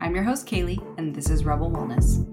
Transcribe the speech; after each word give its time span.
I'm 0.00 0.14
your 0.14 0.22
host, 0.22 0.46
Kaylee, 0.46 0.78
and 0.96 1.12
this 1.12 1.28
is 1.28 1.44
Rebel 1.44 1.72
Wellness. 1.72 2.24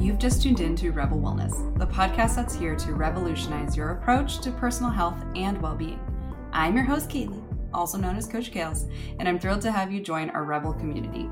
You've 0.00 0.18
just 0.18 0.42
tuned 0.42 0.60
in 0.60 0.74
to 0.76 0.90
Rebel 0.90 1.18
Wellness, 1.18 1.78
the 1.78 1.86
podcast 1.86 2.34
that's 2.34 2.54
here 2.54 2.74
to 2.76 2.94
revolutionize 2.94 3.76
your 3.76 3.90
approach 3.90 4.40
to 4.40 4.50
personal 4.52 4.90
health 4.90 5.22
and 5.36 5.60
well 5.60 5.74
being. 5.74 6.00
I'm 6.50 6.74
your 6.74 6.86
host, 6.86 7.10
Kaylee, 7.10 7.44
also 7.74 7.98
known 7.98 8.16
as 8.16 8.26
Coach 8.26 8.50
Kales, 8.52 8.90
and 9.18 9.28
I'm 9.28 9.38
thrilled 9.38 9.60
to 9.62 9.70
have 9.70 9.92
you 9.92 10.00
join 10.00 10.30
our 10.30 10.44
Rebel 10.44 10.72
community. 10.72 11.28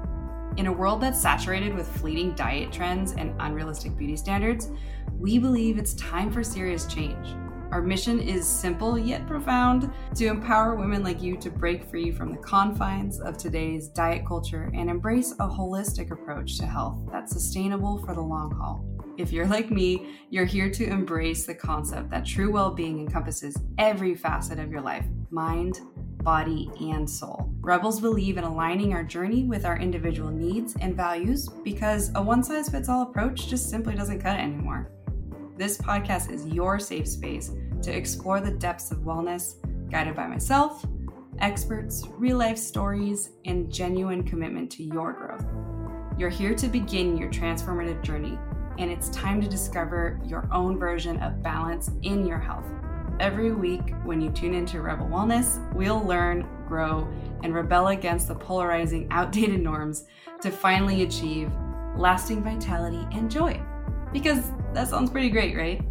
In 0.59 0.67
a 0.67 0.73
world 0.73 1.01
that's 1.01 1.21
saturated 1.21 1.75
with 1.75 1.89
fleeting 1.89 2.35
diet 2.35 2.71
trends 2.71 3.13
and 3.13 3.35
unrealistic 3.41 3.97
beauty 3.97 4.17
standards, 4.17 4.71
we 5.19 5.39
believe 5.39 5.79
it's 5.79 5.95
time 5.95 6.31
for 6.31 6.45
serious 6.45 6.85
change. 6.85 7.29
Our 7.73 7.83
mission 7.83 8.21
is 8.21 8.47
simple 8.47 8.99
yet 8.99 9.27
profound 9.27 9.91
to 10.15 10.27
empower 10.27 10.77
women 10.77 11.03
like 11.03 11.21
you 11.21 11.37
to 11.39 11.51
break 11.51 11.85
free 11.91 12.13
from 12.13 12.31
the 12.31 12.39
confines 12.39 13.21
of 13.21 13.37
today's 13.37 13.89
diet 13.89 14.25
culture 14.27 14.71
and 14.75 14.89
embrace 14.89 15.33
a 15.33 15.49
holistic 15.49 16.11
approach 16.13 16.59
to 16.59 16.67
health 16.67 16.99
that's 17.11 17.33
sustainable 17.33 17.99
for 18.05 18.15
the 18.15 18.21
long 18.21 18.53
haul. 18.53 18.85
If 19.19 19.33
you're 19.33 19.47
like 19.47 19.71
me, 19.71 20.15
you're 20.31 20.45
here 20.45 20.71
to 20.71 20.87
embrace 20.87 21.47
the 21.47 21.55
concept 21.55 22.11
that 22.11 22.25
true 22.25 22.53
well 22.53 22.71
being 22.71 23.01
encompasses 23.01 23.57
every 23.79 24.15
facet 24.15 24.59
of 24.59 24.71
your 24.71 24.83
life 24.83 25.07
mind, 25.31 25.81
body, 26.23 26.71
and 26.81 27.09
soul. 27.09 27.53
Rebels 27.61 28.01
believe 28.01 28.37
in 28.37 28.45
aligning 28.45 28.93
our 28.93 29.03
journey 29.03 29.45
with 29.45 29.65
our 29.65 29.79
individual 29.79 30.31
needs 30.31 30.77
and 30.81 30.97
values 30.97 31.49
because 31.65 32.11
a 32.15 32.23
one 32.23 32.43
size 32.43 32.69
fits 32.69 32.89
all 32.89 33.03
approach 33.03 33.49
just 33.49 33.71
simply 33.71 33.95
doesn't 33.95 34.21
cut 34.21 34.39
it 34.39 34.43
anymore. 34.43 34.91
This 35.57 35.79
podcast 35.79 36.31
is 36.31 36.47
your 36.47 36.79
safe 36.79 37.09
space 37.09 37.51
to 37.81 37.91
explore 37.91 38.43
the 38.43 38.51
depths 38.51 38.91
of 38.91 38.99
wellness, 38.99 39.55
guided 39.91 40.15
by 40.15 40.27
myself, 40.27 40.85
experts, 41.39 42.05
real 42.19 42.37
life 42.37 42.59
stories, 42.59 43.31
and 43.47 43.73
genuine 43.73 44.23
commitment 44.23 44.71
to 44.73 44.83
your 44.83 45.15
growth. 45.15 45.47
You're 46.19 46.29
here 46.29 46.55
to 46.55 46.69
begin 46.69 47.17
your 47.17 47.31
transformative 47.31 48.03
journey, 48.03 48.39
and 48.79 48.91
it's 48.91 49.09
time 49.09 49.41
to 49.41 49.49
discover 49.49 50.21
your 50.27 50.47
own 50.53 50.79
version 50.79 51.17
of 51.21 51.43
balance 51.43 51.91
in 52.03 52.27
your 52.27 52.39
health. 52.39 52.67
Every 53.19 53.53
week, 53.53 53.95
when 54.05 54.21
you 54.21 54.29
tune 54.33 54.53
into 54.53 54.83
Rebel 54.83 55.07
Wellness, 55.07 55.73
we'll 55.73 56.05
learn, 56.05 56.47
grow, 56.69 57.09
and 57.43 57.55
rebel 57.55 57.89
against 57.89 58.29
the 58.29 58.35
polarizing, 58.35 59.09
outdated 59.11 59.61
norms 59.61 60.05
to 60.43 60.51
finally 60.51 61.03
achieve 61.03 61.51
lasting 61.97 62.45
vitality 62.45 63.09
and 63.13 63.31
joy. 63.31 63.59
Because 64.13 64.51
that 64.73 64.89
sounds 64.89 65.11
pretty 65.11 65.29
great, 65.29 65.57
right? 65.57 65.83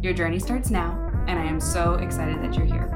Your 0.00 0.12
journey 0.12 0.38
starts 0.38 0.70
now, 0.70 0.92
and 1.26 1.38
I 1.38 1.44
am 1.44 1.60
so 1.60 1.94
excited 1.94 2.42
that 2.42 2.54
you're 2.54 2.66
here. 2.66 2.94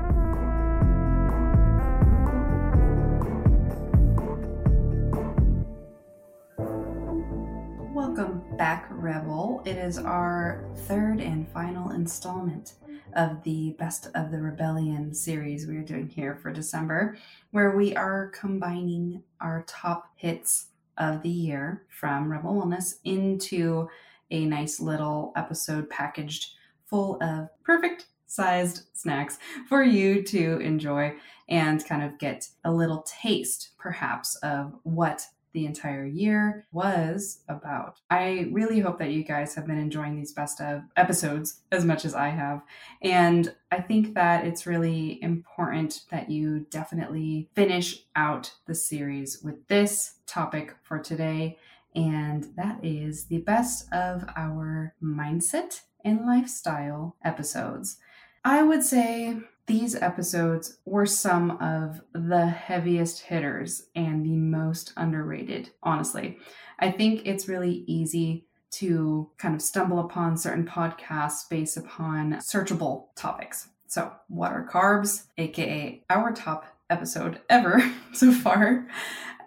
Welcome 7.92 8.44
back, 8.56 8.86
Rebel. 8.90 9.62
It 9.64 9.76
is 9.76 9.98
our 9.98 10.64
third 10.86 11.20
and 11.20 11.48
final 11.48 11.90
installment 11.90 12.74
of 13.14 13.42
the 13.42 13.74
Best 13.78 14.08
of 14.14 14.30
the 14.30 14.40
Rebellion 14.40 15.12
series 15.14 15.66
we 15.66 15.76
are 15.76 15.82
doing 15.82 16.08
here 16.08 16.36
for 16.36 16.52
December, 16.52 17.16
where 17.50 17.76
we 17.76 17.96
are 17.96 18.28
combining 18.28 19.22
our 19.40 19.64
top 19.66 20.10
hits 20.14 20.66
of 20.98 21.22
the 21.22 21.30
year 21.30 21.84
from 21.88 22.30
Rebel 22.30 22.54
Wellness 22.54 22.96
into 23.04 23.88
a 24.32 24.44
nice 24.44 24.80
little 24.80 25.32
episode 25.36 25.88
packaged 25.88 26.54
full 26.86 27.22
of 27.22 27.48
perfect 27.62 28.06
sized 28.26 28.84
snacks 28.94 29.38
for 29.68 29.84
you 29.84 30.22
to 30.22 30.58
enjoy 30.58 31.14
and 31.48 31.86
kind 31.86 32.02
of 32.02 32.18
get 32.18 32.48
a 32.64 32.72
little 32.72 33.04
taste, 33.06 33.70
perhaps, 33.78 34.34
of 34.36 34.74
what 34.84 35.26
the 35.52 35.66
entire 35.66 36.06
year 36.06 36.66
was 36.72 37.40
about. 37.48 38.00
I 38.10 38.48
really 38.52 38.80
hope 38.80 38.98
that 38.98 39.10
you 39.10 39.22
guys 39.22 39.54
have 39.54 39.66
been 39.66 39.78
enjoying 39.78 40.16
these 40.16 40.32
best 40.32 40.62
of 40.62 40.82
episodes 40.96 41.60
as 41.70 41.84
much 41.84 42.06
as 42.06 42.14
I 42.14 42.30
have. 42.30 42.62
And 43.02 43.54
I 43.70 43.82
think 43.82 44.14
that 44.14 44.46
it's 44.46 44.66
really 44.66 45.22
important 45.22 46.04
that 46.10 46.30
you 46.30 46.60
definitely 46.70 47.50
finish 47.54 48.04
out 48.16 48.50
the 48.66 48.74
series 48.74 49.42
with 49.42 49.66
this 49.68 50.14
topic 50.26 50.74
for 50.82 50.98
today 50.98 51.58
and 51.94 52.48
that 52.56 52.78
is 52.82 53.26
the 53.26 53.38
best 53.38 53.92
of 53.92 54.24
our 54.36 54.94
mindset 55.02 55.80
and 56.04 56.26
lifestyle 56.26 57.16
episodes. 57.24 57.98
I 58.44 58.62
would 58.62 58.82
say 58.82 59.38
these 59.66 59.94
episodes 59.94 60.78
were 60.84 61.06
some 61.06 61.52
of 61.52 62.00
the 62.12 62.46
heaviest 62.46 63.22
hitters 63.22 63.86
and 63.94 64.24
the 64.24 64.36
most 64.36 64.92
underrated, 64.96 65.70
honestly. 65.82 66.38
I 66.78 66.90
think 66.90 67.22
it's 67.24 67.48
really 67.48 67.84
easy 67.86 68.46
to 68.72 69.30
kind 69.38 69.54
of 69.54 69.62
stumble 69.62 70.00
upon 70.00 70.36
certain 70.36 70.66
podcasts 70.66 71.48
based 71.48 71.76
upon 71.76 72.34
searchable 72.34 73.06
topics. 73.14 73.68
So, 73.86 74.12
what 74.28 74.52
are 74.52 74.66
carbs, 74.66 75.24
aka 75.36 76.02
our 76.08 76.32
top 76.32 76.64
episode 76.90 77.40
ever 77.48 77.82
so 78.12 78.32
far? 78.32 78.88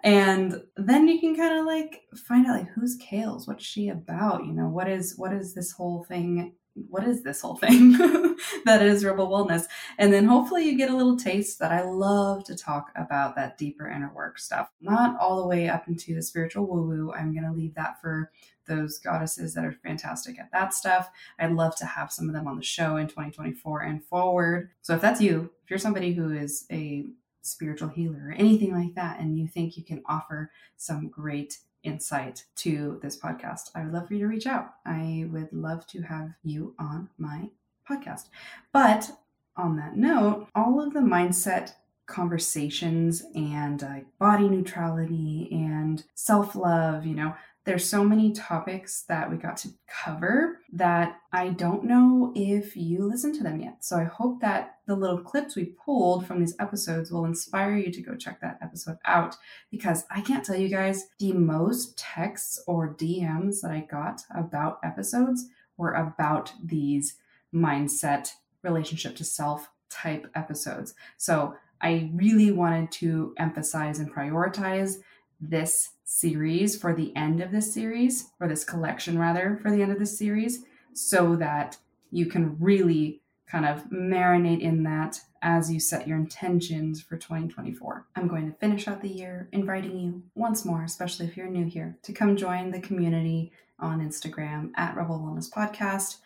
And 0.06 0.62
then 0.76 1.08
you 1.08 1.18
can 1.18 1.34
kind 1.34 1.58
of 1.58 1.66
like 1.66 2.02
find 2.28 2.46
out 2.46 2.58
like 2.58 2.68
who's 2.68 2.96
Kales, 2.96 3.48
what's 3.48 3.64
she 3.64 3.88
about? 3.88 4.46
You 4.46 4.52
know, 4.52 4.68
what 4.68 4.88
is 4.88 5.14
what 5.16 5.32
is 5.32 5.52
this 5.52 5.72
whole 5.72 6.04
thing? 6.04 6.54
What 6.88 7.08
is 7.08 7.24
this 7.24 7.40
whole 7.40 7.56
thing 7.56 7.92
that 8.66 8.82
is 8.82 9.04
Rebel 9.04 9.28
Wellness? 9.28 9.64
And 9.98 10.12
then 10.12 10.26
hopefully 10.26 10.64
you 10.64 10.78
get 10.78 10.90
a 10.90 10.96
little 10.96 11.16
taste 11.16 11.58
that 11.58 11.72
I 11.72 11.82
love 11.82 12.44
to 12.44 12.54
talk 12.54 12.92
about 12.94 13.34
that 13.34 13.58
deeper 13.58 13.88
inner 13.88 14.12
work 14.14 14.38
stuff. 14.38 14.70
Not 14.80 15.18
all 15.18 15.40
the 15.40 15.48
way 15.48 15.68
up 15.68 15.88
into 15.88 16.14
the 16.14 16.22
spiritual 16.22 16.66
woo 16.66 16.86
woo. 16.86 17.12
I'm 17.12 17.32
going 17.32 17.46
to 17.46 17.52
leave 17.52 17.74
that 17.74 18.00
for 18.00 18.30
those 18.68 18.98
goddesses 18.98 19.54
that 19.54 19.64
are 19.64 19.72
fantastic 19.72 20.38
at 20.38 20.52
that 20.52 20.72
stuff. 20.72 21.10
I'd 21.40 21.52
love 21.52 21.74
to 21.76 21.86
have 21.86 22.12
some 22.12 22.28
of 22.28 22.34
them 22.34 22.46
on 22.46 22.58
the 22.58 22.62
show 22.62 22.96
in 22.96 23.08
2024 23.08 23.80
and 23.80 24.04
forward. 24.04 24.70
So 24.82 24.94
if 24.94 25.00
that's 25.00 25.20
you, 25.20 25.50
if 25.64 25.70
you're 25.70 25.78
somebody 25.80 26.12
who 26.12 26.30
is 26.30 26.64
a 26.70 27.06
spiritual 27.46 27.88
healer 27.88 28.28
or 28.28 28.32
anything 28.32 28.72
like 28.72 28.94
that, 28.94 29.20
and 29.20 29.38
you 29.38 29.46
think 29.46 29.76
you 29.76 29.84
can 29.84 30.02
offer 30.06 30.50
some 30.76 31.08
great 31.08 31.58
insight 31.86 32.44
to 32.56 32.98
this 33.02 33.18
podcast, 33.18 33.70
I 33.74 33.84
would 33.84 33.92
love 33.92 34.08
for 34.08 34.14
you 34.14 34.20
to 34.20 34.26
reach 34.26 34.46
out. 34.46 34.74
I 34.84 35.26
would 35.30 35.52
love 35.52 35.86
to 35.88 36.02
have 36.02 36.30
you 36.42 36.74
on 36.78 37.08
my 37.16 37.48
podcast. 37.88 38.28
But 38.72 39.10
on 39.56 39.76
that 39.76 39.96
note, 39.96 40.48
all 40.54 40.82
of 40.82 40.92
the 40.92 41.00
mindset 41.00 41.72
conversations 42.06 43.24
and 43.34 43.82
uh, 43.82 44.00
body 44.18 44.48
neutrality 44.48 45.48
and 45.50 46.04
self 46.14 46.54
love, 46.54 47.06
you 47.06 47.14
know, 47.14 47.34
there's 47.64 47.88
so 47.88 48.04
many 48.04 48.32
topics 48.32 49.02
that 49.08 49.28
we 49.30 49.36
got 49.36 49.56
to 49.58 49.70
cover 49.88 50.60
that 50.72 51.18
I 51.32 51.48
don't 51.48 51.84
know 51.84 52.32
if 52.36 52.76
you 52.76 53.04
listened 53.04 53.34
to 53.36 53.42
them 53.42 53.60
yet. 53.60 53.84
So 53.84 53.96
I 53.96 54.04
hope 54.04 54.40
that 54.40 54.75
the 54.86 54.94
little 54.94 55.18
clips 55.18 55.56
we 55.56 55.64
pulled 55.84 56.26
from 56.26 56.40
these 56.40 56.54
episodes 56.60 57.10
will 57.10 57.24
inspire 57.24 57.76
you 57.76 57.90
to 57.90 58.00
go 58.00 58.14
check 58.14 58.40
that 58.40 58.58
episode 58.62 58.98
out 59.04 59.36
because 59.70 60.04
I 60.10 60.20
can't 60.20 60.44
tell 60.44 60.56
you 60.56 60.68
guys 60.68 61.08
the 61.18 61.32
most 61.32 61.98
texts 61.98 62.62
or 62.66 62.94
DMs 62.94 63.60
that 63.62 63.72
I 63.72 63.86
got 63.90 64.22
about 64.34 64.78
episodes 64.84 65.46
were 65.76 65.92
about 65.92 66.52
these 66.64 67.16
mindset 67.54 68.30
relationship 68.62 69.16
to 69.16 69.24
self 69.24 69.70
type 69.90 70.28
episodes. 70.34 70.94
So 71.16 71.54
I 71.80 72.10
really 72.14 72.50
wanted 72.52 72.90
to 72.92 73.34
emphasize 73.38 73.98
and 73.98 74.12
prioritize 74.12 74.96
this 75.40 75.90
series 76.04 76.76
for 76.78 76.94
the 76.94 77.14
end 77.14 77.42
of 77.42 77.50
this 77.50 77.72
series, 77.72 78.30
or 78.40 78.48
this 78.48 78.64
collection 78.64 79.18
rather, 79.18 79.58
for 79.60 79.70
the 79.70 79.82
end 79.82 79.92
of 79.92 79.98
this 79.98 80.16
series, 80.16 80.64
so 80.94 81.36
that 81.36 81.76
you 82.10 82.26
can 82.26 82.56
really 82.58 83.20
kind 83.46 83.64
of 83.64 83.84
marinate 83.90 84.60
in 84.60 84.82
that 84.82 85.20
as 85.42 85.70
you 85.70 85.78
set 85.78 86.08
your 86.08 86.18
intentions 86.18 87.00
for 87.00 87.16
2024. 87.16 88.06
I'm 88.16 88.26
going 88.26 88.50
to 88.50 88.58
finish 88.58 88.88
out 88.88 89.00
the 89.00 89.08
year 89.08 89.48
inviting 89.52 89.98
you 89.98 90.22
once 90.34 90.64
more, 90.64 90.82
especially 90.82 91.26
if 91.26 91.36
you're 91.36 91.46
new 91.46 91.66
here, 91.66 91.96
to 92.02 92.12
come 92.12 92.36
join 92.36 92.70
the 92.70 92.80
community 92.80 93.52
on 93.78 94.00
Instagram 94.00 94.72
at 94.76 94.96
Rebel 94.96 95.20
Wellness 95.20 95.50
Podcast 95.50 96.16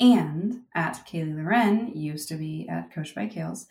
and 0.00 0.62
at 0.74 1.06
Kaylee 1.06 1.36
Loren, 1.36 1.92
used 1.94 2.28
to 2.28 2.36
be 2.36 2.66
at 2.68 2.90
Coach 2.92 3.14
by 3.14 3.26
Kales, 3.26 3.66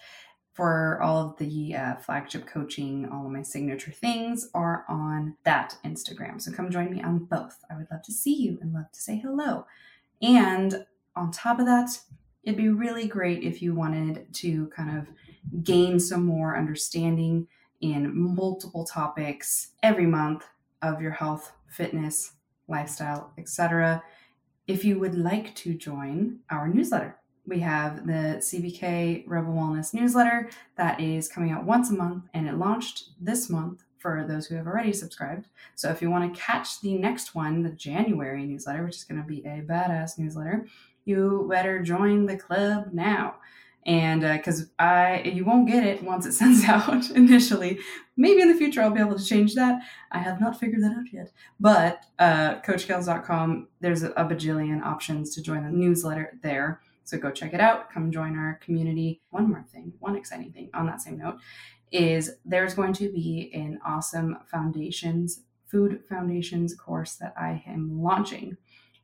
for 0.54 1.02
all 1.02 1.26
of 1.26 1.38
the 1.38 1.74
uh, 1.76 1.96
flagship 1.96 2.46
coaching, 2.46 3.08
all 3.10 3.26
of 3.26 3.32
my 3.32 3.42
signature 3.42 3.92
things 3.92 4.50
are 4.54 4.84
on 4.90 5.38
that 5.46 5.78
Instagram. 5.86 6.40
So 6.42 6.52
come 6.52 6.70
join 6.70 6.92
me 6.92 7.02
on 7.02 7.20
both. 7.20 7.64
I 7.72 7.78
would 7.78 7.88
love 7.90 8.04
to 8.04 8.12
see 8.12 8.36
you 8.36 8.60
and 8.62 8.74
love 8.74 8.92
to 8.92 9.00
say 9.00 9.18
hello. 9.18 9.66
And 10.22 10.86
on 11.16 11.32
top 11.32 11.60
of 11.60 11.66
that, 11.66 12.00
it'd 12.44 12.58
be 12.58 12.70
really 12.70 13.08
great 13.08 13.44
if 13.44 13.62
you 13.62 13.76
wanted 13.76 14.34
to 14.34 14.68
kind 14.68 14.98
of 14.98 15.08
gain 15.64 16.00
some 16.00 16.26
more 16.26 16.58
understanding 16.58 17.48
in 17.82 18.12
multiple 18.14 18.86
topics 18.86 19.72
every 19.84 20.06
month 20.06 20.46
of 20.82 21.02
your 21.02 21.12
health, 21.12 21.52
fitness, 21.68 22.34
lifestyle, 22.68 23.32
etc. 23.38 24.04
If 24.68 24.86
you 24.86 25.00
would 25.00 25.16
like 25.16 25.56
to 25.56 25.74
join 25.74 26.40
our 26.50 26.68
newsletter, 26.68 27.18
We 27.50 27.60
have 27.62 28.06
the 28.06 28.38
CBK 28.40 29.24
Rebel 29.26 29.54
Wellness 29.54 29.92
newsletter 29.92 30.52
that 30.78 31.00
is 31.00 31.28
coming 31.28 31.52
out 31.52 31.64
once 31.64 31.90
a 31.90 31.94
month, 31.94 32.26
and 32.36 32.48
it 32.48 32.60
launched 32.60 33.10
this 33.20 33.50
month 33.50 33.84
for 33.98 34.24
those 34.28 34.46
who 34.46 34.56
have 34.56 34.68
already 34.68 34.94
subscribed. 34.94 35.48
So 35.76 35.90
if 35.90 36.00
you 36.00 36.12
want 36.12 36.32
to 36.32 36.40
catch 36.40 36.80
the 36.82 36.94
next 36.94 37.34
one, 37.34 37.64
the 37.64 37.72
January 37.72 38.46
newsletter, 38.46 38.86
which 38.86 38.98
is 38.98 39.04
going 39.04 39.20
to 39.20 39.28
be 39.28 39.40
a 39.40 39.64
badass 39.68 40.20
newsletter, 40.20 40.68
you 41.10 41.48
better 41.50 41.82
join 41.82 42.26
the 42.26 42.38
club 42.38 42.90
now. 42.94 43.36
And 43.86 44.22
because 44.22 44.64
uh, 44.78 44.84
I, 44.84 45.22
you 45.26 45.46
won't 45.46 45.68
get 45.68 45.84
it 45.84 46.04
once 46.04 46.26
it 46.26 46.34
sends 46.42 46.66
out 46.66 47.10
initially. 47.12 47.80
Maybe 48.16 48.42
in 48.42 48.50
the 48.50 48.58
future 48.58 48.82
I'll 48.82 48.92
be 48.92 49.00
able 49.00 49.18
to 49.18 49.26
change 49.26 49.56
that. 49.56 49.82
I 50.12 50.20
have 50.20 50.40
not 50.40 50.60
figured 50.60 50.84
that 50.84 50.92
out 50.92 51.12
yet. 51.12 51.32
But 51.60 52.04
uh, 52.20 52.62
CoachKels.com, 52.62 53.68
there's 53.82 54.04
a 54.04 54.12
bajillion 54.12 54.84
options 54.84 55.34
to 55.36 55.42
join 55.42 55.64
the 55.64 55.72
newsletter 55.72 56.38
there. 56.44 56.82
So 57.04 57.18
go 57.18 57.32
check 57.32 57.54
it 57.54 57.60
out. 57.60 57.92
Come 57.92 58.12
join 58.12 58.38
our 58.38 58.60
community. 58.64 59.22
One 59.32 59.50
more 59.50 59.66
thing, 59.72 59.94
one 60.00 60.16
exciting 60.16 60.52
thing 60.52 60.70
on 60.76 60.86
that 60.86 61.02
same 61.02 61.18
note 61.18 61.40
is 61.92 62.36
there's 62.46 62.76
going 62.76 62.94
to 62.94 63.12
be 63.12 63.50
an 63.54 63.80
awesome 63.84 64.38
foundations, 64.52 65.42
food 65.66 66.04
foundations 66.08 66.76
course 66.76 67.16
that 67.16 67.34
I 67.36 67.64
am 67.66 68.04
launching 68.04 68.58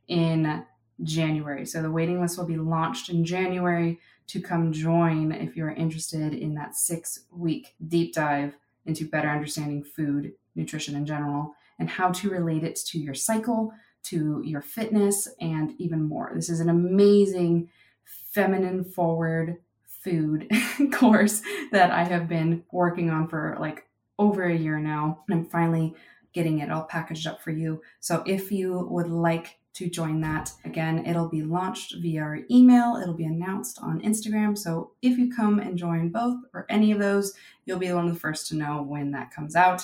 in 0.08 0.64
January. 1.02 1.66
So 1.66 1.82
the 1.82 1.90
waiting 1.90 2.20
list 2.20 2.38
will 2.38 2.46
be 2.46 2.56
launched 2.56 3.08
in 3.08 3.24
January 3.24 4.00
to 4.28 4.40
come 4.40 4.72
join 4.72 5.32
if 5.32 5.56
you're 5.56 5.70
interested 5.70 6.34
in 6.34 6.54
that 6.54 6.74
six 6.74 7.20
week 7.30 7.74
deep 7.86 8.14
dive 8.14 8.54
into 8.86 9.08
better 9.08 9.28
understanding 9.28 9.82
food, 9.82 10.32
nutrition 10.54 10.96
in 10.96 11.06
general, 11.06 11.54
and 11.78 11.90
how 11.90 12.10
to 12.10 12.30
relate 12.30 12.64
it 12.64 12.76
to 12.76 12.98
your 12.98 13.14
cycle, 13.14 13.72
to 14.04 14.42
your 14.44 14.62
fitness, 14.62 15.28
and 15.40 15.74
even 15.78 16.02
more. 16.02 16.32
This 16.34 16.48
is 16.48 16.60
an 16.60 16.68
amazing 16.68 17.68
feminine 18.04 18.84
forward 18.84 19.58
food 19.86 20.48
course 20.92 21.42
that 21.72 21.90
I 21.90 22.04
have 22.04 22.28
been 22.28 22.62
working 22.70 23.10
on 23.10 23.28
for 23.28 23.56
like 23.60 23.88
over 24.18 24.44
a 24.44 24.56
year 24.56 24.78
now. 24.78 25.24
And 25.28 25.40
I'm 25.40 25.46
finally 25.46 25.94
getting 26.32 26.60
it 26.60 26.70
all 26.70 26.84
packaged 26.84 27.26
up 27.26 27.42
for 27.42 27.50
you. 27.50 27.82
So 28.00 28.22
if 28.26 28.52
you 28.52 28.86
would 28.90 29.08
like 29.08 29.58
to 29.76 29.90
join 29.90 30.20
that, 30.22 30.52
again, 30.64 31.04
it'll 31.04 31.28
be 31.28 31.42
launched 31.42 31.96
via 32.00 32.22
our 32.22 32.38
email, 32.50 32.98
it'll 33.00 33.14
be 33.14 33.24
announced 33.24 33.78
on 33.82 34.00
Instagram. 34.00 34.56
So 34.56 34.92
if 35.02 35.18
you 35.18 35.34
come 35.34 35.58
and 35.58 35.76
join 35.76 36.08
both 36.08 36.38
or 36.54 36.64
any 36.70 36.92
of 36.92 36.98
those, 36.98 37.34
you'll 37.66 37.78
be 37.78 37.92
one 37.92 38.08
of 38.08 38.14
the 38.14 38.20
first 38.20 38.46
to 38.48 38.56
know 38.56 38.82
when 38.82 39.10
that 39.10 39.30
comes 39.30 39.54
out 39.54 39.82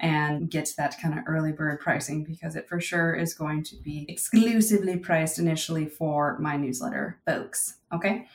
and 0.00 0.50
get 0.50 0.68
that 0.76 0.96
kind 1.00 1.18
of 1.18 1.24
early 1.26 1.50
bird 1.50 1.80
pricing 1.80 2.22
because 2.22 2.54
it 2.54 2.68
for 2.68 2.80
sure 2.80 3.14
is 3.14 3.34
going 3.34 3.64
to 3.64 3.76
be 3.76 4.06
exclusively 4.08 4.98
priced 4.98 5.38
initially 5.38 5.86
for 5.86 6.38
my 6.38 6.56
newsletter 6.56 7.18
folks. 7.26 7.78
Okay. 7.92 8.28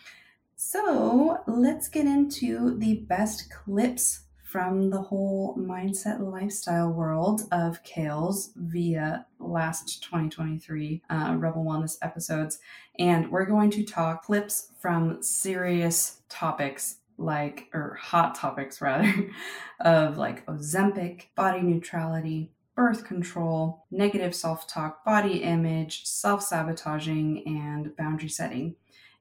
So 0.56 1.42
let's 1.48 1.88
get 1.88 2.06
into 2.06 2.78
the 2.78 2.96
best 3.08 3.50
clips 3.50 4.24
from 4.50 4.90
the 4.90 5.00
whole 5.00 5.56
mindset 5.58 6.20
lifestyle 6.20 6.90
world 6.90 7.42
of 7.52 7.84
Kales 7.84 8.50
via 8.56 9.24
last 9.38 10.02
2023 10.02 11.04
uh, 11.08 11.36
Rebel 11.38 11.64
Wellness 11.64 11.98
episodes. 12.02 12.58
And 12.98 13.30
we're 13.30 13.46
going 13.46 13.70
to 13.70 13.84
talk 13.84 14.24
clips 14.24 14.72
from 14.80 15.22
serious 15.22 16.22
topics 16.30 16.98
like, 17.20 17.68
or 17.76 18.00
hot 18.02 18.34
topics 18.34 18.82
rather, 18.82 19.30
of 19.82 20.18
like 20.18 20.44
Ozempic, 20.48 21.26
body 21.36 21.62
neutrality, 21.62 22.52
birth 22.76 23.06
control, 23.06 23.86
negative 23.92 24.34
self 24.34 24.68
talk, 24.68 25.06
body 25.06 25.44
image, 25.44 26.06
self 26.06 26.42
sabotaging, 26.42 27.44
and 27.46 27.96
boundary 27.96 28.30
setting. 28.30 28.76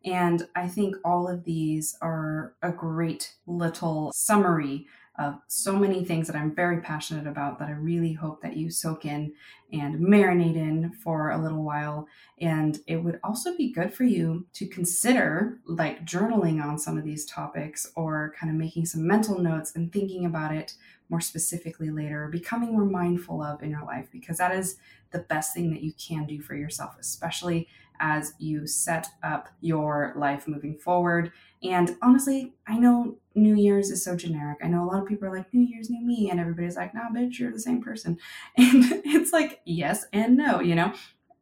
And 0.04 0.48
I 0.54 0.68
think 0.68 0.96
all 1.04 1.28
of 1.28 1.44
these 1.44 1.98
are 2.00 2.54
a 2.62 2.70
great 2.70 3.34
little 3.46 4.12
summary 4.14 4.86
of 5.18 5.40
so 5.48 5.76
many 5.76 6.04
things 6.04 6.28
that 6.28 6.36
I'm 6.36 6.54
very 6.54 6.80
passionate 6.80 7.26
about 7.26 7.58
that 7.58 7.68
I 7.68 7.72
really 7.72 8.12
hope 8.12 8.40
that 8.42 8.56
you 8.56 8.70
soak 8.70 9.04
in 9.04 9.32
and 9.72 9.96
marinate 9.96 10.54
in 10.54 10.92
for 10.92 11.30
a 11.30 11.42
little 11.42 11.64
while. 11.64 12.06
And 12.40 12.78
it 12.86 12.96
would 12.96 13.18
also 13.24 13.56
be 13.56 13.72
good 13.72 13.92
for 13.92 14.04
you 14.04 14.46
to 14.54 14.66
consider 14.68 15.58
like 15.66 16.06
journaling 16.06 16.62
on 16.62 16.78
some 16.78 16.96
of 16.96 17.04
these 17.04 17.26
topics 17.26 17.90
or 17.96 18.32
kind 18.38 18.50
of 18.50 18.56
making 18.56 18.86
some 18.86 19.06
mental 19.06 19.38
notes 19.38 19.74
and 19.74 19.92
thinking 19.92 20.24
about 20.24 20.54
it 20.54 20.74
more 21.10 21.20
specifically 21.20 21.90
later, 21.90 22.28
becoming 22.28 22.72
more 22.72 22.84
mindful 22.84 23.42
of 23.42 23.62
in 23.62 23.70
your 23.70 23.84
life, 23.84 24.06
because 24.12 24.38
that 24.38 24.54
is 24.54 24.76
the 25.10 25.20
best 25.20 25.54
thing 25.54 25.70
that 25.70 25.82
you 25.82 25.92
can 25.94 26.26
do 26.26 26.40
for 26.40 26.54
yourself, 26.54 26.94
especially 27.00 27.66
as 27.98 28.34
you 28.38 28.66
set 28.66 29.08
up 29.22 29.48
your 29.60 30.12
life 30.16 30.46
moving 30.46 30.76
forward. 30.76 31.32
And 31.62 31.96
honestly, 32.02 32.52
I 32.66 32.78
know 32.78 33.16
New 33.38 33.56
Year's 33.56 33.90
is 33.90 34.04
so 34.04 34.16
generic. 34.16 34.58
I 34.62 34.68
know 34.68 34.84
a 34.84 34.86
lot 34.86 35.02
of 35.02 35.08
people 35.08 35.28
are 35.28 35.36
like, 35.36 35.52
New 35.52 35.66
Year's, 35.66 35.90
new 35.90 36.04
me. 36.04 36.30
And 36.30 36.38
everybody's 36.38 36.76
like, 36.76 36.94
nah, 36.94 37.08
bitch, 37.14 37.38
you're 37.38 37.52
the 37.52 37.60
same 37.60 37.82
person. 37.82 38.18
And 38.56 38.84
it's 39.04 39.32
like, 39.32 39.60
yes 39.64 40.04
and 40.12 40.36
no, 40.36 40.60
you 40.60 40.74
know? 40.74 40.92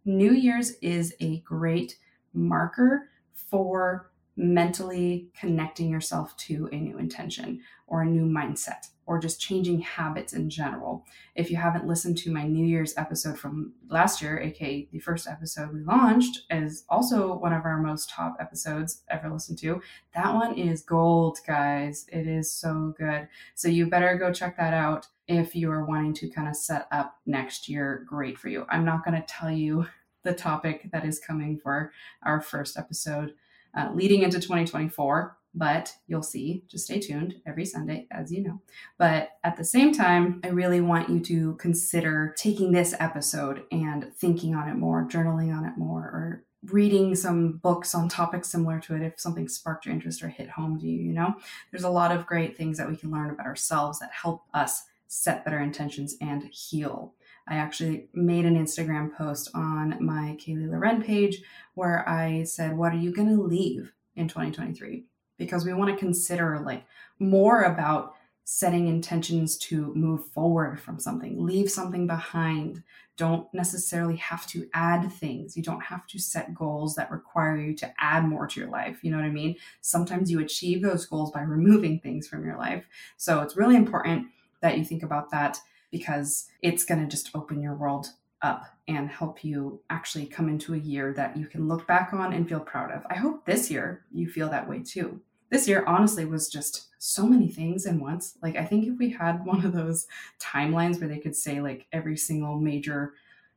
New 0.05 0.33
Year's 0.33 0.73
is 0.83 1.15
a 1.21 1.41
great 1.41 1.97
marker 2.33 3.09
for 3.33 4.11
mentally 4.37 5.29
connecting 5.39 5.89
yourself 5.89 6.37
to 6.37 6.69
a 6.73 6.77
new 6.77 6.99
intention 6.99 7.61
or 7.87 8.03
a 8.03 8.07
new 8.07 8.25
mindset 8.25 8.89
or 9.07 9.21
just 9.21 9.41
changing 9.41 9.81
habits 9.81 10.33
in 10.33 10.51
general. 10.51 11.07
If 11.37 11.51
you 11.51 11.57
haven't 11.57 11.87
listened 11.87 12.19
to 12.19 12.33
my 12.33 12.43
New 12.43 12.67
Year's 12.67 12.93
episode 12.97 13.39
from 13.39 13.73
last 13.89 14.21
year, 14.21 14.39
aka 14.41 14.89
the 14.91 14.99
first 14.99 15.29
episode 15.29 15.73
we 15.73 15.85
launched, 15.85 16.43
is 16.51 16.85
also 16.89 17.35
one 17.35 17.53
of 17.53 17.65
our 17.65 17.81
most 17.81 18.11
top 18.11 18.37
episodes 18.41 19.03
ever 19.09 19.31
listened 19.31 19.59
to. 19.61 19.81
That 20.15 20.35
one 20.35 20.59
is 20.59 20.83
gold, 20.83 21.39
guys. 21.47 22.07
It 22.13 22.27
is 22.27 22.51
so 22.51 22.95
good. 22.99 23.29
So 23.55 23.69
you 23.69 23.87
better 23.87 24.17
go 24.19 24.33
check 24.33 24.57
that 24.57 24.75
out 24.75 25.07
if 25.29 25.55
you 25.55 25.71
are 25.71 25.85
wanting 25.85 26.15
to 26.15 26.29
kind 26.29 26.49
of 26.49 26.57
set 26.57 26.89
up 26.91 27.17
next 27.27 27.69
year 27.69 28.05
great 28.09 28.39
for 28.39 28.49
you. 28.49 28.67
I'm 28.69 28.85
not 28.85 29.05
going 29.05 29.21
to 29.21 29.27
tell 29.27 29.51
you 29.51 29.87
the 30.25 30.35
topic 30.35 30.91
that 30.91 31.05
is 31.05 31.21
coming 31.21 31.57
for 31.57 31.93
our 32.25 32.41
first 32.41 32.77
episode 32.77 33.35
uh, 33.77 33.91
leading 33.95 34.23
into 34.23 34.39
2024 34.39 35.37
but 35.57 35.95
you'll 36.07 36.23
see, 36.23 36.65
just 36.69 36.85
stay 36.85 37.01
tuned 37.01 37.37
every 37.47 37.65
Sunday, 37.65 38.07
as 38.11 38.31
you 38.31 38.43
know. 38.43 38.61
But 38.99 39.31
at 39.43 39.57
the 39.57 39.65
same 39.65 39.93
time, 39.93 40.41
I 40.45 40.49
really 40.49 40.83
want 40.83 41.09
you 41.09 41.19
to 41.21 41.55
consider 41.55 42.35
taking 42.37 42.73
this 42.73 42.95
episode 43.01 43.65
and 43.73 44.13
thinking 44.15 44.55
on 44.55 44.69
it 44.69 44.75
more, 44.75 45.09
journaling 45.09 45.57
on 45.57 45.65
it 45.65 45.79
more, 45.79 46.03
or 46.03 46.45
reading 46.71 47.15
some 47.15 47.53
books 47.53 47.95
on 47.95 48.09
topics 48.09 48.51
similar 48.51 48.81
to 48.81 48.95
it 48.97 49.03
if 49.03 49.19
something 49.19 49.49
sparked 49.49 49.87
your 49.87 49.95
interest 49.95 50.23
or 50.23 50.29
hit 50.29 50.51
home 50.51 50.79
to 50.79 50.87
you. 50.87 51.01
You 51.01 51.15
know, 51.15 51.35
there's 51.71 51.85
a 51.85 51.91
lot 51.91 52.13
of 52.13 52.27
great 52.27 52.55
things 52.55 52.77
that 52.77 52.89
we 52.89 52.97
can 52.97 53.11
learn 53.11 53.31
about 53.31 53.47
ourselves 53.47 53.99
that 54.01 54.11
help 54.13 54.43
us 54.53 54.85
set 55.09 55.45
better 55.45 55.61
intentions 55.61 56.17
and 56.21 56.51
heal. 56.53 57.15
I 57.49 57.57
actually 57.57 58.09
made 58.13 58.45
an 58.45 58.57
Instagram 58.57 59.15
post 59.17 59.51
on 59.55 59.97
my 60.01 60.37
Kaylee 60.41 60.71
Loren 60.71 61.03
page 61.03 61.43
where 61.75 62.09
I 62.09 62.45
said, 62.45 62.77
What 62.77 62.93
are 62.93 62.99
you 62.99 63.13
going 63.13 63.29
to 63.29 63.43
leave 63.43 63.93
in 64.17 64.29
2023? 64.29 65.05
Because 65.39 65.65
we 65.65 65.73
want 65.73 65.91
to 65.91 65.97
consider 65.97 66.59
like 66.61 66.85
more 67.19 67.63
about 67.63 68.15
setting 68.49 68.87
intentions 68.87 69.57
to 69.59 69.93
move 69.95 70.25
forward 70.29 70.81
from 70.81 71.01
something, 71.01 71.45
leave 71.45 71.69
something 71.71 72.07
behind. 72.07 72.83
Don't 73.17 73.53
necessarily 73.53 74.17
have 74.17 74.47
to 74.47 74.69
add 74.73 75.11
things. 75.11 75.57
You 75.57 75.65
don't 75.65 75.83
have 75.83 76.07
to 76.09 76.19
set 76.21 76.55
goals 76.55 76.95
that 76.95 77.11
require 77.11 77.57
you 77.57 77.75
to 77.77 77.93
add 77.99 78.25
more 78.25 78.47
to 78.47 78.61
your 78.61 78.69
life. 78.69 78.99
You 79.03 79.11
know 79.11 79.17
what 79.17 79.27
I 79.27 79.31
mean? 79.31 79.57
Sometimes 79.81 80.31
you 80.31 80.39
achieve 80.39 80.81
those 80.81 81.07
goals 81.07 81.33
by 81.33 81.43
removing 81.43 81.99
things 81.99 82.29
from 82.29 82.45
your 82.45 82.57
life. 82.57 82.85
So 83.17 83.41
it's 83.41 83.57
really 83.57 83.75
important 83.75 84.29
that 84.61 84.79
you 84.79 84.85
think 84.85 85.03
about 85.03 85.31
that 85.33 85.59
because 85.91 86.47
it's 86.63 86.85
going 86.85 87.01
to 87.01 87.07
just 87.07 87.31
open 87.35 87.61
your 87.61 87.75
world 87.75 88.11
up 88.43 88.65
and 88.89 89.09
help 89.09 89.45
you 89.45 89.81
actually 89.91 90.27
come 90.27 90.49
into 90.49 90.75
a 90.75 90.79
year 90.79 91.13
that 91.15 91.37
you 91.37 91.47
can 91.47 91.69
look 91.69 91.87
back 91.87 92.13
on 92.13 92.33
and 92.33 92.49
feel 92.49 92.61
proud 92.61 92.93
of. 92.93 93.05
I 93.11 93.15
hope 93.15 93.45
this 93.45 93.71
year 93.71 94.05
you 94.13 94.29
feel 94.29 94.49
that 94.51 94.69
way 94.69 94.83
too. 94.83 95.21
This 95.51 95.69
year, 95.69 95.85
honestly, 95.87 96.25
was 96.25 96.49
just 96.49 96.89
so 96.99 97.27
many 97.27 97.49
things 97.49 97.87
in 97.87 98.01
once. 98.01 98.37
Like, 98.43 98.57
I 98.57 98.65
think 98.65 98.87
if 98.87 98.99
we 98.99 99.11
had 99.11 99.45
one 99.45 99.65
of 99.65 99.73
those 99.73 100.07
timelines 100.41 100.99
where 100.99 101.09
they 101.09 101.19
could 101.19 101.37
say, 101.37 101.61
like, 101.61 101.87
every 101.93 102.17
single 102.17 102.59
major 102.59 103.15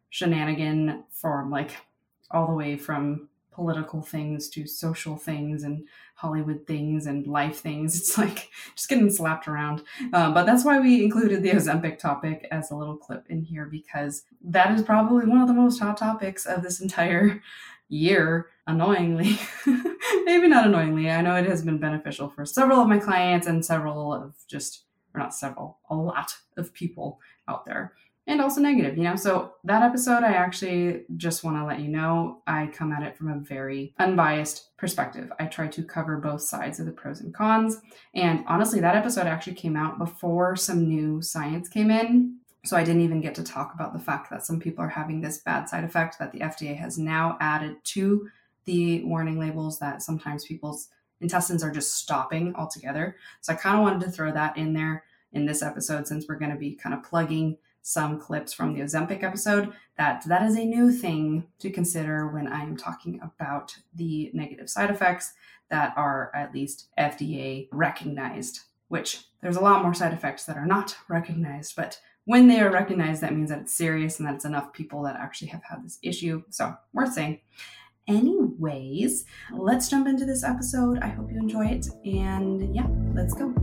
shenanigan 0.10 1.04
from, 1.12 1.50
like, 1.50 1.72
all 2.32 2.48
the 2.48 2.54
way 2.54 2.78
from 2.78 3.29
political 3.60 4.02
things 4.02 4.48
to 4.48 4.66
social 4.66 5.18
things 5.18 5.64
and 5.64 5.86
Hollywood 6.16 6.66
things 6.66 7.08
and 7.08 7.28
life 7.28 7.60
things. 7.60 7.96
It's 8.00 8.18
like 8.18 8.50
just 8.74 8.88
getting 8.88 9.10
slapped 9.10 9.50
around. 9.50 9.84
Uh, 10.14 10.32
but 10.32 10.46
that's 10.46 10.64
why 10.64 10.80
we 10.80 11.04
included 11.04 11.44
the 11.44 11.52
Ozempic 11.52 12.00
topic 12.00 12.48
as 12.52 12.72
a 12.72 12.76
little 12.76 12.96
clip 12.96 13.26
in 13.30 13.44
here 13.44 13.66
because 13.66 14.24
that 14.42 14.72
is 14.72 14.82
probably 14.82 15.26
one 15.26 15.42
of 15.42 15.50
the 15.50 15.54
most 15.54 15.80
hot 15.80 15.98
topics 15.98 16.46
of 16.46 16.64
this 16.64 16.80
entire 16.80 17.42
year. 17.90 18.48
Annoyingly, 18.66 19.38
maybe 20.26 20.48
not 20.48 20.68
annoyingly. 20.68 21.10
I 21.10 21.22
know 21.22 21.36
it 21.36 21.48
has 21.48 21.64
been 21.64 21.80
beneficial 21.80 22.30
for 22.30 22.46
several 22.46 22.80
of 22.80 22.88
my 22.88 23.00
clients 23.00 23.48
and 23.48 23.66
several 23.66 24.14
of 24.14 24.36
just, 24.48 24.84
or 25.14 25.20
not 25.20 25.34
several, 25.34 25.80
a 25.90 25.96
lot 25.96 26.36
of 26.56 26.72
people 26.72 27.20
out 27.48 27.66
there. 27.66 27.94
And 28.30 28.42
also 28.42 28.62
negative, 28.62 28.96
you 28.96 29.04
know? 29.04 29.16
So 29.16 29.56
that 29.64 29.82
episode, 29.82 30.24
I 30.24 30.34
actually 30.34 31.04
just 31.18 31.44
want 31.44 31.58
to 31.58 31.66
let 31.66 31.80
you 31.80 31.88
know 31.88 32.44
I 32.46 32.68
come 32.68 32.92
at 32.94 33.02
it 33.02 33.18
from 33.18 33.32
a 33.32 33.40
very 33.40 33.96
unbiased 33.98 34.78
perspective. 34.78 35.32
I 35.40 35.48
try 35.48 35.68
to 35.68 35.84
cover 35.84 36.18
both 36.18 36.44
sides 36.44 36.80
of 36.80 36.86
the 36.86 36.92
pros 36.92 37.22
and 37.22 37.34
cons. 37.34 37.82
And 38.14 38.46
honestly, 38.48 38.80
that 38.82 38.96
episode 38.96 39.26
actually 39.26 39.56
came 39.56 39.76
out 39.76 39.98
before 39.98 40.56
some 40.56 40.88
new 40.88 41.24
science 41.24 41.68
came 41.68 41.90
in. 41.90 42.38
So 42.66 42.78
I 42.78 42.84
didn't 42.84 43.02
even 43.02 43.20
get 43.20 43.34
to 43.36 43.44
talk 43.44 43.74
about 43.74 43.94
the 43.94 44.00
fact 44.00 44.30
that 44.30 44.46
some 44.46 44.60
people 44.60 44.86
are 44.86 44.90
having 44.90 45.22
this 45.22 45.40
bad 45.40 45.68
side 45.68 45.84
effect 45.84 46.20
that 46.20 46.32
the 46.32 46.42
FDA 46.42 46.78
has 46.78 47.00
now 47.00 47.36
added 47.42 47.78
to 47.86 48.30
the 48.66 49.04
warning 49.06 49.40
labels 49.40 49.80
that 49.80 50.04
sometimes 50.04 50.46
people's 50.46 50.90
intestines 51.20 51.64
are 51.64 51.72
just 51.72 51.96
stopping 51.96 52.54
altogether. 52.56 53.16
So 53.42 53.54
I 53.54 53.56
kind 53.56 53.76
of 53.76 53.82
wanted 53.82 54.06
to 54.06 54.12
throw 54.12 54.32
that 54.34 54.56
in 54.56 54.74
there 54.74 55.04
in 55.34 55.48
this 55.48 55.64
episode 55.64 56.08
since 56.08 56.28
we're 56.28 56.38
going 56.38 56.52
to 56.52 56.58
be 56.58 56.76
kind 56.76 56.94
of 56.94 57.02
plugging 57.02 57.58
some 57.82 58.20
clips 58.20 58.54
from 58.54 58.74
the 58.74 58.82
Ozempic 58.82 59.24
episode 59.24 59.74
that 59.98 60.24
that 60.28 60.44
is 60.44 60.56
a 60.56 60.66
new 60.66 60.92
thing 60.92 61.46
to 61.60 61.70
consider 61.70 62.28
when 62.28 62.48
I 62.48 62.62
am 62.62 62.78
talking 62.78 63.20
about 63.24 63.76
the 63.96 64.32
negative 64.34 64.70
side 64.70 64.90
effects 64.90 65.34
that 65.70 65.94
are 65.96 66.32
at 66.36 66.54
least 66.54 66.88
FDA 66.98 67.68
recognized, 67.72 68.62
which 68.88 69.26
there's 69.42 69.58
a 69.58 69.62
lot 69.62 69.84
more 69.84 69.94
side 69.94 70.14
effects 70.14 70.46
that 70.46 70.58
are 70.58 70.66
not 70.66 70.98
recognized, 71.08 71.76
but 71.76 72.00
when 72.26 72.48
they 72.48 72.60
are 72.60 72.72
recognized, 72.72 73.22
that 73.22 73.34
means 73.34 73.50
that 73.50 73.62
it's 73.62 73.74
serious 73.74 74.20
and 74.20 74.28
that 74.28 74.36
it's 74.36 74.46
enough 74.46 74.72
people 74.72 75.02
that 75.02 75.16
actually 75.16 75.48
have 75.48 75.64
had 75.64 75.84
this 75.84 75.98
issue. 76.04 76.44
So, 76.52 76.76
worth 76.94 77.14
saying. 77.14 77.40
Anyways, 78.08 79.26
let's 79.52 79.90
jump 79.90 80.08
into 80.08 80.26
this 80.26 80.44
episode. 80.44 81.00
I 81.00 81.08
hope 81.08 81.32
you 81.32 81.38
enjoy 81.38 81.66
it. 81.68 81.88
And 82.06 82.76
yeah, 82.76 82.88
let's 83.16 83.34
go. 83.34 83.54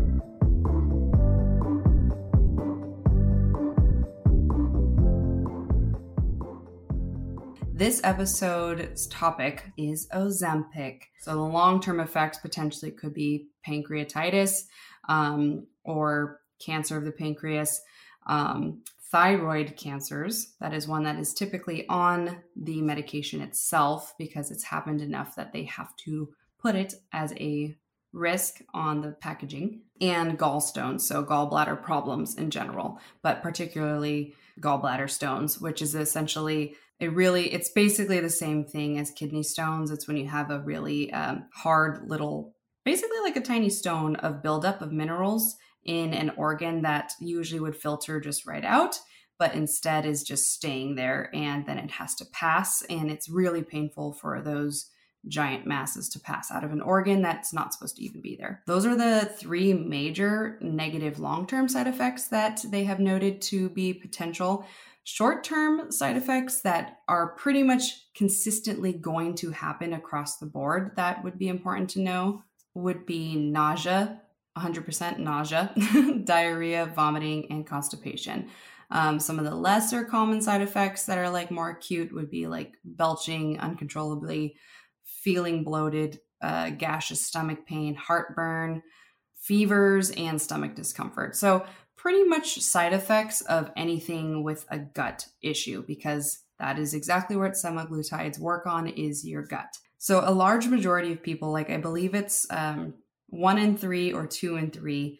This 7.76 8.00
episode's 8.04 9.06
topic 9.08 9.70
is 9.76 10.08
Ozempic. 10.08 11.02
So, 11.20 11.32
the 11.32 11.42
long 11.42 11.78
term 11.82 12.00
effects 12.00 12.38
potentially 12.38 12.90
could 12.90 13.12
be 13.12 13.48
pancreatitis 13.68 14.62
um, 15.10 15.66
or 15.84 16.40
cancer 16.58 16.96
of 16.96 17.04
the 17.04 17.12
pancreas, 17.12 17.82
um, 18.26 18.82
thyroid 19.12 19.76
cancers. 19.76 20.54
That 20.58 20.72
is 20.72 20.88
one 20.88 21.02
that 21.02 21.18
is 21.18 21.34
typically 21.34 21.86
on 21.88 22.38
the 22.56 22.80
medication 22.80 23.42
itself 23.42 24.14
because 24.16 24.50
it's 24.50 24.64
happened 24.64 25.02
enough 25.02 25.36
that 25.36 25.52
they 25.52 25.64
have 25.64 25.94
to 26.06 26.32
put 26.58 26.76
it 26.76 26.94
as 27.12 27.34
a 27.34 27.76
risk 28.14 28.62
on 28.72 29.02
the 29.02 29.12
packaging, 29.12 29.82
and 30.00 30.38
gallstones, 30.38 31.02
so 31.02 31.22
gallbladder 31.22 31.82
problems 31.82 32.36
in 32.36 32.50
general, 32.50 32.98
but 33.20 33.42
particularly 33.42 34.34
gallbladder 34.60 35.10
stones, 35.10 35.60
which 35.60 35.82
is 35.82 35.94
essentially 35.94 36.74
it 36.98 37.12
really 37.12 37.52
it's 37.52 37.70
basically 37.70 38.20
the 38.20 38.30
same 38.30 38.64
thing 38.64 38.98
as 38.98 39.10
kidney 39.10 39.42
stones 39.42 39.90
it's 39.90 40.08
when 40.08 40.16
you 40.16 40.26
have 40.26 40.50
a 40.50 40.60
really 40.60 41.12
um, 41.12 41.44
hard 41.54 42.08
little 42.08 42.54
basically 42.84 43.18
like 43.22 43.36
a 43.36 43.40
tiny 43.40 43.70
stone 43.70 44.16
of 44.16 44.42
buildup 44.42 44.80
of 44.82 44.92
minerals 44.92 45.56
in 45.84 46.12
an 46.14 46.30
organ 46.36 46.82
that 46.82 47.12
usually 47.20 47.60
would 47.60 47.76
filter 47.76 48.20
just 48.20 48.46
right 48.46 48.64
out 48.64 48.98
but 49.38 49.54
instead 49.54 50.06
is 50.06 50.22
just 50.22 50.52
staying 50.52 50.94
there 50.94 51.30
and 51.34 51.66
then 51.66 51.78
it 51.78 51.90
has 51.90 52.14
to 52.14 52.24
pass 52.32 52.82
and 52.88 53.10
it's 53.10 53.28
really 53.28 53.62
painful 53.62 54.12
for 54.12 54.40
those 54.40 54.90
giant 55.28 55.66
masses 55.66 56.08
to 56.08 56.20
pass 56.20 56.50
out 56.50 56.64
of 56.64 56.72
an 56.72 56.80
organ 56.80 57.22
that's 57.22 57.52
not 57.52 57.72
supposed 57.72 57.96
to 57.96 58.02
even 58.02 58.20
be 58.20 58.36
there. 58.36 58.62
Those 58.66 58.86
are 58.86 58.96
the 58.96 59.26
three 59.26 59.72
major 59.72 60.58
negative 60.60 61.18
long 61.18 61.46
term 61.46 61.68
side 61.68 61.86
effects 61.86 62.28
that 62.28 62.64
they 62.68 62.84
have 62.84 63.00
noted 63.00 63.42
to 63.42 63.68
be 63.70 63.92
potential 63.92 64.64
short 65.06 65.44
term 65.44 65.92
side 65.92 66.16
effects 66.16 66.62
that 66.62 66.98
are 67.06 67.28
pretty 67.36 67.62
much 67.62 68.12
consistently 68.16 68.92
going 68.92 69.36
to 69.36 69.52
happen 69.52 69.92
across 69.92 70.38
the 70.38 70.46
board 70.46 70.90
that 70.96 71.22
would 71.22 71.38
be 71.38 71.46
important 71.46 71.88
to 71.88 72.00
know 72.00 72.42
would 72.74 73.06
be 73.06 73.36
nausea, 73.36 74.20
100% 74.58 75.18
nausea, 75.18 75.72
diarrhea, 76.24 76.86
vomiting, 76.86 77.46
and 77.50 77.64
constipation. 77.64 78.48
Um, 78.90 79.20
some 79.20 79.38
of 79.38 79.44
the 79.44 79.54
lesser 79.54 80.04
common 80.04 80.42
side 80.42 80.60
effects 80.60 81.06
that 81.06 81.18
are 81.18 81.30
like 81.30 81.52
more 81.52 81.70
acute 81.70 82.12
would 82.12 82.28
be 82.28 82.48
like 82.48 82.74
belching 82.84 83.60
uncontrollably, 83.60 84.56
feeling 85.04 85.62
bloated, 85.62 86.18
uh, 86.42 86.70
gaseous 86.70 87.24
stomach 87.24 87.64
pain, 87.64 87.94
heartburn, 87.94 88.82
fevers, 89.36 90.10
and 90.10 90.42
stomach 90.42 90.74
discomfort. 90.74 91.36
So, 91.36 91.64
pretty 92.06 92.22
much 92.22 92.60
side 92.60 92.92
effects 92.92 93.40
of 93.40 93.68
anything 93.76 94.44
with 94.44 94.64
a 94.70 94.78
gut 94.78 95.26
issue 95.42 95.82
because 95.88 96.44
that 96.60 96.78
is 96.78 96.94
exactly 96.94 97.34
what 97.34 97.54
semaglutides 97.54 98.38
work 98.38 98.64
on 98.64 98.86
is 98.86 99.26
your 99.26 99.42
gut. 99.42 99.76
So 99.98 100.22
a 100.24 100.30
large 100.30 100.68
majority 100.68 101.10
of 101.10 101.20
people, 101.20 101.50
like 101.50 101.68
I 101.68 101.78
believe 101.78 102.14
it's 102.14 102.46
um, 102.50 102.94
one 103.26 103.58
in 103.58 103.76
three 103.76 104.12
or 104.12 104.24
two 104.24 104.54
in 104.54 104.70
three, 104.70 105.18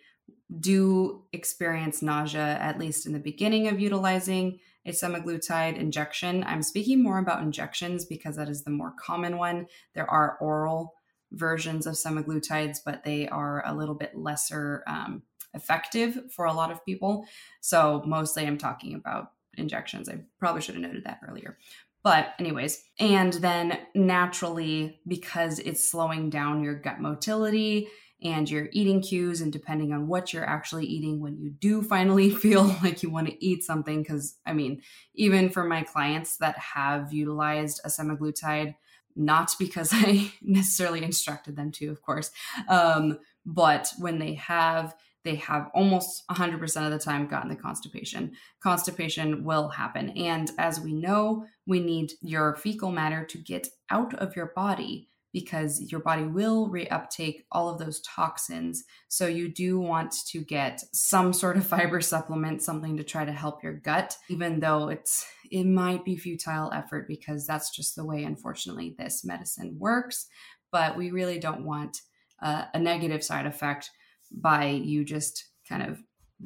do 0.60 1.24
experience 1.32 2.02
nausea 2.02 2.56
at 2.60 2.78
least 2.78 3.04
in 3.04 3.12
the 3.12 3.18
beginning 3.18 3.66
of 3.66 3.80
utilizing 3.80 4.60
a 4.86 4.92
semaglutide 4.92 5.76
injection. 5.76 6.44
I'm 6.44 6.62
speaking 6.62 7.02
more 7.02 7.18
about 7.18 7.42
injections 7.42 8.04
because 8.04 8.36
that 8.36 8.48
is 8.48 8.62
the 8.62 8.70
more 8.70 8.94
common 9.04 9.38
one. 9.38 9.66
There 9.96 10.08
are 10.08 10.38
oral 10.40 10.94
versions 11.32 11.84
of 11.84 11.94
semaglutides, 11.94 12.78
but 12.86 13.02
they 13.02 13.26
are 13.26 13.66
a 13.66 13.74
little 13.74 13.96
bit 13.96 14.16
lesser 14.16 14.84
um, 14.86 15.24
effective 15.56 16.30
for 16.30 16.44
a 16.44 16.52
lot 16.52 16.70
of 16.70 16.84
people. 16.84 17.26
So 17.60 18.02
mostly 18.06 18.46
I'm 18.46 18.58
talking 18.58 18.94
about 18.94 19.32
injections. 19.56 20.08
I 20.08 20.20
probably 20.38 20.60
should 20.60 20.74
have 20.74 20.82
noted 20.82 21.04
that 21.04 21.20
earlier. 21.26 21.58
But, 22.06 22.34
anyways, 22.38 22.84
and 23.00 23.32
then 23.32 23.80
naturally, 23.92 25.00
because 25.08 25.58
it's 25.58 25.90
slowing 25.90 26.30
down 26.30 26.62
your 26.62 26.76
gut 26.76 27.00
motility 27.00 27.88
and 28.22 28.48
your 28.48 28.68
eating 28.70 29.02
cues, 29.02 29.40
and 29.40 29.52
depending 29.52 29.92
on 29.92 30.06
what 30.06 30.32
you're 30.32 30.48
actually 30.48 30.86
eating 30.86 31.20
when 31.20 31.36
you 31.36 31.50
do 31.50 31.82
finally 31.82 32.30
feel 32.44 32.64
like 32.82 33.02
you 33.02 33.10
want 33.10 33.26
to 33.26 33.44
eat 33.44 33.64
something, 33.64 34.02
because 34.02 34.36
I 34.46 34.52
mean, 34.52 34.82
even 35.16 35.50
for 35.50 35.64
my 35.64 35.82
clients 35.82 36.36
that 36.36 36.56
have 36.58 37.12
utilized 37.12 37.80
a 37.84 37.88
semaglutide, 37.88 38.76
not 39.16 39.56
because 39.58 39.90
I 39.92 40.32
necessarily 40.40 41.02
instructed 41.02 41.56
them 41.56 41.72
to, 41.72 41.88
of 41.88 42.02
course, 42.02 42.30
um, 42.68 43.18
but 43.44 43.92
when 43.98 44.20
they 44.20 44.34
have 44.34 44.94
they 45.26 45.34
have 45.34 45.70
almost 45.74 46.22
100% 46.30 46.86
of 46.86 46.92
the 46.92 46.98
time 46.98 47.26
gotten 47.26 47.50
the 47.50 47.56
constipation. 47.56 48.32
Constipation 48.62 49.44
will 49.44 49.68
happen. 49.68 50.10
And 50.10 50.50
as 50.56 50.80
we 50.80 50.92
know, 50.92 51.46
we 51.66 51.80
need 51.80 52.12
your 52.22 52.54
fecal 52.54 52.92
matter 52.92 53.24
to 53.24 53.38
get 53.38 53.68
out 53.90 54.14
of 54.14 54.36
your 54.36 54.52
body 54.54 55.08
because 55.32 55.92
your 55.92 56.00
body 56.00 56.22
will 56.22 56.70
reuptake 56.70 57.44
all 57.52 57.68
of 57.68 57.78
those 57.78 58.00
toxins. 58.00 58.84
So 59.08 59.26
you 59.26 59.52
do 59.52 59.78
want 59.78 60.14
to 60.28 60.40
get 60.40 60.80
some 60.92 61.32
sort 61.32 61.56
of 61.56 61.66
fiber 61.74 62.00
supplement, 62.00 62.62
something 62.62 62.96
to 62.96 63.04
try 63.04 63.24
to 63.24 63.32
help 63.32 63.62
your 63.62 63.74
gut, 63.74 64.16
even 64.30 64.60
though 64.60 64.88
it's 64.88 65.26
it 65.50 65.64
might 65.64 66.04
be 66.04 66.16
futile 66.16 66.72
effort 66.72 67.06
because 67.06 67.46
that's 67.46 67.74
just 67.74 67.96
the 67.96 68.04
way 68.04 68.24
unfortunately 68.24 68.94
this 68.96 69.24
medicine 69.24 69.76
works, 69.78 70.26
but 70.72 70.96
we 70.96 71.10
really 71.10 71.38
don't 71.38 71.64
want 71.64 72.00
uh, 72.40 72.64
a 72.72 72.78
negative 72.78 73.22
side 73.22 73.46
effect 73.46 73.90
by 74.36 74.66
you 74.66 75.04
just 75.04 75.44
kind 75.68 75.82
of 75.82 75.98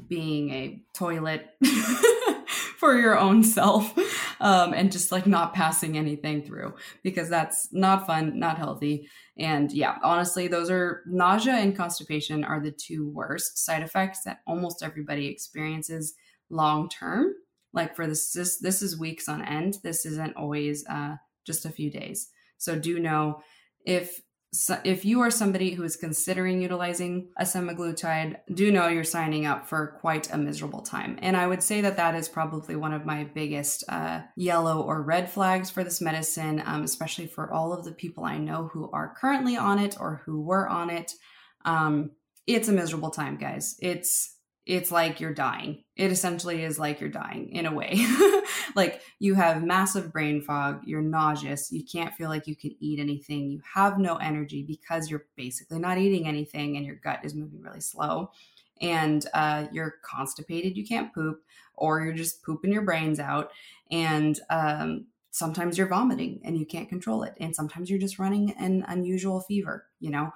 being 0.08 0.50
a 0.50 0.82
toilet 0.94 1.50
for 2.78 2.96
your 2.96 3.18
own 3.18 3.42
self 3.44 3.94
um, 4.40 4.72
and 4.72 4.90
just 4.90 5.12
like 5.12 5.26
not 5.26 5.52
passing 5.52 5.98
anything 5.98 6.42
through 6.42 6.74
because 7.02 7.28
that's 7.28 7.68
not 7.72 8.06
fun, 8.06 8.38
not 8.38 8.56
healthy. 8.56 9.08
And 9.36 9.70
yeah, 9.72 9.98
honestly, 10.02 10.48
those 10.48 10.70
are 10.70 11.02
nausea 11.06 11.54
and 11.54 11.76
constipation 11.76 12.44
are 12.44 12.60
the 12.60 12.70
two 12.70 13.08
worst 13.08 13.58
side 13.58 13.82
effects 13.82 14.22
that 14.24 14.40
almost 14.46 14.82
everybody 14.82 15.26
experiences 15.26 16.14
long 16.48 16.88
term. 16.88 17.34
Like 17.72 17.94
for 17.94 18.06
this, 18.06 18.32
this, 18.32 18.58
this 18.58 18.82
is 18.82 18.98
weeks 18.98 19.28
on 19.28 19.44
end. 19.44 19.78
This 19.82 20.06
isn't 20.06 20.36
always 20.36 20.86
uh, 20.86 21.16
just 21.44 21.66
a 21.66 21.70
few 21.70 21.90
days. 21.90 22.28
So 22.56 22.76
do 22.76 22.98
know 22.98 23.42
if 23.84 24.20
so 24.52 24.80
if 24.82 25.04
you 25.04 25.20
are 25.20 25.30
somebody 25.30 25.74
who 25.74 25.84
is 25.84 25.94
considering 25.94 26.60
utilizing 26.60 27.28
a 27.38 27.44
semaglutide, 27.44 28.36
do 28.52 28.72
know 28.72 28.88
you're 28.88 29.04
signing 29.04 29.46
up 29.46 29.68
for 29.68 29.98
quite 30.00 30.32
a 30.32 30.38
miserable 30.38 30.82
time. 30.82 31.18
And 31.22 31.36
I 31.36 31.46
would 31.46 31.62
say 31.62 31.80
that 31.82 31.96
that 31.98 32.16
is 32.16 32.28
probably 32.28 32.74
one 32.74 32.92
of 32.92 33.06
my 33.06 33.24
biggest 33.24 33.84
uh, 33.88 34.22
yellow 34.36 34.82
or 34.82 35.02
red 35.02 35.30
flags 35.30 35.70
for 35.70 35.84
this 35.84 36.00
medicine, 36.00 36.60
um, 36.66 36.82
especially 36.82 37.28
for 37.28 37.52
all 37.52 37.72
of 37.72 37.84
the 37.84 37.92
people 37.92 38.24
I 38.24 38.38
know 38.38 38.70
who 38.72 38.90
are 38.90 39.14
currently 39.20 39.56
on 39.56 39.78
it 39.78 39.96
or 40.00 40.22
who 40.26 40.40
were 40.40 40.68
on 40.68 40.90
it. 40.90 41.12
Um, 41.64 42.10
it's 42.48 42.68
a 42.68 42.72
miserable 42.72 43.10
time, 43.10 43.36
guys. 43.36 43.76
It's 43.78 44.36
it's 44.70 44.92
like 44.92 45.20
you're 45.20 45.34
dying. 45.34 45.82
It 45.96 46.12
essentially 46.12 46.62
is 46.62 46.78
like 46.78 47.00
you're 47.00 47.10
dying 47.10 47.48
in 47.50 47.66
a 47.66 47.74
way. 47.74 48.06
like 48.76 49.02
you 49.18 49.34
have 49.34 49.64
massive 49.64 50.12
brain 50.12 50.40
fog, 50.40 50.82
you're 50.84 51.02
nauseous, 51.02 51.72
you 51.72 51.84
can't 51.84 52.14
feel 52.14 52.28
like 52.28 52.46
you 52.46 52.54
can 52.54 52.76
eat 52.78 53.00
anything, 53.00 53.50
you 53.50 53.60
have 53.74 53.98
no 53.98 54.14
energy 54.18 54.62
because 54.62 55.10
you're 55.10 55.26
basically 55.34 55.80
not 55.80 55.98
eating 55.98 56.28
anything 56.28 56.76
and 56.76 56.86
your 56.86 56.94
gut 56.94 57.18
is 57.24 57.34
moving 57.34 57.60
really 57.60 57.80
slow. 57.80 58.30
and 58.80 59.26
uh, 59.34 59.66
you're 59.72 59.96
constipated, 60.04 60.76
you 60.76 60.86
can't 60.86 61.12
poop, 61.12 61.42
or 61.74 62.02
you're 62.02 62.14
just 62.14 62.42
pooping 62.44 62.72
your 62.72 62.82
brains 62.82 63.18
out. 63.18 63.50
And 63.90 64.38
um, 64.50 65.06
sometimes 65.32 65.76
you're 65.76 65.88
vomiting 65.88 66.40
and 66.44 66.56
you 66.56 66.64
can't 66.64 66.88
control 66.88 67.24
it. 67.24 67.34
And 67.40 67.56
sometimes 67.56 67.90
you're 67.90 67.98
just 67.98 68.20
running 68.20 68.52
an 68.52 68.84
unusual 68.86 69.40
fever, 69.40 69.86
you 69.98 70.10
know? 70.10 70.30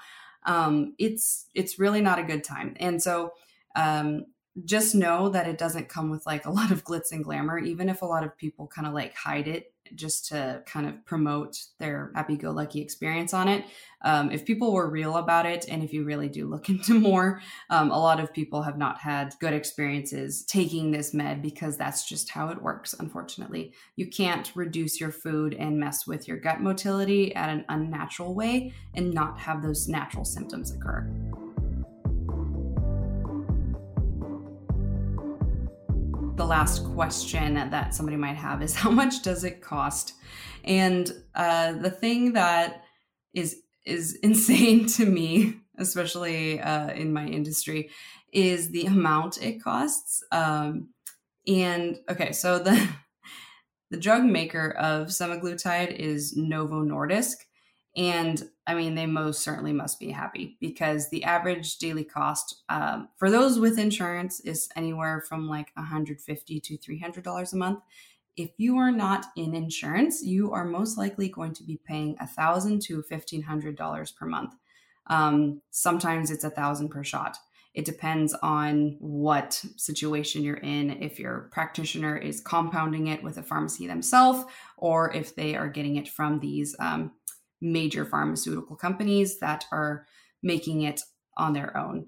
Um, 0.45 0.95
it's 0.99 1.47
it's 1.55 1.79
really 1.79 2.03
not 2.03 2.19
a 2.19 2.23
good 2.25 2.45
time. 2.45 2.77
And 2.81 3.03
so 3.03 3.33
um, 3.75 4.27
just 4.65 4.95
know 4.95 5.29
that 5.31 5.49
it 5.49 5.59
doesn't 5.59 5.89
come 5.89 6.11
with 6.11 6.25
like 6.27 6.47
a 6.47 6.51
lot 6.51 6.71
of 6.71 6.85
glitz 6.85 7.11
and 7.11 7.25
glamour, 7.25 7.59
even 7.59 7.89
if 7.89 8.03
a 8.03 8.07
lot 8.07 8.25
of 8.25 8.37
people 8.37 8.69
kind 8.69 8.87
of 8.87 8.95
like 8.95 9.15
hide 9.15 9.49
it 9.49 9.73
just 9.95 10.29
to 10.29 10.63
kind 10.67 10.87
of 10.87 11.05
promote 11.05 11.59
their 11.79 12.11
happy 12.15 12.37
go 12.37 12.51
lucky 12.51 12.81
experience 12.81 13.35
on 13.35 13.49
it. 13.49 13.65
Um, 14.03 14.31
if 14.31 14.45
people 14.45 14.73
were 14.73 14.89
real 14.89 15.17
about 15.17 15.45
it, 15.45 15.67
and 15.69 15.83
if 15.83 15.93
you 15.93 16.05
really 16.05 16.29
do 16.29 16.49
look 16.49 16.69
into 16.69 16.99
more, 16.99 17.41
um, 17.69 17.91
a 17.91 17.99
lot 17.99 18.21
of 18.21 18.33
people 18.33 18.63
have 18.63 18.79
not 18.79 18.99
had 18.99 19.35
good 19.41 19.53
experiences 19.53 20.45
taking 20.45 20.91
this 20.91 21.13
med 21.13 21.43
because 21.43 21.77
that's 21.77 22.09
just 22.09 22.31
how 22.31 22.49
it 22.49 22.63
works, 22.63 22.95
unfortunately. 22.99 23.75
You 23.97 24.09
can't 24.09 24.51
reduce 24.55 25.01
your 25.01 25.11
food 25.11 25.55
and 25.55 25.79
mess 25.79 26.07
with 26.07 26.29
your 26.29 26.39
gut 26.39 26.61
motility 26.61 27.35
at 27.35 27.51
an 27.51 27.65
unnatural 27.69 28.35
way 28.35 28.73
and 28.95 29.13
not 29.13 29.39
have 29.41 29.63
those 29.63 29.89
natural 29.89 30.25
symptoms 30.25 30.73
occur. 30.73 31.11
The 36.37 36.45
last 36.45 36.85
question 36.95 37.55
that 37.55 37.95
somebody 37.95 38.17
might 38.17 38.37
have 38.37 38.63
is 38.63 38.75
how 38.85 38.91
much 38.91 39.23
does 39.23 39.45
it 39.45 39.61
cost? 39.61 40.15
And 40.65 41.11
uh, 41.35 41.73
the 41.73 41.91
thing 41.91 42.33
that 42.33 42.83
is 43.33 43.61
is 43.85 44.15
insane 44.23 44.87
to 44.87 45.07
me, 45.07 45.57
especially 45.79 46.61
uh, 46.61 46.91
in 46.91 47.13
my 47.13 47.27
industry, 47.27 47.91
is 48.33 48.71
the 48.71 48.87
amount 48.87 49.43
it 49.43 49.63
costs. 49.63 50.23
Um, 50.33 50.89
and 51.47 51.99
okay, 52.11 52.33
so 52.33 52.59
the 52.59 52.89
the 53.91 54.01
drug 54.01 54.25
maker 54.25 54.71
of 54.71 55.09
semaglutide 55.09 55.95
is 55.95 56.37
Novo 56.37 56.83
Nordisk, 56.83 57.37
and 57.97 58.43
I 58.67 58.75
mean, 58.75 58.95
they 58.95 59.07
most 59.07 59.43
certainly 59.43 59.73
must 59.73 60.01
be 60.01 60.11
happy 60.11 60.57
because 60.61 61.11
the 61.11 61.25
average 61.25 61.79
daily 61.79 62.05
cost 62.05 62.63
um, 62.69 63.09
for 63.17 63.31
those 63.31 63.59
with 63.59 63.79
insurance 63.79 64.41
is 64.41 64.69
anywhere 64.75 65.23
from 65.29 65.49
like 65.49 65.71
150 65.75 66.61
to 66.61 66.79
$300 66.79 67.53
a 67.53 67.57
month. 67.57 67.81
If 68.37 68.51
you 68.57 68.79
are 68.79 68.91
not 68.91 69.27
in 69.37 69.55
insurance, 69.55 70.25
you 70.25 70.53
are 70.53 70.65
most 70.65 70.99
likely 70.99 71.29
going 71.29 71.55
to 71.55 71.63
be 71.63 71.79
paying 71.87 72.17
1,000 72.19 72.81
to 72.83 73.05
$1,500 73.09 74.17
per 74.17 74.27
month. 74.27 74.55
Um, 75.07 75.61
sometimes 75.71 76.31
it's 76.33 76.45
a 76.45 76.51
thousand 76.51 76.89
per 76.89 77.05
shot. 77.05 77.37
It 77.75 77.85
depends 77.85 78.35
on 78.35 78.97
what 79.01 79.63
situation 79.77 80.43
you're 80.43 80.57
in, 80.57 81.03
if 81.03 81.19
your 81.19 81.49
practitioner 81.53 82.17
is 82.17 82.41
compounding 82.41 83.09
it 83.09 83.23
with 83.23 83.37
a 83.37 83.43
pharmacy 83.43 83.87
themselves, 83.87 84.45
or 84.77 85.13
if 85.13 85.35
they 85.35 85.55
are 85.57 85.69
getting 85.69 85.97
it 85.97 86.09
from 86.09 86.39
these 86.39 86.75
um, 86.79 87.13
major 87.61 88.05
pharmaceutical 88.05 88.77
companies 88.77 89.39
that 89.39 89.65
are 89.73 90.07
making 90.43 90.83
it 90.83 91.01
on 91.37 91.53
their 91.53 91.77
own. 91.77 92.07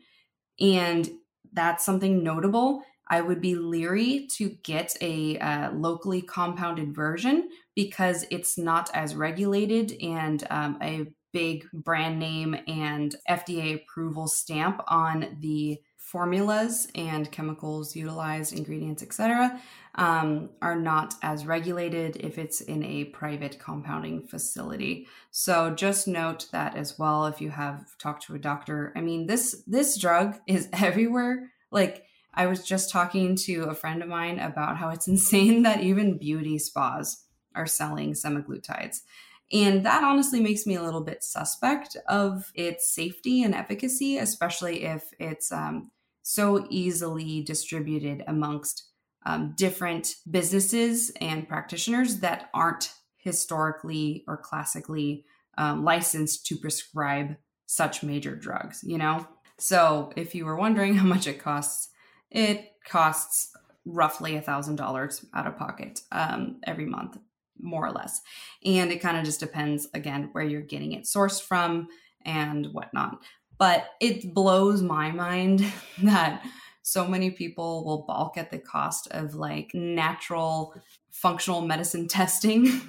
And 0.60 1.08
that's 1.52 1.84
something 1.84 2.22
notable. 2.22 2.82
I 3.08 3.20
would 3.20 3.40
be 3.40 3.54
leery 3.54 4.28
to 4.36 4.50
get 4.62 4.96
a 5.00 5.38
uh, 5.38 5.72
locally 5.72 6.22
compounded 6.22 6.94
version 6.94 7.48
because 7.74 8.24
it's 8.30 8.58
not 8.58 8.90
as 8.94 9.14
regulated 9.14 9.96
and 10.02 10.44
um, 10.50 10.78
a 10.82 11.06
big 11.32 11.66
brand 11.72 12.18
name 12.18 12.56
and 12.66 13.14
FDA 13.28 13.74
approval 13.74 14.26
stamp 14.26 14.80
on 14.88 15.36
the 15.40 15.78
formulas 16.16 16.88
and 16.94 17.30
chemicals 17.30 17.94
utilized, 17.94 18.54
ingredients, 18.54 19.02
etc., 19.02 19.60
um, 19.96 20.48
are 20.62 20.74
not 20.74 21.14
as 21.20 21.44
regulated 21.44 22.16
if 22.16 22.38
it's 22.38 22.62
in 22.62 22.82
a 22.82 23.04
private 23.04 23.58
compounding 23.58 24.26
facility. 24.26 25.06
So 25.30 25.74
just 25.74 26.08
note 26.08 26.46
that 26.52 26.74
as 26.74 26.98
well 26.98 27.26
if 27.26 27.42
you 27.42 27.50
have 27.50 27.98
talked 27.98 28.22
to 28.22 28.34
a 28.34 28.38
doctor. 28.38 28.94
I 28.96 29.02
mean, 29.02 29.26
this 29.26 29.62
this 29.66 29.98
drug 29.98 30.38
is 30.46 30.70
everywhere. 30.72 31.52
Like 31.70 32.04
I 32.32 32.46
was 32.46 32.64
just 32.64 32.90
talking 32.90 33.36
to 33.44 33.64
a 33.64 33.74
friend 33.74 34.02
of 34.02 34.08
mine 34.08 34.38
about 34.38 34.78
how 34.78 34.88
it's 34.88 35.08
insane 35.14 35.64
that 35.64 35.82
even 35.82 36.16
beauty 36.16 36.58
spas 36.58 37.24
are 37.54 37.66
selling 37.66 38.14
semaglutides. 38.14 39.00
And 39.52 39.84
that 39.84 40.02
honestly 40.02 40.40
makes 40.40 40.66
me 40.66 40.76
a 40.76 40.82
little 40.82 41.02
bit 41.02 41.22
suspect 41.22 41.94
of 42.08 42.50
its 42.54 42.90
safety 42.92 43.42
and 43.42 43.54
efficacy, 43.54 44.16
especially 44.16 44.84
if 44.84 45.04
it's 45.20 45.52
um, 45.52 45.90
so 46.28 46.66
easily 46.70 47.40
distributed 47.40 48.24
amongst 48.26 48.90
um, 49.26 49.54
different 49.56 50.16
businesses 50.28 51.12
and 51.20 51.46
practitioners 51.46 52.16
that 52.16 52.50
aren't 52.52 52.92
historically 53.18 54.24
or 54.26 54.36
classically 54.36 55.24
um, 55.56 55.84
licensed 55.84 56.44
to 56.46 56.56
prescribe 56.56 57.36
such 57.66 58.02
major 58.02 58.34
drugs, 58.34 58.82
you 58.82 58.98
know? 58.98 59.24
So 59.60 60.12
if 60.16 60.34
you 60.34 60.46
were 60.46 60.56
wondering 60.56 60.96
how 60.96 61.06
much 61.06 61.28
it 61.28 61.38
costs, 61.38 61.90
it 62.28 62.72
costs 62.84 63.52
roughly 63.84 64.34
a 64.34 64.42
thousand 64.42 64.76
dollars 64.76 65.24
out 65.32 65.46
of 65.46 65.56
pocket 65.56 66.00
um, 66.10 66.56
every 66.64 66.86
month, 66.86 67.18
more 67.60 67.86
or 67.86 67.92
less. 67.92 68.20
And 68.64 68.90
it 68.90 69.00
kind 69.00 69.16
of 69.16 69.24
just 69.24 69.38
depends 69.38 69.86
again 69.94 70.30
where 70.32 70.42
you're 70.42 70.60
getting 70.60 70.90
it 70.90 71.04
sourced 71.04 71.40
from 71.40 71.86
and 72.24 72.66
whatnot. 72.72 73.22
But 73.58 73.90
it 74.00 74.34
blows 74.34 74.82
my 74.82 75.10
mind 75.12 75.64
that 76.02 76.44
so 76.82 77.06
many 77.06 77.30
people 77.30 77.84
will 77.84 78.04
balk 78.06 78.36
at 78.36 78.50
the 78.50 78.58
cost 78.58 79.08
of 79.10 79.34
like 79.34 79.72
natural 79.74 80.74
functional 81.10 81.62
medicine 81.62 82.06
testing, 82.08 82.80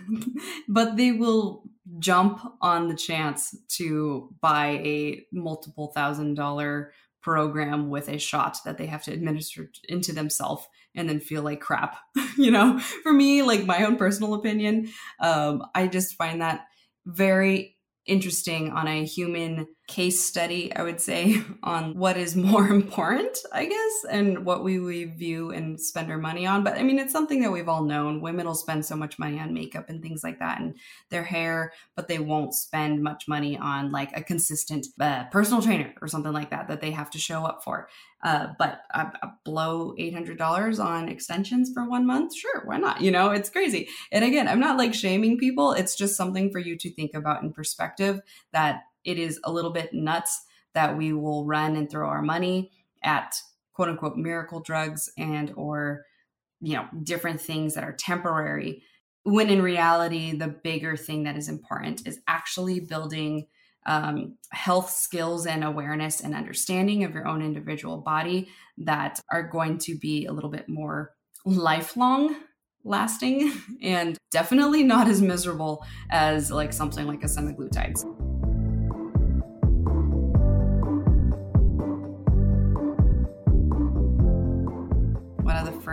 but 0.68 0.98
they 0.98 1.12
will 1.12 1.64
jump 2.00 2.42
on 2.62 2.90
the 2.90 2.96
chance 2.96 3.56
to 3.70 4.30
buy 4.42 4.82
a 4.84 5.26
multiple 5.32 5.88
thousand 5.96 6.36
dollar 6.36 6.92
program 7.22 7.90
with 7.90 8.08
a 8.08 8.18
shot 8.18 8.58
that 8.66 8.78
they 8.78 8.86
have 8.86 9.04
to 9.04 9.12
administer 9.12 9.70
into 9.90 10.14
themselves 10.14 10.68
and 10.96 11.10
then 11.10 11.20
feel 11.20 11.42
like 11.42 11.60
crap. 11.60 11.98
you 12.38 12.52
know, 12.52 12.80
for 12.80 13.12
me, 13.12 13.42
like 13.42 13.66
my 13.66 13.84
own 13.84 13.98
personal 13.98 14.34
opinion, 14.34 14.90
um, 15.20 15.64
I 15.76 15.88
just 15.88 16.16
find 16.16 16.42
that 16.42 16.68
very 17.06 17.78
interesting 18.06 18.72
on 18.72 18.88
a 18.88 19.06
human 19.06 19.68
case 19.88 20.24
study, 20.24 20.76
I 20.76 20.84
would 20.84 21.00
say, 21.00 21.42
on 21.64 21.98
what 21.98 22.18
is 22.18 22.36
more 22.36 22.68
important, 22.70 23.38
I 23.54 23.66
guess, 23.66 24.06
and 24.10 24.46
what 24.46 24.64
we, 24.64 24.80
we 24.80 25.06
view 25.06 25.52
and 25.52 25.80
spend 25.80 26.12
our 26.12 26.18
money 26.18 26.46
on. 26.46 26.64
But 26.64 26.78
I 26.78 26.84
mean, 26.84 27.00
it's 27.00 27.14
something 27.14 27.42
that 27.42 27.52
we've 27.52 27.70
all 27.70 27.84
known. 27.84 28.22
Women 28.22 28.46
will 28.46 28.56
spend 28.56 28.86
so 28.86 28.96
much 28.96 29.18
money 29.18 29.40
on 29.40 29.54
makeup 29.54 29.90
and 29.90 30.02
things 30.02 30.24
like 30.24 30.40
that 30.40 30.60
and 30.60 30.76
their 31.10 31.24
hair, 31.24 31.72
but 31.96 32.08
they 32.08 32.20
won't 32.20 32.54
spend 32.54 33.02
much 33.02 33.28
money 33.28 33.58
on 33.58 33.92
like 33.92 34.16
a 34.16 34.22
consistent 34.22 34.88
uh, 35.00 35.24
personal 35.26 35.62
trainer 35.62 35.94
or 36.02 36.08
something 36.08 36.34
like 36.34 36.50
that 36.50 36.68
that 36.68 36.82
they 36.82 36.92
have 36.92 37.10
to 37.12 37.18
show 37.18 37.46
up 37.46 37.64
for. 37.64 37.88
Uh, 38.24 38.48
but 38.58 38.82
I 38.92 39.12
blow 39.46 39.94
$800 40.00 40.84
on 40.84 41.08
extensions 41.08 41.72
for 41.72 41.88
one 41.88 42.06
month. 42.06 42.36
Sure, 42.36 42.64
why 42.66 42.78
not? 42.78 43.00
You 43.00 43.12
know, 43.12 43.30
it's 43.30 43.50
crazy. 43.50 43.90
And 44.12 44.26
again, 44.26 44.48
I'm 44.48 44.60
not 44.60 44.78
like 44.78 44.94
shaming 44.94 45.38
people. 45.38 45.72
It's 45.72 45.96
just 45.96 46.18
something 46.18 46.52
for 46.52 46.60
you 46.60 46.76
to 46.78 46.92
think 46.92 47.14
about 47.14 47.44
in 47.44 47.54
perspective 47.54 48.22
that 48.54 48.82
it 49.08 49.18
is 49.18 49.40
a 49.46 49.52
little 49.52 49.72
bit 49.72 49.94
nuts 49.94 50.44
that 50.74 50.96
we 50.96 51.14
will 51.14 51.46
run 51.46 51.76
and 51.76 51.90
throw 51.90 52.08
our 52.08 52.22
money 52.22 52.72
at 53.04 53.36
quote 53.74 53.90
unquote 53.90 54.18
miracle 54.18 54.60
drugs 54.60 55.10
and 55.18 55.52
or 55.56 56.06
you 56.62 56.76
know 56.76 56.86
different 57.04 57.42
things 57.42 57.74
that 57.74 57.84
are 57.84 57.94
temporary 57.94 58.84
when 59.24 59.50
in 59.50 59.62
reality 59.62 60.34
the 60.36 60.48
bigger 60.48 60.96
thing 60.96 61.24
that 61.24 61.38
is 61.38 61.50
important 61.50 62.06
is 62.08 62.20
actually 62.28 62.80
building 62.80 63.48
um, 63.86 64.36
health 64.52 64.90
skills 64.90 65.46
and 65.46 65.64
awareness 65.64 66.20
and 66.20 66.36
understanding 66.36 67.06
of 67.06 67.14
your 67.14 67.26
own 67.26 67.42
individual 67.42 67.98
body 67.98 68.50
that 68.78 69.20
are 69.32 69.44
going 69.44 69.78
to 69.78 69.98
be 69.98 70.26
a 70.26 70.34
little 70.34 70.50
bit 70.50 70.68
more 70.68 71.14
lifelong 71.46 72.36
lasting 72.84 73.54
and 73.82 74.18
definitely 74.32 74.84
not 74.84 75.08
as 75.08 75.22
miserable 75.22 75.86
as 76.10 76.52
like 76.52 76.74
something 76.74 77.08
like 77.08 77.24
a 77.24 77.28
semaglutides. 77.28 78.27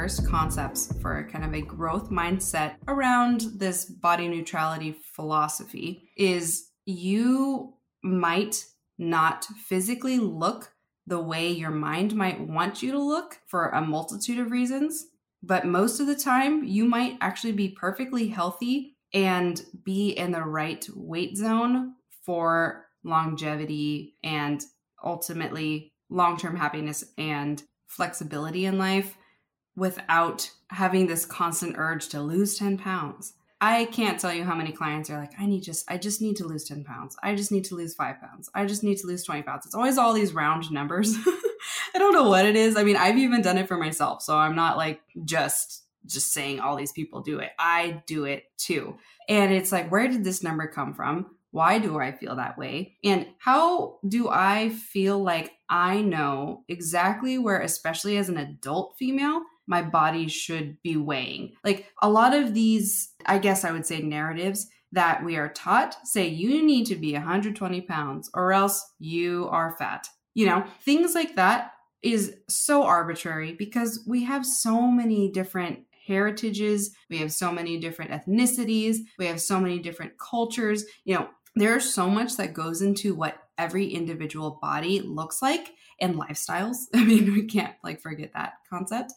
First 0.05 0.29
concepts 0.29 0.93
for 1.01 1.27
kind 1.33 1.47
of 1.47 1.55
a 1.55 1.63
growth 1.63 2.11
mindset 2.11 2.75
around 2.89 3.41
this 3.57 3.87
body 3.87 4.29
neutrality 4.29 4.95
philosophy 5.15 6.11
is 6.15 6.69
you 6.85 7.73
might 8.03 8.67
not 8.99 9.47
physically 9.67 10.19
look 10.19 10.75
the 11.07 11.19
way 11.19 11.51
your 11.51 11.71
mind 11.71 12.15
might 12.15 12.39
want 12.39 12.83
you 12.83 12.93
to 12.93 12.99
look 12.99 13.39
for 13.47 13.71
a 13.71 13.81
multitude 13.81 14.39
of 14.39 14.51
reasons. 14.51 15.07
But 15.43 15.65
most 15.65 16.01
of 16.01 16.07
the 16.07 16.17
time, 16.17 16.65
you 16.65 16.85
might 16.85 17.17
actually 17.23 17.53
be 17.53 17.71
perfectly 17.71 18.29
healthy 18.29 18.99
and 19.15 19.65
be 19.87 20.11
in 20.11 20.33
the 20.33 20.43
right 20.43 20.87
weight 20.95 21.39
zone 21.39 21.95
for 22.27 22.85
longevity 23.05 24.17
and 24.23 24.63
ultimately 25.03 25.95
long 26.11 26.37
term 26.37 26.57
happiness 26.57 27.05
and 27.17 27.63
flexibility 27.87 28.67
in 28.67 28.77
life 28.77 29.17
without 29.77 30.51
having 30.69 31.07
this 31.07 31.25
constant 31.25 31.75
urge 31.77 32.09
to 32.09 32.21
lose 32.21 32.59
10 32.59 32.79
pounds. 32.79 33.35
I 33.61 33.87
can't 33.87 34.21
tell 34.21 34.33
you 34.33 34.45
how 34.45 34.55
many 34.55 34.73
clients 34.73 35.09
are 35.09 35.19
like, 35.19 35.33
I 35.39 35.47
need 35.47 35.63
just, 35.63 35.91
I 35.91 35.97
just 35.97 36.21
need 36.21 36.37
to 36.37 36.45
lose 36.45 36.65
10 36.65 36.85
pounds. 36.85 37.17
I 37.23 37.35
just 37.35 37.51
need 37.51 37.65
to 37.67 37.77
lose 37.77 37.95
five 37.95 38.21
pounds. 38.21 38.51
I 38.55 38.67
just 38.67 38.85
need 38.85 38.99
to 38.99 39.07
lose 39.07 39.25
20 39.25 39.43
pounds. 39.43 39.65
It's 39.65 39.75
always 39.75 39.97
all 39.97 40.13
these 40.13 40.35
round 40.35 40.71
numbers. 40.71 41.17
I 41.95 41.99
don't 41.99 42.13
know 42.13 42.29
what 42.29 42.45
it 42.45 42.57
is. 42.57 42.77
I 42.77 42.85
mean, 42.85 42.97
I've 42.97 43.17
even 43.17 43.41
done 43.41 43.57
it 43.57 43.69
for 43.69 43.79
myself. 43.79 44.23
So 44.23 44.37
I'm 44.37 44.55
not 44.55 44.77
like 44.77 45.01
just, 45.25 45.85
just 46.05 46.33
saying 46.33 46.61
all 46.61 46.77
these 46.77 46.93
people 46.93 47.23
do 47.23 47.39
it. 47.39 47.53
I 47.59 48.03
do 48.07 48.25
it 48.25 48.45
too. 48.59 48.99
And 49.29 49.53
it's 49.53 49.73
like, 49.73 49.91
where 49.91 50.09
did 50.09 50.25
this 50.25 50.43
number 50.43 50.67
come 50.67 50.93
from? 50.93 51.35
Why 51.51 51.79
do 51.79 51.99
I 51.99 52.13
feel 52.13 52.37
that 52.37 52.59
way? 52.59 52.97
And 53.05 53.29
how 53.39 53.99
do 54.07 54.29
I 54.29 54.71
feel 54.71 55.23
like 55.23 55.53
I 55.71 56.03
know 56.03 56.65
exactly 56.69 57.39
where, 57.39 57.61
especially 57.61 58.17
as 58.19 58.29
an 58.29 58.37
adult 58.37 58.97
female, 58.99 59.43
my 59.67 59.83
body 59.83 60.29
should 60.29 60.81
be 60.83 60.97
weighing? 60.97 61.53
Like 61.65 61.87
a 62.03 62.11
lot 62.11 62.35
of 62.35 62.55
these, 62.55 63.13
I 63.27 63.39
guess 63.39 63.65
I 63.65 63.73
would 63.73 63.87
say 63.87 64.01
narratives 64.01 64.69
that 64.93 65.25
we 65.25 65.37
are 65.37 65.49
taught 65.49 65.97
say 66.07 66.27
you 66.29 66.65
need 66.65 66.87
to 66.87 66.95
be 66.95 67.13
120 67.15 67.81
pounds 67.83 68.31
or 68.33 68.53
else 68.53 68.85
you 68.99 69.49
are 69.51 69.77
fat. 69.77 70.07
You 70.35 70.47
know, 70.47 70.65
things 70.83 71.15
like 71.15 71.37
that 71.37 71.73
is 72.03 72.37
so 72.49 72.85
arbitrary 72.85 73.55
because 73.55 74.05
we 74.07 74.25
have 74.25 74.47
so 74.47 74.83
many 74.83 75.31
different 75.31 75.81
heritages, 76.07 76.95
we 77.09 77.19
have 77.19 77.33
so 77.33 77.51
many 77.51 77.79
different 77.79 78.11
ethnicities, 78.11 78.99
we 79.19 79.27
have 79.27 79.41
so 79.41 79.59
many 79.59 79.79
different 79.79 80.13
cultures. 80.19 80.85
You 81.05 81.15
know, 81.15 81.29
there's 81.57 81.93
so 81.93 82.09
much 82.09 82.37
that 82.37 82.53
goes 82.53 82.83
into 82.83 83.15
what 83.15 83.39
every 83.57 83.87
individual 83.87 84.59
body 84.61 85.01
looks 85.01 85.41
like 85.41 85.73
and 86.01 86.17
lifestyles. 86.17 86.77
I 86.95 87.05
mean, 87.05 87.33
we 87.33 87.47
can't 87.47 87.75
like 87.83 88.01
forget 88.01 88.33
that 88.35 88.55
concept. 88.69 89.13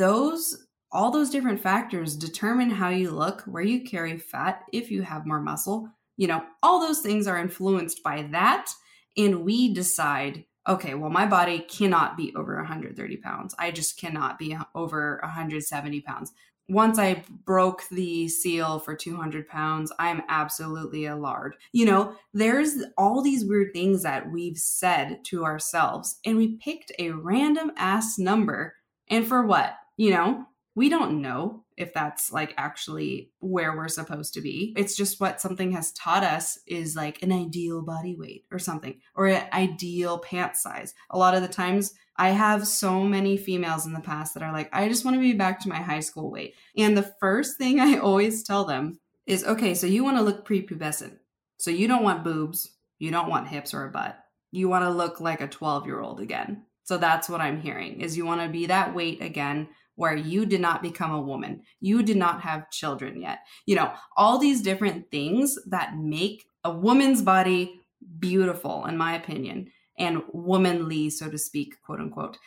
Those 0.00 0.66
all 0.92 1.10
those 1.10 1.30
different 1.30 1.60
factors 1.60 2.16
determine 2.16 2.70
how 2.70 2.88
you 2.88 3.10
look, 3.10 3.42
where 3.42 3.62
you 3.62 3.84
carry 3.84 4.18
fat, 4.18 4.62
if 4.72 4.90
you 4.90 5.02
have 5.02 5.26
more 5.26 5.40
muscle. 5.40 5.88
You 6.16 6.26
know, 6.26 6.42
all 6.64 6.80
those 6.80 7.00
things 7.00 7.28
are 7.28 7.38
influenced 7.38 8.02
by 8.02 8.22
that. 8.32 8.72
And 9.16 9.44
we 9.44 9.72
decide, 9.72 10.44
okay, 10.68 10.94
well, 10.94 11.10
my 11.10 11.26
body 11.26 11.60
cannot 11.60 12.16
be 12.16 12.34
over 12.34 12.56
130 12.56 13.16
pounds. 13.18 13.54
I 13.58 13.70
just 13.70 14.00
cannot 14.00 14.38
be 14.38 14.56
over 14.74 15.20
170 15.22 16.00
pounds 16.00 16.32
once 16.70 17.00
I 17.00 17.24
broke 17.44 17.82
the 17.90 18.28
seal 18.28 18.78
for 18.78 18.94
200 18.94 19.48
pounds, 19.48 19.92
I'm 19.98 20.22
absolutely 20.28 21.06
a 21.06 21.16
lard. 21.16 21.56
You 21.72 21.84
know, 21.84 22.14
there's 22.32 22.76
all 22.96 23.22
these 23.22 23.44
weird 23.44 23.74
things 23.74 24.04
that 24.04 24.30
we've 24.30 24.56
said 24.56 25.24
to 25.26 25.44
ourselves, 25.44 26.20
and 26.24 26.36
we 26.36 26.58
picked 26.58 26.92
a 27.00 27.10
random 27.10 27.72
ass 27.76 28.18
number. 28.18 28.76
And 29.08 29.26
for 29.26 29.44
what? 29.44 29.74
You 30.00 30.12
know, 30.12 30.46
we 30.74 30.88
don't 30.88 31.20
know 31.20 31.64
if 31.76 31.92
that's 31.92 32.32
like 32.32 32.54
actually 32.56 33.32
where 33.40 33.76
we're 33.76 33.88
supposed 33.88 34.32
to 34.32 34.40
be. 34.40 34.72
It's 34.74 34.96
just 34.96 35.20
what 35.20 35.42
something 35.42 35.72
has 35.72 35.92
taught 35.92 36.24
us 36.24 36.58
is 36.66 36.96
like 36.96 37.22
an 37.22 37.30
ideal 37.30 37.82
body 37.82 38.16
weight 38.18 38.46
or 38.50 38.58
something, 38.58 38.98
or 39.14 39.26
an 39.26 39.46
ideal 39.52 40.16
pant 40.16 40.56
size. 40.56 40.94
A 41.10 41.18
lot 41.18 41.34
of 41.34 41.42
the 41.42 41.48
times, 41.48 41.92
I 42.16 42.30
have 42.30 42.66
so 42.66 43.02
many 43.04 43.36
females 43.36 43.84
in 43.84 43.92
the 43.92 44.00
past 44.00 44.32
that 44.32 44.42
are 44.42 44.54
like, 44.54 44.70
I 44.72 44.88
just 44.88 45.04
want 45.04 45.16
to 45.16 45.20
be 45.20 45.34
back 45.34 45.60
to 45.60 45.68
my 45.68 45.76
high 45.76 46.00
school 46.00 46.30
weight. 46.30 46.54
And 46.78 46.96
the 46.96 47.14
first 47.20 47.58
thing 47.58 47.78
I 47.80 47.98
always 47.98 48.42
tell 48.42 48.64
them 48.64 49.00
is, 49.26 49.44
okay, 49.44 49.74
so 49.74 49.86
you 49.86 50.02
want 50.02 50.16
to 50.16 50.22
look 50.22 50.48
prepubescent. 50.48 51.18
So 51.58 51.70
you 51.70 51.86
don't 51.88 52.04
want 52.04 52.24
boobs, 52.24 52.74
you 52.98 53.10
don't 53.10 53.28
want 53.28 53.48
hips 53.48 53.74
or 53.74 53.84
a 53.84 53.90
butt. 53.90 54.18
You 54.50 54.70
want 54.70 54.82
to 54.84 54.90
look 54.90 55.20
like 55.20 55.42
a 55.42 55.46
12 55.46 55.84
year 55.84 56.00
old 56.00 56.20
again. 56.20 56.64
So 56.84 56.96
that's 56.96 57.28
what 57.28 57.42
I'm 57.42 57.60
hearing 57.60 58.00
is 58.00 58.16
you 58.16 58.24
want 58.24 58.40
to 58.40 58.48
be 58.48 58.64
that 58.66 58.94
weight 58.94 59.20
again 59.20 59.68
where 60.00 60.16
you 60.16 60.46
did 60.46 60.62
not 60.62 60.82
become 60.82 61.10
a 61.10 61.20
woman. 61.20 61.60
You 61.78 62.02
did 62.02 62.16
not 62.16 62.40
have 62.40 62.70
children 62.70 63.20
yet. 63.20 63.40
You 63.66 63.76
know, 63.76 63.92
all 64.16 64.38
these 64.38 64.62
different 64.62 65.10
things 65.10 65.58
that 65.66 65.98
make 65.98 66.46
a 66.64 66.72
woman's 66.72 67.20
body 67.20 67.78
beautiful, 68.18 68.86
in 68.86 68.96
my 68.96 69.14
opinion 69.14 69.70
and 69.98 70.22
womanly, 70.32 71.10
so 71.10 71.28
to 71.28 71.36
speak, 71.36 71.74
quote 71.84 72.00
unquote. 72.00 72.38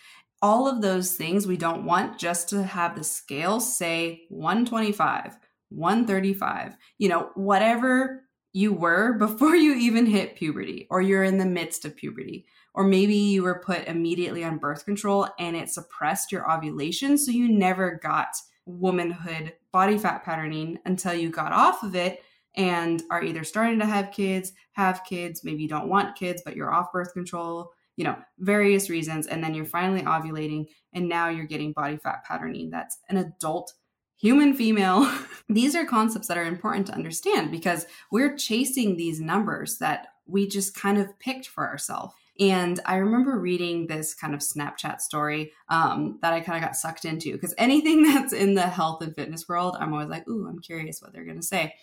All 0.41 0.67
of 0.67 0.81
those 0.81 1.15
things 1.15 1.45
we 1.45 1.55
don't 1.55 1.85
want 1.85 2.17
just 2.17 2.49
to 2.49 2.63
have 2.63 2.95
the 2.95 3.03
scale 3.03 3.59
say 3.59 4.23
125, 4.29 5.37
135, 5.69 6.75
you 6.97 7.07
know, 7.07 7.29
whatever 7.35 8.23
you 8.51 8.73
were 8.73 9.13
before 9.19 9.55
you 9.55 9.75
even 9.75 10.07
hit 10.07 10.35
puberty, 10.35 10.87
or 10.89 11.03
you're 11.03 11.23
in 11.23 11.37
the 11.37 11.45
midst 11.45 11.85
of 11.85 11.95
puberty, 11.95 12.47
or 12.73 12.83
maybe 12.83 13.15
you 13.15 13.43
were 13.43 13.59
put 13.59 13.87
immediately 13.87 14.43
on 14.43 14.57
birth 14.57 14.85
control 14.85 15.27
and 15.39 15.55
it 15.55 15.69
suppressed 15.69 16.31
your 16.31 16.51
ovulation. 16.51 17.17
So 17.17 17.31
you 17.31 17.51
never 17.51 17.99
got 18.01 18.29
womanhood 18.65 19.53
body 19.71 19.97
fat 19.97 20.23
patterning 20.23 20.79
until 20.85 21.13
you 21.13 21.29
got 21.29 21.51
off 21.51 21.83
of 21.83 21.95
it 21.95 22.23
and 22.55 23.01
are 23.09 23.23
either 23.23 23.43
starting 23.43 23.79
to 23.79 23.85
have 23.85 24.11
kids, 24.11 24.53
have 24.73 25.03
kids, 25.05 25.43
maybe 25.43 25.63
you 25.63 25.67
don't 25.67 25.89
want 25.89 26.15
kids, 26.15 26.41
but 26.43 26.55
you're 26.55 26.73
off 26.73 26.91
birth 26.91 27.13
control, 27.13 27.71
you 27.95 28.03
know, 28.03 28.15
various 28.39 28.89
reasons. 28.89 29.27
And 29.27 29.43
then 29.43 29.53
you're 29.53 29.65
finally 29.65 30.03
ovulating, 30.03 30.67
and 30.93 31.09
now 31.09 31.29
you're 31.29 31.45
getting 31.45 31.73
body 31.73 31.97
fat 31.97 32.23
patterning. 32.25 32.69
That's 32.69 32.99
an 33.09 33.17
adult 33.17 33.73
human 34.17 34.53
female. 34.53 35.11
these 35.49 35.75
are 35.75 35.85
concepts 35.85 36.27
that 36.27 36.37
are 36.37 36.45
important 36.45 36.87
to 36.87 36.93
understand 36.93 37.51
because 37.51 37.85
we're 38.11 38.37
chasing 38.37 38.95
these 38.95 39.19
numbers 39.19 39.79
that 39.79 40.07
we 40.25 40.47
just 40.47 40.75
kind 40.75 40.97
of 40.97 41.17
picked 41.19 41.47
for 41.47 41.67
ourselves. 41.67 42.13
And 42.39 42.79
I 42.85 42.95
remember 42.95 43.39
reading 43.39 43.87
this 43.87 44.15
kind 44.15 44.33
of 44.33 44.39
Snapchat 44.39 45.01
story 45.01 45.53
um, 45.69 46.17
that 46.21 46.33
I 46.33 46.39
kind 46.39 46.57
of 46.57 46.67
got 46.67 46.75
sucked 46.75 47.05
into 47.05 47.33
because 47.33 47.53
anything 47.57 48.03
that's 48.13 48.33
in 48.33 48.55
the 48.55 48.63
health 48.63 49.01
and 49.01 49.15
fitness 49.15 49.47
world, 49.47 49.77
I'm 49.79 49.93
always 49.93 50.09
like, 50.09 50.27
ooh, 50.27 50.47
I'm 50.47 50.59
curious 50.59 51.01
what 51.01 51.13
they're 51.13 51.25
going 51.25 51.39
to 51.39 51.45
say. 51.45 51.75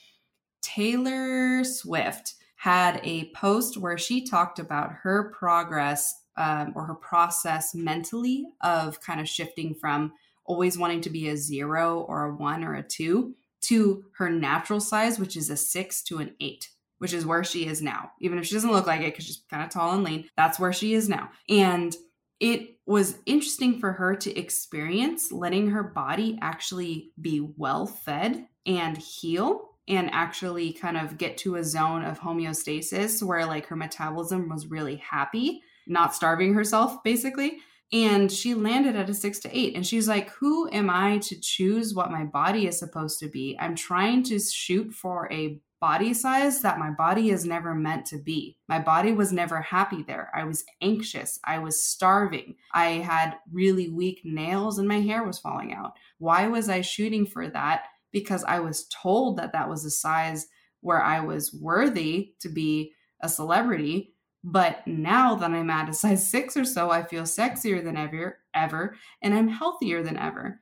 Taylor 0.61 1.65
Swift 1.65 2.35
had 2.57 3.01
a 3.05 3.31
post 3.31 3.77
where 3.77 3.97
she 3.97 4.27
talked 4.27 4.59
about 4.59 4.93
her 5.03 5.33
progress 5.37 6.15
um, 6.37 6.73
or 6.75 6.85
her 6.85 6.95
process 6.95 7.75
mentally 7.75 8.47
of 8.61 9.01
kind 9.01 9.21
of 9.21 9.29
shifting 9.29 9.75
from 9.75 10.13
always 10.45 10.77
wanting 10.77 11.01
to 11.03 11.11
be 11.11 11.29
a 11.29 11.37
zero 11.37 12.01
or 12.01 12.25
a 12.25 12.35
one 12.35 12.65
or 12.65 12.75
a 12.75 12.83
two 12.83 13.35
to 13.63 14.05
her 14.17 14.31
natural 14.31 14.81
size, 14.81 15.19
which 15.19 15.37
is 15.37 15.51
a 15.51 15.57
six 15.57 16.03
to 16.03 16.19
an 16.19 16.35
eight, 16.41 16.71
which 17.01 17.15
is 17.15 17.25
where 17.25 17.43
she 17.43 17.67
is 17.67 17.81
now. 17.81 18.13
Even 18.21 18.39
if 18.39 18.47
she 18.47 18.55
doesn't 18.55 18.73
look 18.73 18.87
like 18.87 19.01
it 19.01 19.07
because 19.07 19.25
she's 19.25 19.43
kind 19.49 19.63
of 19.63 19.71
tall 19.71 19.95
and 19.95 20.05
lean, 20.05 20.29
that's 20.37 20.61
where 20.61 20.73
she 20.73 20.93
is 20.93 21.09
now. 21.09 21.31
And 21.49 21.97
it 22.41 22.77
was 22.87 23.17
interesting 23.25 23.81
for 23.81 23.93
her 23.93 24.15
to 24.17 24.39
experience 24.39 25.33
letting 25.33 25.71
her 25.71 25.83
body 25.83 26.39
actually 26.43 27.13
be 27.19 27.41
well 27.57 27.87
fed 27.87 28.47
and 28.67 28.99
heal 28.99 29.71
and 29.89 30.11
actually 30.13 30.75
kind 30.75 30.99
of 30.99 31.17
get 31.17 31.39
to 31.39 31.57
a 31.57 31.65
zone 31.65 32.05
of 32.05 32.21
homeostasis 32.21 33.23
where 33.23 33.47
like 33.47 33.67
her 33.67 33.77
metabolism 33.77 34.51
was 34.51 34.67
really 34.67 34.97
happy, 34.97 35.63
not 35.87 36.15
starving 36.15 36.53
herself 36.53 37.03
basically. 37.03 37.61
And 37.93 38.31
she 38.31 38.55
landed 38.55 38.95
at 38.95 39.11
a 39.11 39.15
six 39.15 39.41
to 39.41 39.59
eight. 39.59 39.75
And 39.75 39.87
she's 39.87 40.07
like, 40.07 40.31
Who 40.35 40.71
am 40.71 40.91
I 40.91 41.19
to 41.19 41.41
choose 41.41 41.95
what 41.95 42.13
my 42.13 42.25
body 42.25 42.67
is 42.67 42.79
supposed 42.79 43.19
to 43.21 43.29
be? 43.29 43.57
I'm 43.59 43.75
trying 43.75 44.23
to 44.25 44.39
shoot 44.39 44.93
for 44.93 45.33
a 45.33 45.61
body 45.81 46.13
size 46.13 46.61
that 46.63 46.79
my 46.79 46.91
body 46.91 47.31
is 47.31 47.45
never 47.45 47.75
meant 47.75 48.07
to 48.07 48.19
be. 48.19 48.57
My 48.69 48.79
body 48.79 49.13
was 49.13 49.33
never 49.33 49.61
happy 49.61 50.03
there. 50.03 50.31
I 50.35 50.45
was 50.45 50.65
anxious. 50.83 51.41
I 51.45 51.59
was 51.59 51.83
starving. 51.83 52.57
I 52.75 52.87
had 52.87 53.37
really 53.51 53.89
weak 53.89 54.21
nails 54.25 54.79
and 54.79 54.87
my 54.87 55.01
hair 55.01 55.25
was 55.25 55.39
falling 55.39 55.73
out. 55.73 55.93
Why 56.19 56.49
was 56.49 56.69
I 56.69 56.83
shooting 56.83 57.25
for 57.25 57.49
that? 57.49 57.85
because 58.13 58.45
I 58.45 58.61
was 58.61 58.87
told 58.89 59.37
that 59.39 59.53
that 59.53 59.69
was 59.69 59.85
a 59.85 59.91
size 59.91 60.47
where 60.81 61.03
I 61.03 61.21
was 61.21 61.53
worthy 61.53 62.33
to 62.41 62.49
be 62.49 62.93
a 63.23 63.29
celebrity. 63.29 64.15
But 64.43 64.87
now 64.87 65.35
that 65.35 65.51
I'm 65.51 65.71
at 65.71 65.89
a 65.89 65.93
size 65.93 66.31
six 66.31 66.57
or 66.57 66.65
so, 66.65 66.91
I 66.91 67.03
feel 67.03 67.25
sexier 67.25 67.85
than 67.85 67.97
ever, 67.97 68.39
ever, 68.55 68.97
and 69.23 69.35
I'm 69.35 69.49
healthier 69.49 70.03
than 70.03 70.17
ever. 70.17 70.61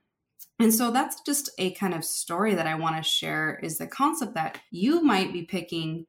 And 0.58 0.74
so 0.74 0.90
that's 0.90 1.20
just 1.20 1.50
a 1.58 1.72
kind 1.74 1.94
of 1.94 2.04
story 2.04 2.54
that 2.54 2.66
I 2.66 2.74
want 2.74 2.96
to 2.96 3.02
share 3.02 3.60
is 3.62 3.78
the 3.78 3.86
concept 3.86 4.34
that 4.34 4.60
you 4.70 5.02
might 5.02 5.32
be 5.32 5.42
picking 5.42 6.06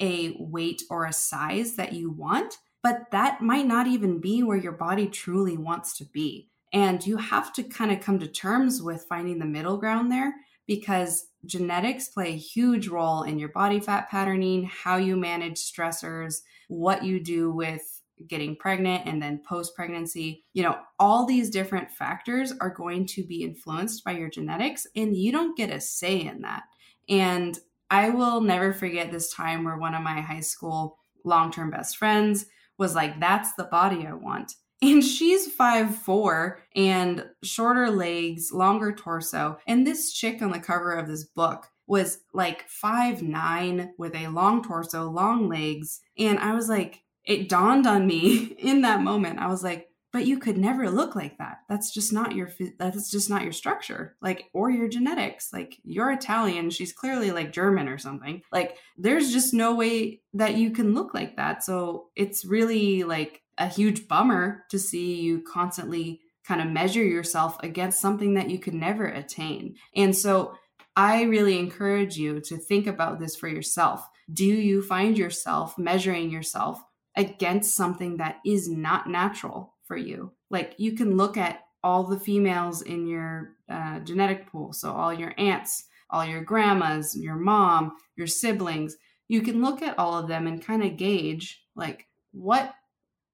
a 0.00 0.34
weight 0.38 0.82
or 0.88 1.04
a 1.04 1.12
size 1.12 1.74
that 1.74 1.92
you 1.92 2.10
want, 2.10 2.56
but 2.82 3.10
that 3.12 3.42
might 3.42 3.66
not 3.66 3.86
even 3.86 4.18
be 4.18 4.42
where 4.42 4.56
your 4.56 4.72
body 4.72 5.06
truly 5.06 5.58
wants 5.58 5.98
to 5.98 6.04
be. 6.06 6.48
And 6.72 7.06
you 7.06 7.18
have 7.18 7.52
to 7.54 7.62
kind 7.62 7.90
of 7.90 8.00
come 8.00 8.18
to 8.20 8.26
terms 8.26 8.80
with 8.80 9.06
finding 9.08 9.38
the 9.38 9.44
middle 9.44 9.76
ground 9.76 10.10
there 10.10 10.34
because 10.66 11.26
genetics 11.44 12.08
play 12.08 12.28
a 12.28 12.36
huge 12.36 12.88
role 12.88 13.24
in 13.24 13.38
your 13.38 13.48
body 13.48 13.80
fat 13.80 14.08
patterning, 14.08 14.64
how 14.64 14.96
you 14.96 15.16
manage 15.16 15.56
stressors, 15.56 16.42
what 16.68 17.04
you 17.04 17.22
do 17.22 17.50
with 17.50 17.99
getting 18.26 18.56
pregnant 18.56 19.06
and 19.06 19.22
then 19.22 19.42
post 19.46 19.74
pregnancy. 19.74 20.44
You 20.52 20.62
know, 20.62 20.78
all 20.98 21.26
these 21.26 21.50
different 21.50 21.90
factors 21.90 22.52
are 22.60 22.74
going 22.74 23.06
to 23.08 23.24
be 23.24 23.42
influenced 23.42 24.04
by 24.04 24.12
your 24.12 24.30
genetics, 24.30 24.86
and 24.96 25.16
you 25.16 25.32
don't 25.32 25.56
get 25.56 25.70
a 25.70 25.80
say 25.80 26.20
in 26.20 26.42
that. 26.42 26.62
And 27.08 27.58
I 27.90 28.10
will 28.10 28.40
never 28.40 28.72
forget 28.72 29.10
this 29.10 29.32
time 29.32 29.64
where 29.64 29.76
one 29.76 29.94
of 29.94 30.02
my 30.02 30.20
high 30.20 30.40
school 30.40 30.98
long 31.24 31.50
term 31.50 31.70
best 31.70 31.96
friends 31.96 32.46
was 32.78 32.94
like, 32.94 33.20
That's 33.20 33.54
the 33.54 33.64
body 33.64 34.06
I 34.06 34.14
want. 34.14 34.54
And 34.82 35.04
she's 35.04 35.46
five 35.46 35.94
four 35.94 36.62
and 36.74 37.26
shorter 37.42 37.90
legs, 37.90 38.50
longer 38.50 38.94
torso. 38.94 39.58
And 39.66 39.86
this 39.86 40.10
chick 40.10 40.40
on 40.40 40.52
the 40.52 40.58
cover 40.58 40.92
of 40.92 41.06
this 41.06 41.24
book 41.24 41.66
was 41.86 42.20
like 42.32 42.66
five 42.66 43.22
nine 43.22 43.92
with 43.98 44.14
a 44.14 44.28
long 44.28 44.64
torso, 44.64 45.10
long 45.10 45.50
legs. 45.50 46.00
And 46.16 46.38
I 46.38 46.54
was 46.54 46.70
like, 46.70 47.02
it 47.30 47.48
dawned 47.48 47.86
on 47.86 48.08
me 48.08 48.38
in 48.58 48.82
that 48.82 49.02
moment. 49.02 49.38
I 49.38 49.46
was 49.46 49.62
like, 49.62 49.86
but 50.12 50.26
you 50.26 50.40
could 50.40 50.58
never 50.58 50.90
look 50.90 51.14
like 51.14 51.38
that. 51.38 51.58
That's 51.68 51.94
just 51.94 52.12
not 52.12 52.34
your 52.34 52.50
that's 52.80 53.08
just 53.12 53.30
not 53.30 53.44
your 53.44 53.52
structure 53.52 54.16
like 54.20 54.46
or 54.52 54.68
your 54.68 54.88
genetics. 54.88 55.52
Like 55.52 55.76
you're 55.84 56.10
italian. 56.10 56.70
She's 56.70 56.92
clearly 56.92 57.30
like 57.30 57.52
german 57.52 57.86
or 57.88 57.96
something. 57.96 58.42
Like 58.50 58.76
there's 58.98 59.32
just 59.32 59.54
no 59.54 59.76
way 59.76 60.22
that 60.34 60.56
you 60.56 60.72
can 60.72 60.94
look 60.94 61.14
like 61.14 61.36
that. 61.36 61.62
So 61.62 62.08
it's 62.16 62.44
really 62.44 63.04
like 63.04 63.42
a 63.56 63.68
huge 63.68 64.08
bummer 64.08 64.64
to 64.70 64.80
see 64.80 65.20
you 65.20 65.42
constantly 65.42 66.22
kind 66.44 66.60
of 66.60 66.66
measure 66.66 67.04
yourself 67.04 67.56
against 67.62 68.00
something 68.00 68.34
that 68.34 68.50
you 68.50 68.58
could 68.58 68.74
never 68.74 69.06
attain. 69.06 69.76
And 69.94 70.16
so 70.16 70.54
i 70.96 71.22
really 71.22 71.56
encourage 71.56 72.16
you 72.16 72.40
to 72.40 72.56
think 72.56 72.88
about 72.88 73.20
this 73.20 73.36
for 73.36 73.46
yourself. 73.46 74.08
Do 74.32 74.44
you 74.44 74.82
find 74.82 75.16
yourself 75.16 75.78
measuring 75.78 76.32
yourself 76.32 76.82
against 77.16 77.76
something 77.76 78.16
that 78.18 78.36
is 78.44 78.68
not 78.68 79.08
natural 79.08 79.74
for 79.84 79.96
you. 79.96 80.32
Like 80.50 80.74
you 80.78 80.92
can 80.92 81.16
look 81.16 81.36
at 81.36 81.64
all 81.82 82.04
the 82.04 82.20
females 82.20 82.82
in 82.82 83.06
your 83.06 83.56
uh, 83.68 84.00
genetic 84.00 84.50
pool. 84.50 84.72
So 84.72 84.92
all 84.92 85.12
your 85.12 85.34
aunts, 85.38 85.84
all 86.10 86.24
your 86.24 86.42
grandmas, 86.42 87.16
your 87.16 87.36
mom, 87.36 87.92
your 88.16 88.26
siblings. 88.26 88.96
You 89.28 89.42
can 89.42 89.62
look 89.62 89.80
at 89.82 89.98
all 89.98 90.18
of 90.18 90.28
them 90.28 90.46
and 90.46 90.64
kind 90.64 90.82
of 90.82 90.96
gauge 90.96 91.62
like 91.74 92.06
what 92.32 92.74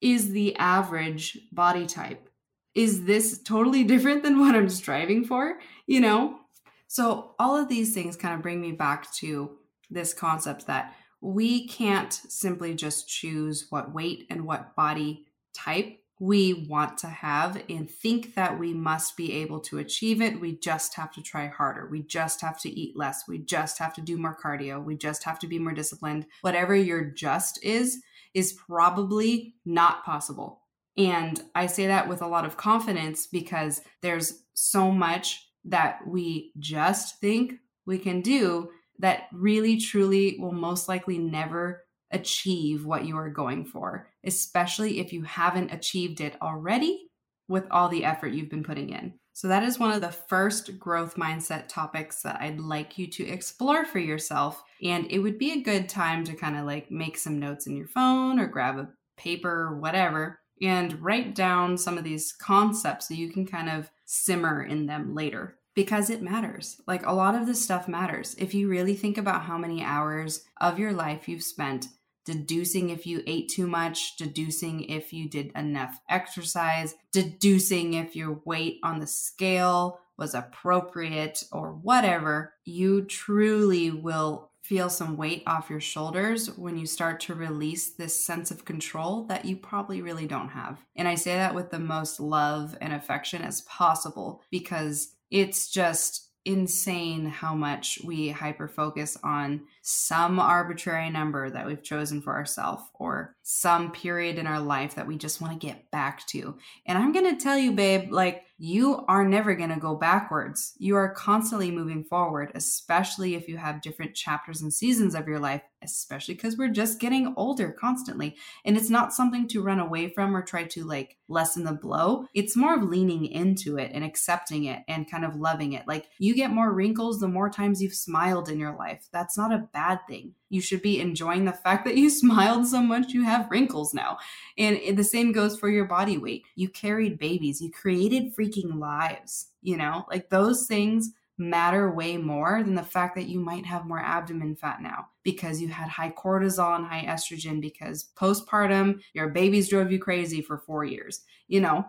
is 0.00 0.30
the 0.30 0.56
average 0.56 1.38
body 1.52 1.86
type? 1.86 2.28
Is 2.74 3.04
this 3.04 3.42
totally 3.42 3.84
different 3.92 4.22
than 4.22 4.38
what 4.38 4.54
I'm 4.54 4.68
striving 4.68 5.24
for? 5.24 5.58
You 5.86 6.00
know? 6.00 6.38
So 6.86 7.34
all 7.38 7.56
of 7.56 7.68
these 7.68 7.94
things 7.94 8.16
kind 8.16 8.34
of 8.34 8.42
bring 8.42 8.60
me 8.60 8.72
back 8.72 9.12
to 9.16 9.50
this 9.90 10.14
concept 10.14 10.66
that 10.66 10.94
we 11.20 11.66
can't 11.66 12.12
simply 12.12 12.74
just 12.74 13.08
choose 13.08 13.66
what 13.70 13.94
weight 13.94 14.26
and 14.30 14.44
what 14.44 14.76
body 14.76 15.26
type 15.54 15.98
we 16.18 16.66
want 16.68 16.96
to 16.98 17.08
have 17.08 17.62
and 17.68 17.90
think 17.90 18.34
that 18.34 18.58
we 18.58 18.72
must 18.72 19.16
be 19.16 19.32
able 19.34 19.60
to 19.60 19.78
achieve 19.78 20.22
it. 20.22 20.40
We 20.40 20.56
just 20.56 20.94
have 20.94 21.12
to 21.12 21.22
try 21.22 21.46
harder. 21.46 21.88
We 21.90 22.02
just 22.02 22.40
have 22.40 22.58
to 22.60 22.70
eat 22.70 22.96
less. 22.96 23.24
We 23.28 23.38
just 23.38 23.78
have 23.78 23.92
to 23.94 24.00
do 24.00 24.16
more 24.16 24.36
cardio. 24.42 24.82
We 24.82 24.96
just 24.96 25.24
have 25.24 25.38
to 25.40 25.46
be 25.46 25.58
more 25.58 25.74
disciplined. 25.74 26.26
Whatever 26.40 26.74
your 26.74 27.04
just 27.04 27.62
is, 27.62 28.00
is 28.32 28.54
probably 28.54 29.56
not 29.66 30.04
possible. 30.04 30.62
And 30.96 31.42
I 31.54 31.66
say 31.66 31.86
that 31.88 32.08
with 32.08 32.22
a 32.22 32.28
lot 32.28 32.46
of 32.46 32.56
confidence 32.56 33.26
because 33.26 33.82
there's 34.00 34.42
so 34.54 34.90
much 34.90 35.50
that 35.66 36.06
we 36.06 36.52
just 36.58 37.20
think 37.20 37.54
we 37.84 37.98
can 37.98 38.22
do 38.22 38.70
that 38.98 39.24
really 39.32 39.78
truly 39.78 40.36
will 40.38 40.52
most 40.52 40.88
likely 40.88 41.18
never 41.18 41.84
achieve 42.10 42.84
what 42.84 43.04
you 43.04 43.16
are 43.16 43.30
going 43.30 43.64
for, 43.64 44.08
especially 44.24 45.00
if 45.00 45.12
you 45.12 45.22
haven't 45.22 45.72
achieved 45.72 46.20
it 46.20 46.36
already 46.40 47.08
with 47.48 47.64
all 47.70 47.88
the 47.88 48.04
effort 48.04 48.28
you've 48.28 48.50
been 48.50 48.64
putting 48.64 48.90
in. 48.90 49.14
So, 49.32 49.48
that 49.48 49.62
is 49.62 49.78
one 49.78 49.92
of 49.92 50.00
the 50.00 50.10
first 50.10 50.78
growth 50.78 51.16
mindset 51.16 51.68
topics 51.68 52.22
that 52.22 52.40
I'd 52.40 52.58
like 52.58 52.96
you 52.96 53.06
to 53.08 53.28
explore 53.28 53.84
for 53.84 53.98
yourself. 53.98 54.62
And 54.82 55.06
it 55.10 55.18
would 55.18 55.38
be 55.38 55.52
a 55.52 55.62
good 55.62 55.88
time 55.88 56.24
to 56.24 56.34
kind 56.34 56.56
of 56.56 56.64
like 56.64 56.90
make 56.90 57.18
some 57.18 57.38
notes 57.38 57.66
in 57.66 57.76
your 57.76 57.86
phone 57.86 58.40
or 58.40 58.46
grab 58.46 58.78
a 58.78 58.88
paper 59.18 59.50
or 59.50 59.78
whatever 59.78 60.38
and 60.62 61.02
write 61.02 61.34
down 61.34 61.76
some 61.76 61.98
of 61.98 62.04
these 62.04 62.32
concepts 62.32 63.08
so 63.08 63.14
you 63.14 63.30
can 63.30 63.46
kind 63.46 63.68
of 63.68 63.90
simmer 64.06 64.62
in 64.62 64.86
them 64.86 65.14
later 65.14 65.58
because 65.76 66.10
it 66.10 66.22
matters. 66.22 66.80
Like 66.88 67.06
a 67.06 67.12
lot 67.12 67.36
of 67.36 67.46
this 67.46 67.62
stuff 67.62 67.86
matters. 67.86 68.34
If 68.38 68.54
you 68.54 68.68
really 68.68 68.96
think 68.96 69.16
about 69.16 69.42
how 69.42 69.58
many 69.58 69.84
hours 69.84 70.42
of 70.60 70.80
your 70.80 70.92
life 70.92 71.28
you've 71.28 71.44
spent 71.44 71.86
deducing 72.24 72.90
if 72.90 73.06
you 73.06 73.22
ate 73.28 73.48
too 73.48 73.68
much, 73.68 74.16
deducing 74.16 74.80
if 74.84 75.12
you 75.12 75.28
did 75.28 75.52
enough 75.54 76.00
exercise, 76.10 76.96
deducing 77.12 77.94
if 77.94 78.16
your 78.16 78.40
weight 78.44 78.80
on 78.82 78.98
the 78.98 79.06
scale 79.06 80.00
was 80.18 80.34
appropriate 80.34 81.44
or 81.52 81.72
whatever, 81.72 82.54
you 82.64 83.04
truly 83.04 83.92
will 83.92 84.50
feel 84.62 84.90
some 84.90 85.16
weight 85.16 85.44
off 85.46 85.70
your 85.70 85.78
shoulders 85.78 86.50
when 86.56 86.76
you 86.76 86.86
start 86.86 87.20
to 87.20 87.34
release 87.34 87.90
this 87.90 88.24
sense 88.24 88.50
of 88.50 88.64
control 88.64 89.22
that 89.26 89.44
you 89.44 89.54
probably 89.54 90.02
really 90.02 90.26
don't 90.26 90.48
have. 90.48 90.84
And 90.96 91.06
I 91.06 91.14
say 91.14 91.36
that 91.36 91.54
with 91.54 91.70
the 91.70 91.78
most 91.78 92.18
love 92.18 92.76
and 92.80 92.92
affection 92.92 93.42
as 93.42 93.60
possible 93.60 94.42
because 94.50 95.12
it's 95.30 95.70
just 95.70 96.30
insane 96.44 97.26
how 97.26 97.54
much 97.54 97.98
we 98.04 98.28
hyper 98.28 98.68
focus 98.68 99.16
on 99.24 99.62
some 99.88 100.40
arbitrary 100.40 101.08
number 101.10 101.48
that 101.48 101.64
we've 101.64 101.82
chosen 101.82 102.20
for 102.20 102.34
ourselves 102.34 102.82
or 102.94 103.36
some 103.44 103.92
period 103.92 104.36
in 104.36 104.44
our 104.44 104.58
life 104.58 104.96
that 104.96 105.06
we 105.06 105.16
just 105.16 105.40
want 105.40 105.52
to 105.52 105.64
get 105.64 105.88
back 105.92 106.26
to. 106.26 106.58
And 106.86 106.98
I'm 106.98 107.12
going 107.12 107.36
to 107.36 107.40
tell 107.40 107.56
you, 107.56 107.70
babe, 107.70 108.10
like 108.10 108.42
you 108.58 109.04
are 109.06 109.24
never 109.24 109.54
going 109.54 109.70
to 109.70 109.78
go 109.78 109.94
backwards. 109.94 110.72
You 110.78 110.96
are 110.96 111.12
constantly 111.12 111.70
moving 111.70 112.04
forward, 112.04 112.52
especially 112.54 113.34
if 113.34 113.48
you 113.48 113.58
have 113.58 113.82
different 113.82 114.14
chapters 114.14 114.62
and 114.62 114.72
seasons 114.72 115.14
of 115.14 115.28
your 115.28 115.38
life, 115.38 115.60
especially 115.82 116.34
because 116.34 116.56
we're 116.56 116.70
just 116.70 116.98
getting 116.98 117.34
older 117.36 117.70
constantly. 117.70 118.34
And 118.64 118.76
it's 118.76 118.88
not 118.88 119.12
something 119.12 119.46
to 119.48 119.62
run 119.62 119.78
away 119.78 120.08
from 120.08 120.34
or 120.34 120.42
try 120.42 120.64
to 120.64 120.84
like 120.84 121.18
lessen 121.28 121.64
the 121.64 121.74
blow. 121.74 122.24
It's 122.34 122.56
more 122.56 122.74
of 122.74 122.82
leaning 122.82 123.26
into 123.26 123.76
it 123.76 123.90
and 123.92 124.02
accepting 124.02 124.64
it 124.64 124.82
and 124.88 125.10
kind 125.10 125.26
of 125.26 125.36
loving 125.36 125.74
it. 125.74 125.86
Like 125.86 126.06
you 126.18 126.34
get 126.34 126.50
more 126.50 126.72
wrinkles 126.72 127.20
the 127.20 127.28
more 127.28 127.50
times 127.50 127.82
you've 127.82 127.94
smiled 127.94 128.48
in 128.48 128.58
your 128.58 128.74
life. 128.74 129.06
That's 129.12 129.36
not 129.36 129.52
a 129.52 129.68
bad 129.76 130.00
thing. 130.08 130.32
You 130.48 130.62
should 130.62 130.80
be 130.80 131.00
enjoying 131.00 131.44
the 131.44 131.52
fact 131.52 131.84
that 131.84 131.96
you 131.96 132.08
smiled 132.22 132.66
so 132.66 132.80
much 132.80 133.12
you 133.12 133.24
have 133.24 133.50
wrinkles 133.50 133.92
now. 133.92 134.16
And 134.56 134.96
the 134.96 135.04
same 135.04 135.32
goes 135.32 135.58
for 135.58 135.68
your 135.68 135.84
body 135.84 136.16
weight. 136.16 136.44
You 136.54 136.70
carried 136.70 137.18
babies, 137.18 137.60
you 137.60 137.70
created 137.70 138.34
freaking 138.34 138.78
lives, 138.80 139.48
you 139.60 139.76
know? 139.76 140.06
Like 140.10 140.30
those 140.30 140.66
things 140.66 141.10
matter 141.38 141.92
way 141.92 142.16
more 142.16 142.62
than 142.62 142.74
the 142.74 142.82
fact 142.82 143.14
that 143.14 143.28
you 143.28 143.38
might 143.38 143.66
have 143.66 143.84
more 143.84 144.00
abdomen 144.00 144.56
fat 144.56 144.80
now 144.80 145.06
because 145.22 145.60
you 145.60 145.68
had 145.68 145.90
high 145.90 146.10
cortisol 146.10 146.76
and 146.76 146.86
high 146.86 147.04
estrogen 147.04 147.60
because 147.60 148.08
postpartum 148.16 148.98
your 149.12 149.28
babies 149.28 149.68
drove 149.68 149.92
you 149.92 149.98
crazy 149.98 150.40
for 150.40 150.56
4 150.56 150.86
years. 150.86 151.20
You 151.48 151.60
know, 151.60 151.84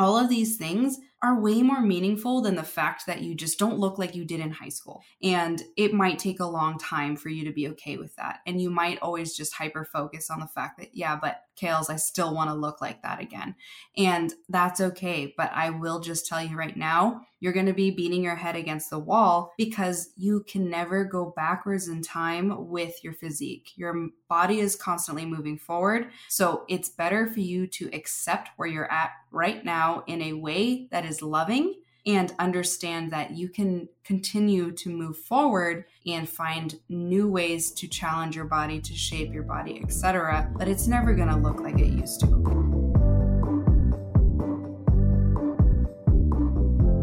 all 0.00 0.18
of 0.18 0.28
these 0.28 0.56
things 0.56 0.98
are 1.22 1.40
way 1.40 1.62
more 1.62 1.80
meaningful 1.80 2.40
than 2.42 2.54
the 2.54 2.62
fact 2.62 3.06
that 3.06 3.22
you 3.22 3.34
just 3.34 3.58
don't 3.58 3.78
look 3.78 3.98
like 3.98 4.14
you 4.14 4.24
did 4.24 4.40
in 4.40 4.52
high 4.52 4.68
school. 4.68 5.02
And 5.22 5.60
it 5.76 5.92
might 5.92 6.18
take 6.18 6.38
a 6.38 6.46
long 6.46 6.78
time 6.78 7.16
for 7.16 7.28
you 7.28 7.44
to 7.44 7.52
be 7.52 7.68
okay 7.68 7.96
with 7.96 8.14
that. 8.16 8.38
And 8.46 8.60
you 8.60 8.70
might 8.70 9.00
always 9.02 9.36
just 9.36 9.54
hyper 9.54 9.84
focus 9.84 10.30
on 10.30 10.38
the 10.38 10.46
fact 10.46 10.78
that, 10.78 10.90
yeah, 10.94 11.18
but 11.20 11.42
Kales, 11.60 11.90
I 11.90 11.96
still 11.96 12.32
want 12.32 12.50
to 12.50 12.54
look 12.54 12.80
like 12.80 13.02
that 13.02 13.20
again. 13.20 13.56
And 13.96 14.32
that's 14.48 14.80
okay. 14.80 15.34
But 15.36 15.50
I 15.52 15.70
will 15.70 15.98
just 15.98 16.26
tell 16.26 16.42
you 16.42 16.56
right 16.56 16.76
now, 16.76 17.22
you're 17.40 17.52
going 17.52 17.66
to 17.66 17.72
be 17.72 17.90
beating 17.90 18.22
your 18.22 18.36
head 18.36 18.56
against 18.56 18.90
the 18.90 18.98
wall 18.98 19.52
because 19.56 20.10
you 20.16 20.44
can 20.48 20.68
never 20.68 21.04
go 21.04 21.32
backwards 21.36 21.88
in 21.88 22.02
time 22.02 22.68
with 22.68 23.02
your 23.02 23.12
physique. 23.12 23.72
Your 23.76 24.08
body 24.28 24.60
is 24.60 24.76
constantly 24.76 25.24
moving 25.24 25.58
forward. 25.58 26.10
So 26.28 26.64
it's 26.68 26.88
better 26.88 27.26
for 27.26 27.40
you 27.40 27.66
to 27.68 27.90
accept 27.92 28.50
where 28.56 28.68
you're 28.68 28.90
at 28.90 29.10
right 29.30 29.64
now 29.64 30.04
in 30.06 30.22
a 30.22 30.32
way 30.34 30.88
that 30.90 31.04
is 31.04 31.22
loving 31.22 31.74
and 32.06 32.32
understand 32.38 33.12
that 33.12 33.32
you 33.32 33.48
can 33.48 33.88
continue 34.04 34.72
to 34.72 34.88
move 34.88 35.16
forward 35.16 35.84
and 36.06 36.28
find 36.28 36.80
new 36.88 37.28
ways 37.28 37.72
to 37.72 37.86
challenge 37.86 38.34
your 38.34 38.46
body 38.46 38.80
to 38.80 38.94
shape 38.94 39.32
your 39.32 39.42
body 39.42 39.80
etc 39.82 40.50
but 40.56 40.68
it's 40.68 40.86
never 40.86 41.12
going 41.12 41.28
to 41.28 41.36
look 41.36 41.60
like 41.60 41.78
it 41.78 41.92
used 41.92 42.20
to 42.20 42.67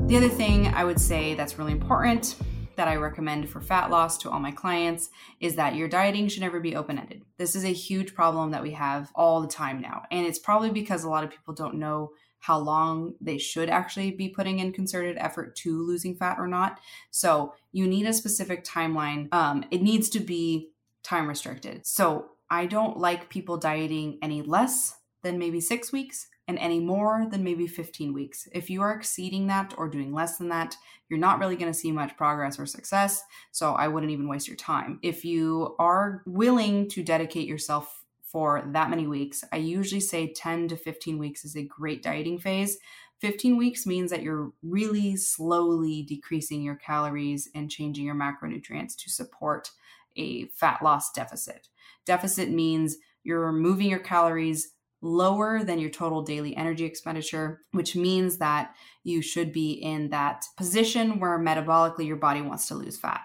the 0.07 0.17
other 0.17 0.29
thing 0.29 0.67
i 0.67 0.83
would 0.83 0.99
say 0.99 1.33
that's 1.33 1.57
really 1.57 1.71
important 1.71 2.35
that 2.75 2.87
I 2.87 2.95
recommend 2.95 3.49
for 3.49 3.61
fat 3.61 3.89
loss 3.89 4.17
to 4.19 4.29
all 4.29 4.39
my 4.39 4.51
clients 4.51 5.09
is 5.39 5.55
that 5.55 5.75
your 5.75 5.87
dieting 5.87 6.27
should 6.27 6.41
never 6.41 6.59
be 6.59 6.75
open 6.75 6.99
ended. 6.99 7.23
This 7.37 7.55
is 7.55 7.63
a 7.63 7.69
huge 7.69 8.13
problem 8.13 8.51
that 8.51 8.63
we 8.63 8.71
have 8.71 9.11
all 9.15 9.41
the 9.41 9.47
time 9.47 9.81
now. 9.81 10.03
And 10.11 10.25
it's 10.25 10.39
probably 10.39 10.71
because 10.71 11.03
a 11.03 11.09
lot 11.09 11.23
of 11.23 11.29
people 11.29 11.53
don't 11.53 11.75
know 11.75 12.11
how 12.39 12.59
long 12.59 13.15
they 13.19 13.37
should 13.37 13.69
actually 13.69 14.11
be 14.11 14.29
putting 14.29 14.59
in 14.59 14.71
concerted 14.71 15.17
effort 15.17 15.55
to 15.55 15.81
losing 15.81 16.15
fat 16.15 16.37
or 16.37 16.47
not. 16.47 16.79
So 17.09 17.53
you 17.71 17.87
need 17.87 18.05
a 18.05 18.13
specific 18.13 18.63
timeline. 18.63 19.33
Um, 19.33 19.65
it 19.71 19.81
needs 19.81 20.09
to 20.09 20.19
be 20.19 20.69
time 21.01 21.27
restricted. 21.27 21.85
So 21.87 22.29
I 22.49 22.67
don't 22.67 22.97
like 22.97 23.29
people 23.29 23.57
dieting 23.57 24.19
any 24.21 24.41
less 24.43 24.95
than 25.23 25.39
maybe 25.39 25.59
six 25.59 25.91
weeks 25.91 26.27
and 26.47 26.59
any 26.59 26.79
more 26.79 27.27
than 27.29 27.43
maybe 27.43 27.67
15 27.67 28.13
weeks. 28.13 28.47
If 28.51 28.69
you 28.69 28.81
are 28.81 28.93
exceeding 28.93 29.47
that 29.47 29.73
or 29.77 29.89
doing 29.89 30.13
less 30.13 30.37
than 30.37 30.49
that, 30.49 30.77
you're 31.09 31.19
not 31.19 31.39
really 31.39 31.55
going 31.55 31.71
to 31.71 31.77
see 31.77 31.91
much 31.91 32.15
progress 32.17 32.59
or 32.59 32.65
success. 32.65 33.23
So 33.51 33.73
I 33.73 33.87
wouldn't 33.87 34.11
even 34.11 34.27
waste 34.27 34.47
your 34.47 34.57
time. 34.57 34.99
If 35.01 35.25
you 35.25 35.75
are 35.79 36.21
willing 36.25 36.87
to 36.89 37.03
dedicate 37.03 37.47
yourself 37.47 38.05
for 38.35 38.63
that 38.73 38.89
many 38.89 39.07
weeks. 39.07 39.45
I 39.53 39.55
usually 39.55 40.01
say 40.01 40.33
10 40.33 40.67
to 40.67 40.75
15 40.75 41.17
weeks 41.17 41.45
is 41.45 41.55
a 41.55 41.63
great 41.63 42.03
dieting 42.03 42.37
phase. 42.37 42.77
15 43.21 43.55
weeks 43.55 43.85
means 43.85 44.11
that 44.11 44.23
you're 44.23 44.51
really 44.61 45.15
slowly 45.15 46.03
decreasing 46.03 46.61
your 46.61 46.75
calories 46.75 47.47
and 47.55 47.71
changing 47.71 48.03
your 48.03 48.13
macronutrients 48.13 48.93
to 48.97 49.09
support 49.09 49.71
a 50.17 50.47
fat 50.47 50.83
loss 50.83 51.13
deficit. 51.13 51.69
Deficit 52.05 52.49
means 52.49 52.97
you're 53.23 53.53
moving 53.53 53.89
your 53.89 53.99
calories 53.99 54.73
lower 55.05 55.63
than 55.63 55.79
your 55.79 55.89
total 55.89 56.23
daily 56.23 56.55
energy 56.57 56.83
expenditure, 56.83 57.61
which 57.71 57.95
means 57.95 58.37
that 58.37 58.75
you 59.03 59.21
should 59.21 59.53
be 59.53 59.73
in 59.73 60.09
that 60.09 60.45
position 60.57 61.19
where 61.19 61.37
metabolically 61.39 62.07
your 62.07 62.15
body 62.15 62.41
wants 62.41 62.67
to 62.67 62.75
lose 62.75 62.97
fat. 62.97 63.21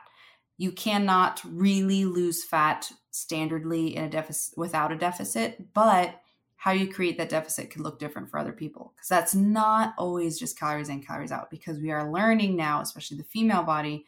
You 0.58 0.72
cannot 0.72 1.40
really 1.44 2.04
lose 2.04 2.44
fat 2.44 2.92
standardly 3.12 3.94
in 3.94 4.04
a 4.04 4.10
deficit 4.10 4.58
without 4.58 4.92
a 4.92 4.96
deficit, 4.96 5.72
but 5.72 6.20
how 6.56 6.72
you 6.72 6.92
create 6.92 7.16
that 7.16 7.30
deficit 7.30 7.70
can 7.70 7.82
look 7.82 7.98
different 7.98 8.28
for 8.28 8.38
other 8.38 8.52
people 8.52 8.92
because 8.94 9.08
that's 9.08 9.34
not 9.34 9.94
always 9.96 10.38
just 10.38 10.58
calories 10.58 10.90
in, 10.90 11.02
calories 11.02 11.32
out. 11.32 11.50
Because 11.50 11.78
we 11.78 11.90
are 11.90 12.12
learning 12.12 12.56
now, 12.56 12.82
especially 12.82 13.16
the 13.16 13.24
female 13.24 13.62
body 13.62 14.04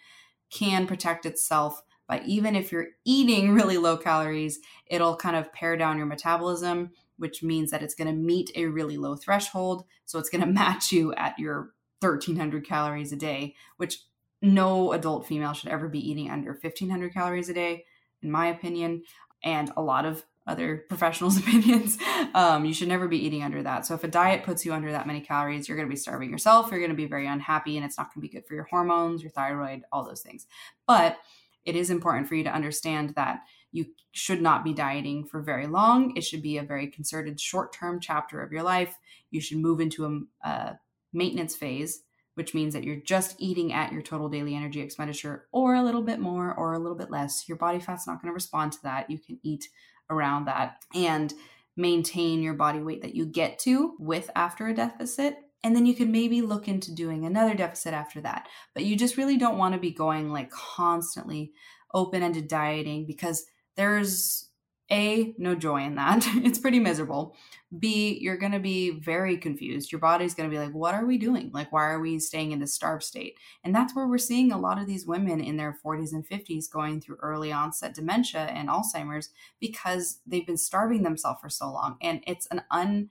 can 0.50 0.87
protect 0.87 1.24
itself 1.24 1.82
by 2.06 2.20
even 2.26 2.54
if 2.54 2.70
you're 2.70 2.88
eating 3.06 3.52
really 3.54 3.78
low 3.78 3.96
calories, 3.96 4.58
it'll 4.87 5.16
kind 5.16 5.37
of 5.37 5.50
pare 5.54 5.78
down 5.78 5.96
your 5.96 6.06
metabolism, 6.06 6.90
which 7.16 7.42
means 7.42 7.70
that 7.70 7.83
it's 7.83 7.94
going 7.94 8.09
to 8.09 8.14
meet 8.14 8.51
a 8.55 8.66
really 8.66 8.96
low 8.96 9.16
threshold. 9.16 9.85
So 10.05 10.18
it's 10.18 10.29
going 10.29 10.40
to 10.46 10.46
match 10.46 10.92
you 10.92 11.12
at 11.14 11.38
your 11.38 11.72
1300 12.01 12.66
calories 12.66 13.12
a 13.12 13.16
day, 13.16 13.55
which 13.77 13.98
no 14.40 14.92
adult 14.92 15.27
female 15.27 15.53
should 15.53 15.70
ever 15.70 15.88
be 15.88 16.11
eating 16.11 16.31
under 16.31 16.51
1500 16.51 17.12
calories 17.14 17.48
a 17.48 17.55
day, 17.55 17.85
in 18.22 18.31
my 18.31 18.46
opinion. 18.46 19.03
And 19.44 19.72
a 19.77 19.83
lot 19.83 20.05
of 20.05 20.25
other 20.46 20.85
professionals' 20.88 21.37
opinions. 21.38 21.98
Um, 22.35 22.64
you 22.64 22.75
should 22.75 22.88
never 22.88 23.09
be 23.09 23.25
eating 23.25 23.42
under 23.42 23.62
that. 23.62 23.87
So 23.87 23.94
if 23.94 24.05
a 24.05 24.09
diet 24.09 24.44
puts 24.44 24.64
you 24.64 24.72
under 24.72 24.92
that 24.92 25.07
many 25.07 25.20
calories, 25.20 25.68
you're 25.68 25.77
going 25.77 25.88
to 25.88 25.94
be 25.94 25.98
starving 25.98 26.31
yourself. 26.31 26.70
You're 26.70 26.81
going 26.81 26.90
to 26.90 26.96
be 26.96 27.07
very 27.07 27.27
unhappy, 27.27 27.77
and 27.77 27.85
it's 27.85 27.98
not 27.98 28.12
going 28.12 28.22
to 28.22 28.29
be 28.29 28.35
good 28.35 28.46
for 28.46 28.55
your 28.55 28.64
hormones, 28.64 29.22
your 29.22 29.31
thyroid, 29.31 29.83
all 29.92 30.05
those 30.05 30.22
things. 30.22 30.46
But 30.87 31.18
it 31.64 31.77
is 31.77 31.90
important 31.90 32.29
for 32.29 32.35
you 32.35 32.44
to 32.44 32.53
understand 32.53 33.11
that 33.11 33.40
you 33.72 33.87
should 34.12 34.42
not 34.42 34.64
be 34.64 34.72
dieting 34.72 35.24
for 35.24 35.40
very 35.40 35.66
long. 35.66 36.16
It 36.16 36.24
should 36.24 36.42
be 36.42 36.58
a 36.58 36.62
very 36.62 36.87
concerted 36.87 37.40
short 37.40 37.72
term 37.72 37.98
chapter 38.00 38.42
of 38.42 38.52
your 38.52 38.62
life. 38.62 38.96
You 39.30 39.40
should 39.40 39.58
move 39.58 39.80
into 39.80 40.04
a, 40.04 40.48
a 40.48 40.78
maintenance 41.12 41.56
phase 41.56 42.02
which 42.35 42.54
means 42.54 42.72
that 42.74 42.85
you're 42.85 42.96
just 42.96 43.37
eating 43.38 43.72
at 43.72 43.92
your 43.92 44.02
total 44.02 44.28
daily 44.28 44.54
energy 44.54 44.80
expenditure 44.80 45.46
or 45.52 45.74
a 45.74 45.82
little 45.82 46.02
bit 46.02 46.18
more 46.18 46.54
or 46.54 46.72
a 46.72 46.78
little 46.78 46.96
bit 46.96 47.11
less. 47.11 47.48
Your 47.48 47.58
body 47.58 47.78
fat's 47.78 48.06
not 48.06 48.22
going 48.22 48.30
to 48.30 48.35
respond 48.35 48.72
to 48.72 48.82
that. 48.85 49.11
You 49.11 49.18
can 49.18 49.38
eat 49.42 49.68
around 50.08 50.46
that 50.46 50.82
and 50.94 51.32
maintain 51.76 52.42
your 52.42 52.54
body 52.54 52.80
weight 52.80 53.02
that 53.02 53.14
you 53.14 53.26
get 53.26 53.58
to 53.61 53.94
with 53.98 54.30
after 54.35 54.66
a 54.66 54.74
deficit. 54.74 55.37
And 55.64 55.76
then 55.76 55.87
you 55.87 55.94
can 55.94 56.11
maybe 56.11 56.42
look 56.42 56.68
into 56.68 56.94
doing 56.94 57.24
another 57.24 57.54
deficit 57.54 57.94
after 57.94 58.20
that. 58.22 58.48
But 58.74 58.85
you 58.85 58.96
just 58.96 59.16
really 59.16 59.37
don't 59.37 59.58
want 59.58 59.74
to 59.74 59.80
be 59.80 59.92
going 59.92 60.32
like 60.32 60.50
constantly 60.50 61.52
open 61.94 62.22
ended 62.22 62.48
dieting 62.48 63.06
because 63.06 63.44
there's 63.76 64.48
a, 64.90 65.35
no 65.38 65.54
joy 65.54 65.82
in 65.82 65.94
that. 65.94 66.24
it's 66.44 66.58
pretty 66.58 66.78
miserable. 66.78 67.35
B, 67.78 68.18
you're 68.20 68.37
going 68.37 68.52
to 68.52 68.61
be 68.61 68.90
very 68.90 69.38
confused. 69.38 69.90
Your 69.90 70.00
body's 70.00 70.35
going 70.35 70.50
to 70.50 70.54
be 70.54 70.61
like, 70.61 70.74
what 70.74 70.94
are 70.94 71.06
we 71.06 71.16
doing? 71.16 71.50
Like, 71.54 71.72
why 71.72 71.85
are 71.85 72.00
we 72.00 72.18
staying 72.18 72.52
in 72.52 72.61
this 72.61 72.74
starved 72.74 73.02
state? 73.02 73.37
And 73.64 73.74
that's 73.74 73.96
where 73.96 74.06
we're 74.06 74.18
seeing 74.18 74.52
a 74.52 74.58
lot 74.58 74.78
of 74.78 74.87
these 74.87 75.06
women 75.06 75.40
in 75.40 75.56
their 75.56 75.78
40s 75.85 76.12
and 76.12 76.28
50s 76.28 76.70
going 76.70 77.00
through 77.00 77.16
early 77.22 77.50
onset 77.50 77.94
dementia 77.94 78.42
and 78.42 78.68
Alzheimer's 78.68 79.30
because 79.61 80.20
they've 80.26 80.46
been 80.46 80.58
starving 80.58 81.02
themselves 81.02 81.40
for 81.40 81.48
so 81.48 81.72
long. 81.72 81.96
And 82.02 82.22
it's 82.26 82.46
an 82.46 82.62
un 82.70 83.08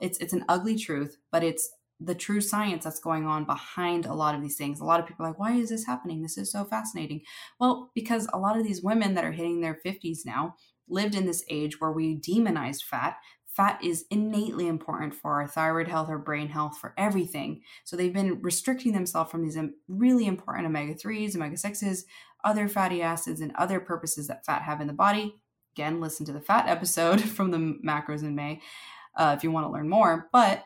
it's 0.00 0.18
it's 0.18 0.32
an 0.32 0.44
ugly 0.48 0.76
truth, 0.76 1.18
but 1.30 1.44
it's 1.44 1.70
the 2.00 2.14
true 2.14 2.40
science 2.40 2.84
that's 2.84 3.00
going 3.00 3.26
on 3.26 3.44
behind 3.44 4.06
a 4.06 4.14
lot 4.14 4.34
of 4.34 4.42
these 4.42 4.56
things. 4.56 4.80
A 4.80 4.84
lot 4.84 5.00
of 5.00 5.06
people 5.06 5.24
are 5.24 5.30
like, 5.30 5.38
why 5.38 5.54
is 5.54 5.70
this 5.70 5.86
happening? 5.86 6.22
This 6.22 6.38
is 6.38 6.50
so 6.50 6.64
fascinating. 6.64 7.22
Well, 7.58 7.90
because 7.94 8.28
a 8.32 8.38
lot 8.38 8.56
of 8.56 8.64
these 8.64 8.82
women 8.82 9.14
that 9.14 9.24
are 9.24 9.32
hitting 9.32 9.60
their 9.60 9.78
50s 9.84 10.18
now 10.24 10.54
lived 10.88 11.14
in 11.14 11.26
this 11.26 11.44
age 11.50 11.80
where 11.80 11.92
we 11.92 12.14
demonized 12.14 12.84
fat. 12.84 13.16
Fat 13.46 13.82
is 13.82 14.04
innately 14.10 14.68
important 14.68 15.14
for 15.14 15.40
our 15.40 15.48
thyroid 15.48 15.88
health, 15.88 16.08
our 16.08 16.18
brain 16.18 16.48
health, 16.48 16.78
for 16.78 16.94
everything. 16.96 17.60
So 17.84 17.96
they've 17.96 18.12
been 18.12 18.40
restricting 18.40 18.92
themselves 18.92 19.30
from 19.30 19.42
these 19.42 19.58
really 19.88 20.26
important 20.26 20.66
omega 20.66 20.94
3s, 20.94 21.34
omega 21.34 21.56
6s, 21.56 22.04
other 22.44 22.68
fatty 22.68 23.02
acids, 23.02 23.40
and 23.40 23.52
other 23.56 23.80
purposes 23.80 24.28
that 24.28 24.46
fat 24.46 24.62
have 24.62 24.80
in 24.80 24.86
the 24.86 24.92
body. 24.92 25.34
Again, 25.74 26.00
listen 26.00 26.24
to 26.26 26.32
the 26.32 26.40
fat 26.40 26.68
episode 26.68 27.20
from 27.36 27.50
the 27.50 27.78
macros 27.84 28.22
in 28.22 28.36
May 28.36 28.60
uh, 29.16 29.34
if 29.36 29.42
you 29.42 29.50
want 29.50 29.66
to 29.66 29.72
learn 29.72 29.88
more. 29.88 30.28
But 30.32 30.64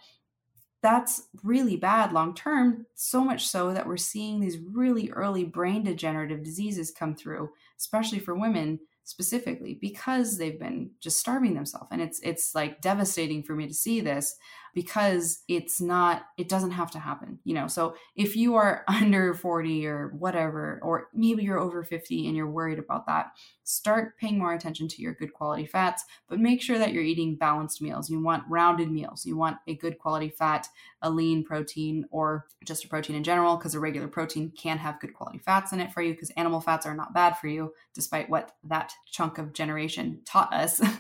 that's 0.83 1.29
really 1.45 1.77
bad 1.77 2.13
long 2.13 2.35
term, 2.35 2.87
so 2.95 3.25
much 3.25 3.47
so 3.47 3.73
that 3.73 3.87
we're 3.87 3.97
seeing 3.97 4.41
these 4.41 4.59
really 4.59 5.11
early 5.11 5.45
brain 5.45 5.85
degenerative 5.85 6.43
diseases 6.43 6.91
come 6.91 7.15
through, 7.15 7.51
especially 7.79 8.19
for 8.19 8.35
women 8.35 8.81
specifically 9.05 9.75
because 9.81 10.39
they've 10.39 10.59
been 10.59 10.91
just 11.01 11.19
starving 11.19 11.55
themselves. 11.55 11.89
And 11.91 12.03
it's 12.03 12.21
it's 12.21 12.55
like 12.55 12.81
devastating 12.81 13.43
for 13.43 13.55
me 13.55 13.67
to 13.67 13.75
see 13.75 14.01
this 14.01 14.37
because 14.75 15.43
it's 15.49 15.81
not 15.81 16.27
it 16.39 16.49
doesn't 16.49 16.71
have 16.73 16.91
to 16.91 16.99
happen 16.99 17.39
you 17.45 17.55
know? 17.55 17.67
So 17.67 17.97
if 18.17 18.37
you 18.37 18.55
are 18.57 18.85
under 18.89 19.35
40 19.35 19.87
or 19.87 20.09
whatever 20.19 20.81
or 20.83 21.09
maybe 21.15 21.43
you're 21.43 21.59
over 21.59 21.85
50 21.85 22.27
and 22.27 22.37
you're 22.37 22.51
worried 22.51 22.79
about 22.79 23.07
that 23.07 23.33
start 23.65 24.19
paying 24.19 24.39
more 24.39 24.53
attention 24.53 24.89
to 24.89 25.03
your 25.03 25.15
good 25.15 25.33
quality 25.33 25.67
fats 25.67 26.05
but 26.29 26.39
make 26.39 26.63
sure 26.63 26.79
that 26.79 26.93
you're 26.93 27.03
eating 27.03 27.37
balanced 27.37 27.83
meals. 27.83 28.11
You 28.11 28.23
want 28.23 28.45
rounded 28.49 28.91
meals. 28.91 29.25
You 29.27 29.37
want 29.37 29.59
a 29.67 29.75
good 29.75 29.99
quality 29.99 30.31
fat 30.31 30.69
a 31.03 31.11
lean 31.11 31.45
protein 31.45 32.07
or 32.11 32.47
just 32.65 32.85
a 32.85 32.89
protein 32.89 33.17
in 33.17 33.25
general 33.25 33.57
because 33.57 33.75
a 33.75 33.81
regular 33.81 34.07
protein 34.07 34.53
can 34.57 34.79
have 34.79 35.01
good 35.01 35.13
quality 35.13 35.39
fats 35.39 35.73
in 35.73 35.81
it 35.81 35.93
for 35.93 36.01
you 36.01 36.13
because 36.13 36.31
animal 36.31 36.61
fats 36.61 36.87
are 36.87 36.95
not 36.95 37.13
bad 37.13 37.37
for 37.37 37.49
you 37.49 37.73
despite 37.93 38.31
what 38.31 38.53
that 38.63 38.93
chunk 39.11 39.39
of 39.39 39.53
generation 39.53 40.21
taught 40.25 40.53
us. 40.53 40.81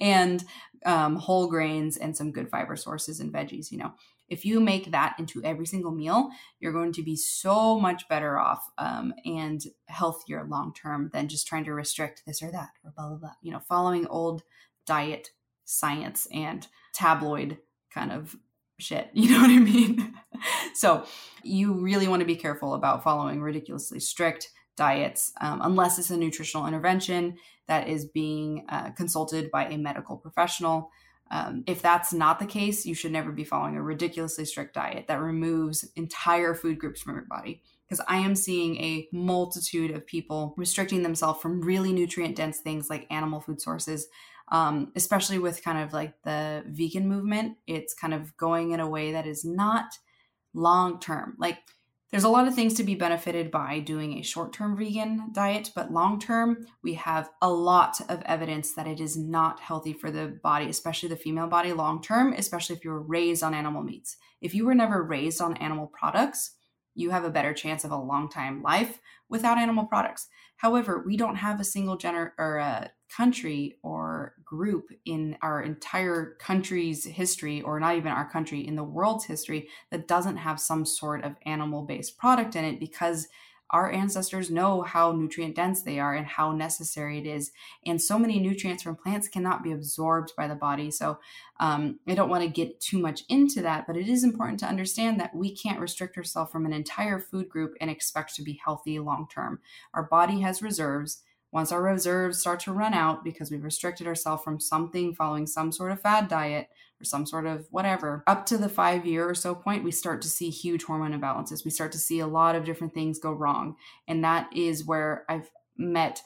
And 0.00 0.44
um, 0.84 1.16
whole 1.16 1.48
grains 1.48 1.96
and 1.96 2.16
some 2.16 2.32
good 2.32 2.50
fiber 2.50 2.76
sources 2.76 3.20
and 3.20 3.32
veggies 3.32 3.70
you 3.70 3.78
know. 3.78 3.92
If 4.28 4.44
you 4.44 4.60
make 4.60 4.90
that 4.90 5.16
into 5.18 5.42
every 5.42 5.66
single 5.66 5.92
meal 5.92 6.30
you're 6.60 6.72
going 6.72 6.92
to 6.92 7.02
be 7.02 7.16
so 7.16 7.78
much 7.78 8.08
better 8.08 8.38
off 8.38 8.68
um, 8.78 9.14
and 9.24 9.60
healthier 9.86 10.44
long 10.48 10.74
term 10.74 11.10
than 11.12 11.28
just 11.28 11.46
trying 11.46 11.64
to 11.64 11.72
restrict 11.72 12.22
this 12.26 12.42
or 12.42 12.50
that 12.52 12.70
or 12.84 12.92
blah 12.96 13.08
blah 13.08 13.18
blah 13.18 13.32
you 13.42 13.52
know 13.52 13.60
following 13.60 14.06
old 14.06 14.42
diet 14.86 15.30
science 15.64 16.26
and 16.32 16.66
tabloid 16.94 17.58
kind 17.92 18.12
of 18.12 18.36
shit 18.78 19.10
you 19.14 19.30
know 19.30 19.40
what 19.40 19.50
i 19.50 19.58
mean? 19.58 20.14
So 20.74 21.04
you 21.42 21.72
really 21.72 22.06
want 22.06 22.20
to 22.20 22.26
be 22.26 22.36
careful 22.36 22.74
about 22.74 23.02
following 23.02 23.40
ridiculously 23.40 23.98
strict 23.98 24.50
diets 24.76 25.32
um, 25.40 25.60
unless 25.62 25.98
it's 25.98 26.10
a 26.10 26.16
nutritional 26.16 26.68
intervention 26.68 27.36
that 27.68 27.88
is 27.88 28.06
being 28.06 28.64
uh, 28.68 28.90
consulted 28.90 29.50
by 29.50 29.66
a 29.68 29.78
medical 29.78 30.16
professional. 30.16 30.90
Um, 31.30 31.62
if 31.66 31.82
that's 31.82 32.12
not 32.12 32.38
the 32.38 32.46
case, 32.46 32.86
you 32.86 32.94
should 32.94 33.12
never 33.12 33.30
be 33.30 33.44
following 33.44 33.76
a 33.76 33.82
ridiculously 33.82 34.46
strict 34.46 34.74
diet 34.74 35.06
that 35.08 35.20
removes 35.20 35.84
entire 35.94 36.54
food 36.54 36.78
groups 36.78 37.02
from 37.02 37.14
your 37.14 37.26
body. 37.28 37.62
Because 37.86 38.04
I 38.06 38.18
am 38.18 38.34
seeing 38.34 38.76
a 38.76 39.08
multitude 39.12 39.92
of 39.92 40.06
people 40.06 40.54
restricting 40.56 41.02
themselves 41.02 41.40
from 41.40 41.62
really 41.62 41.92
nutrient 41.92 42.36
dense 42.36 42.60
things 42.60 42.90
like 42.90 43.06
animal 43.10 43.40
food 43.40 43.62
sources, 43.62 44.08
um, 44.50 44.92
especially 44.94 45.38
with 45.38 45.62
kind 45.62 45.78
of 45.78 45.92
like 45.92 46.14
the 46.22 46.64
vegan 46.66 47.08
movement. 47.08 47.56
It's 47.66 47.94
kind 47.94 48.12
of 48.12 48.36
going 48.36 48.72
in 48.72 48.80
a 48.80 48.88
way 48.88 49.12
that 49.12 49.26
is 49.26 49.44
not 49.44 49.86
long 50.52 51.00
term. 51.00 51.36
Like, 51.38 51.58
there's 52.10 52.24
a 52.24 52.28
lot 52.28 52.48
of 52.48 52.54
things 52.54 52.74
to 52.74 52.84
be 52.84 52.94
benefited 52.94 53.50
by 53.50 53.80
doing 53.80 54.14
a 54.14 54.22
short 54.22 54.52
term 54.52 54.76
vegan 54.76 55.30
diet, 55.32 55.70
but 55.74 55.92
long 55.92 56.18
term, 56.18 56.66
we 56.82 56.94
have 56.94 57.28
a 57.42 57.50
lot 57.50 58.00
of 58.08 58.22
evidence 58.22 58.74
that 58.74 58.86
it 58.86 58.98
is 58.98 59.16
not 59.16 59.60
healthy 59.60 59.92
for 59.92 60.10
the 60.10 60.38
body, 60.42 60.68
especially 60.70 61.10
the 61.10 61.16
female 61.16 61.48
body 61.48 61.72
long 61.72 62.00
term, 62.00 62.32
especially 62.32 62.76
if 62.76 62.84
you 62.84 62.90
were 62.90 63.02
raised 63.02 63.42
on 63.42 63.54
animal 63.54 63.82
meats. 63.82 64.16
If 64.40 64.54
you 64.54 64.64
were 64.64 64.74
never 64.74 65.02
raised 65.02 65.40
on 65.40 65.56
animal 65.58 65.86
products, 65.86 66.52
you 66.94 67.10
have 67.10 67.24
a 67.24 67.30
better 67.30 67.52
chance 67.52 67.84
of 67.84 67.90
a 67.90 67.96
long 67.96 68.30
time 68.30 68.62
life 68.62 69.00
without 69.28 69.58
animal 69.58 69.84
products. 69.84 70.28
However, 70.56 71.02
we 71.04 71.16
don't 71.16 71.36
have 71.36 71.60
a 71.60 71.64
single 71.64 71.98
gener 71.98 72.32
or 72.38 72.56
a 72.56 72.90
country 73.14 73.78
or 73.82 74.34
group 74.44 74.90
in 75.04 75.36
our 75.42 75.62
entire 75.62 76.36
country's 76.38 77.04
history, 77.04 77.62
or 77.62 77.80
not 77.80 77.96
even 77.96 78.12
our 78.12 78.28
country, 78.28 78.66
in 78.66 78.76
the 78.76 78.84
world's 78.84 79.24
history, 79.24 79.68
that 79.90 80.08
doesn't 80.08 80.36
have 80.36 80.60
some 80.60 80.84
sort 80.84 81.24
of 81.24 81.36
animal 81.46 81.82
based 81.82 82.18
product 82.18 82.56
in 82.56 82.64
it 82.64 82.78
because 82.80 83.28
our 83.70 83.92
ancestors 83.92 84.50
know 84.50 84.82
how 84.82 85.12
nutrient 85.12 85.54
dense 85.54 85.82
they 85.82 85.98
are 85.98 86.14
and 86.14 86.26
how 86.26 86.52
necessary 86.52 87.18
it 87.18 87.26
is. 87.26 87.52
And 87.84 88.00
so 88.00 88.18
many 88.18 88.38
nutrients 88.38 88.82
from 88.82 88.96
plants 88.96 89.28
cannot 89.28 89.62
be 89.62 89.72
absorbed 89.72 90.32
by 90.36 90.48
the 90.48 90.54
body. 90.54 90.90
So 90.90 91.18
um, 91.60 91.98
I 92.08 92.14
don't 92.14 92.30
want 92.30 92.44
to 92.44 92.48
get 92.48 92.80
too 92.80 92.98
much 92.98 93.24
into 93.28 93.60
that, 93.62 93.86
but 93.86 93.96
it 93.96 94.08
is 94.08 94.24
important 94.24 94.58
to 94.60 94.66
understand 94.66 95.20
that 95.20 95.34
we 95.34 95.54
can't 95.54 95.80
restrict 95.80 96.16
ourselves 96.16 96.50
from 96.50 96.64
an 96.64 96.72
entire 96.72 97.18
food 97.18 97.48
group 97.48 97.74
and 97.80 97.90
expect 97.90 98.34
to 98.36 98.42
be 98.42 98.60
healthy 98.64 98.98
long 98.98 99.28
term. 99.30 99.60
Our 99.92 100.04
body 100.04 100.40
has 100.40 100.62
reserves 100.62 101.22
once 101.50 101.72
our 101.72 101.82
reserves 101.82 102.38
start 102.38 102.60
to 102.60 102.72
run 102.72 102.92
out 102.92 103.24
because 103.24 103.50
we've 103.50 103.64
restricted 103.64 104.06
ourselves 104.06 104.42
from 104.42 104.60
something 104.60 105.14
following 105.14 105.46
some 105.46 105.72
sort 105.72 105.90
of 105.90 106.00
fad 106.00 106.28
diet 106.28 106.68
or 107.00 107.04
some 107.04 107.24
sort 107.24 107.46
of 107.46 107.66
whatever, 107.70 108.22
up 108.26 108.44
to 108.46 108.58
the 108.58 108.68
five 108.68 109.06
year 109.06 109.28
or 109.28 109.34
so 109.34 109.54
point, 109.54 109.84
we 109.84 109.90
start 109.90 110.20
to 110.22 110.28
see 110.28 110.50
huge 110.50 110.84
hormone 110.84 111.18
imbalances. 111.18 111.64
We 111.64 111.70
start 111.70 111.92
to 111.92 111.98
see 111.98 112.18
a 112.18 112.26
lot 112.26 112.54
of 112.54 112.64
different 112.64 112.92
things 112.92 113.18
go 113.18 113.32
wrong. 113.32 113.76
And 114.06 114.24
that 114.24 114.50
is 114.54 114.84
where 114.84 115.24
I've 115.28 115.50
met 115.76 116.22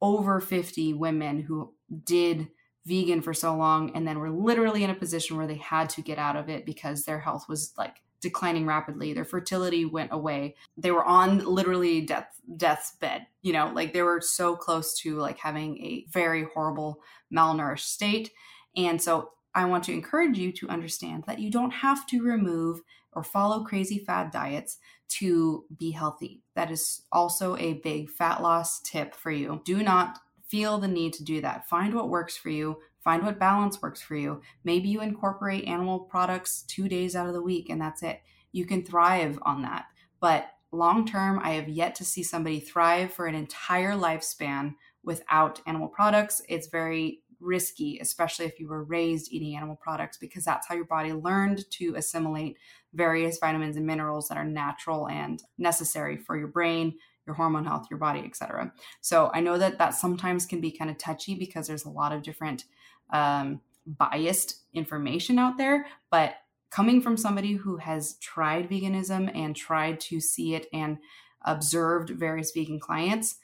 over 0.00 0.40
50 0.40 0.94
women 0.94 1.40
who 1.40 1.74
did 2.04 2.48
vegan 2.86 3.22
for 3.22 3.34
so 3.34 3.56
long 3.56 3.90
and 3.94 4.06
then 4.06 4.18
were 4.18 4.30
literally 4.30 4.84
in 4.84 4.90
a 4.90 4.94
position 4.94 5.36
where 5.36 5.46
they 5.46 5.56
had 5.56 5.88
to 5.90 6.02
get 6.02 6.18
out 6.18 6.36
of 6.36 6.48
it 6.48 6.66
because 6.66 7.04
their 7.04 7.18
health 7.18 7.46
was 7.48 7.72
like 7.78 7.96
declining 8.24 8.66
rapidly. 8.66 9.12
Their 9.12 9.24
fertility 9.24 9.84
went 9.84 10.12
away. 10.12 10.56
They 10.76 10.90
were 10.90 11.04
on 11.04 11.38
literally 11.38 12.00
death 12.00 12.28
death's 12.58 12.92
bed 13.00 13.26
you 13.40 13.54
know 13.54 13.72
like 13.74 13.94
they 13.94 14.02
were 14.02 14.20
so 14.20 14.54
close 14.54 14.98
to 14.98 15.16
like 15.16 15.38
having 15.38 15.78
a 15.78 16.04
very 16.10 16.46
horrible 16.52 17.00
malnourished 17.32 17.86
state. 17.86 18.30
And 18.76 19.00
so 19.00 19.30
i 19.54 19.64
want 19.64 19.84
to 19.84 19.92
encourage 19.92 20.36
you 20.36 20.50
to 20.50 20.68
understand 20.68 21.22
that 21.26 21.38
you 21.38 21.48
don't 21.50 21.70
have 21.70 22.06
to 22.08 22.22
remove 22.22 22.80
or 23.12 23.22
follow 23.22 23.62
crazy 23.62 23.98
fad 23.98 24.32
diets 24.32 24.78
to 25.08 25.64
be 25.78 25.92
healthy. 25.92 26.42
That 26.56 26.70
is 26.70 27.02
also 27.12 27.56
a 27.56 27.74
big 27.74 28.10
fat 28.10 28.42
loss 28.42 28.80
tip 28.80 29.14
for 29.14 29.30
you. 29.30 29.62
Do 29.64 29.82
not 29.82 30.18
feel 30.48 30.78
the 30.78 30.88
need 30.88 31.12
to 31.14 31.24
do 31.24 31.40
that. 31.40 31.68
Find 31.68 31.94
what 31.94 32.08
works 32.08 32.36
for 32.36 32.50
you. 32.50 32.78
Find 33.04 33.22
what 33.22 33.38
balance 33.38 33.80
works 33.82 34.00
for 34.00 34.16
you. 34.16 34.40
Maybe 34.64 34.88
you 34.88 35.02
incorporate 35.02 35.68
animal 35.68 36.00
products 36.00 36.62
two 36.62 36.88
days 36.88 37.14
out 37.14 37.26
of 37.26 37.34
the 37.34 37.42
week 37.42 37.68
and 37.68 37.80
that's 37.80 38.02
it. 38.02 38.22
You 38.52 38.64
can 38.64 38.82
thrive 38.82 39.38
on 39.42 39.62
that. 39.62 39.86
But 40.20 40.48
long 40.72 41.06
term, 41.06 41.38
I 41.42 41.50
have 41.52 41.68
yet 41.68 41.94
to 41.96 42.04
see 42.04 42.22
somebody 42.22 42.60
thrive 42.60 43.12
for 43.12 43.26
an 43.26 43.34
entire 43.34 43.92
lifespan 43.92 44.74
without 45.02 45.60
animal 45.66 45.88
products. 45.88 46.40
It's 46.48 46.68
very 46.68 47.20
risky, 47.40 47.98
especially 48.00 48.46
if 48.46 48.58
you 48.58 48.68
were 48.68 48.84
raised 48.84 49.32
eating 49.32 49.54
animal 49.54 49.76
products, 49.76 50.16
because 50.16 50.44
that's 50.44 50.66
how 50.66 50.74
your 50.74 50.86
body 50.86 51.12
learned 51.12 51.70
to 51.72 51.94
assimilate 51.96 52.56
various 52.94 53.38
vitamins 53.38 53.76
and 53.76 53.86
minerals 53.86 54.28
that 54.28 54.38
are 54.38 54.44
natural 54.44 55.08
and 55.08 55.42
necessary 55.58 56.16
for 56.16 56.38
your 56.38 56.48
brain, 56.48 56.94
your 57.26 57.34
hormone 57.34 57.64
health, 57.64 57.86
your 57.90 57.98
body, 57.98 58.20
etc. 58.20 58.72
So 59.00 59.30
I 59.34 59.40
know 59.40 59.58
that 59.58 59.78
that 59.78 59.94
sometimes 59.94 60.46
can 60.46 60.60
be 60.60 60.70
kind 60.70 60.90
of 60.90 60.98
touchy 60.98 61.34
because 61.34 61.66
there's 61.66 61.84
a 61.84 61.90
lot 61.90 62.12
of 62.12 62.22
different 62.22 62.64
um, 63.10 63.60
biased 63.86 64.62
information 64.72 65.38
out 65.38 65.58
there, 65.58 65.86
but 66.10 66.36
coming 66.70 67.00
from 67.00 67.16
somebody 67.16 67.52
who 67.52 67.76
has 67.76 68.16
tried 68.18 68.68
veganism 68.68 69.34
and 69.36 69.54
tried 69.54 70.00
to 70.00 70.20
see 70.20 70.54
it 70.54 70.66
and 70.72 70.98
observed 71.44 72.10
various 72.10 72.50
vegan 72.50 72.80
clients, 72.80 73.36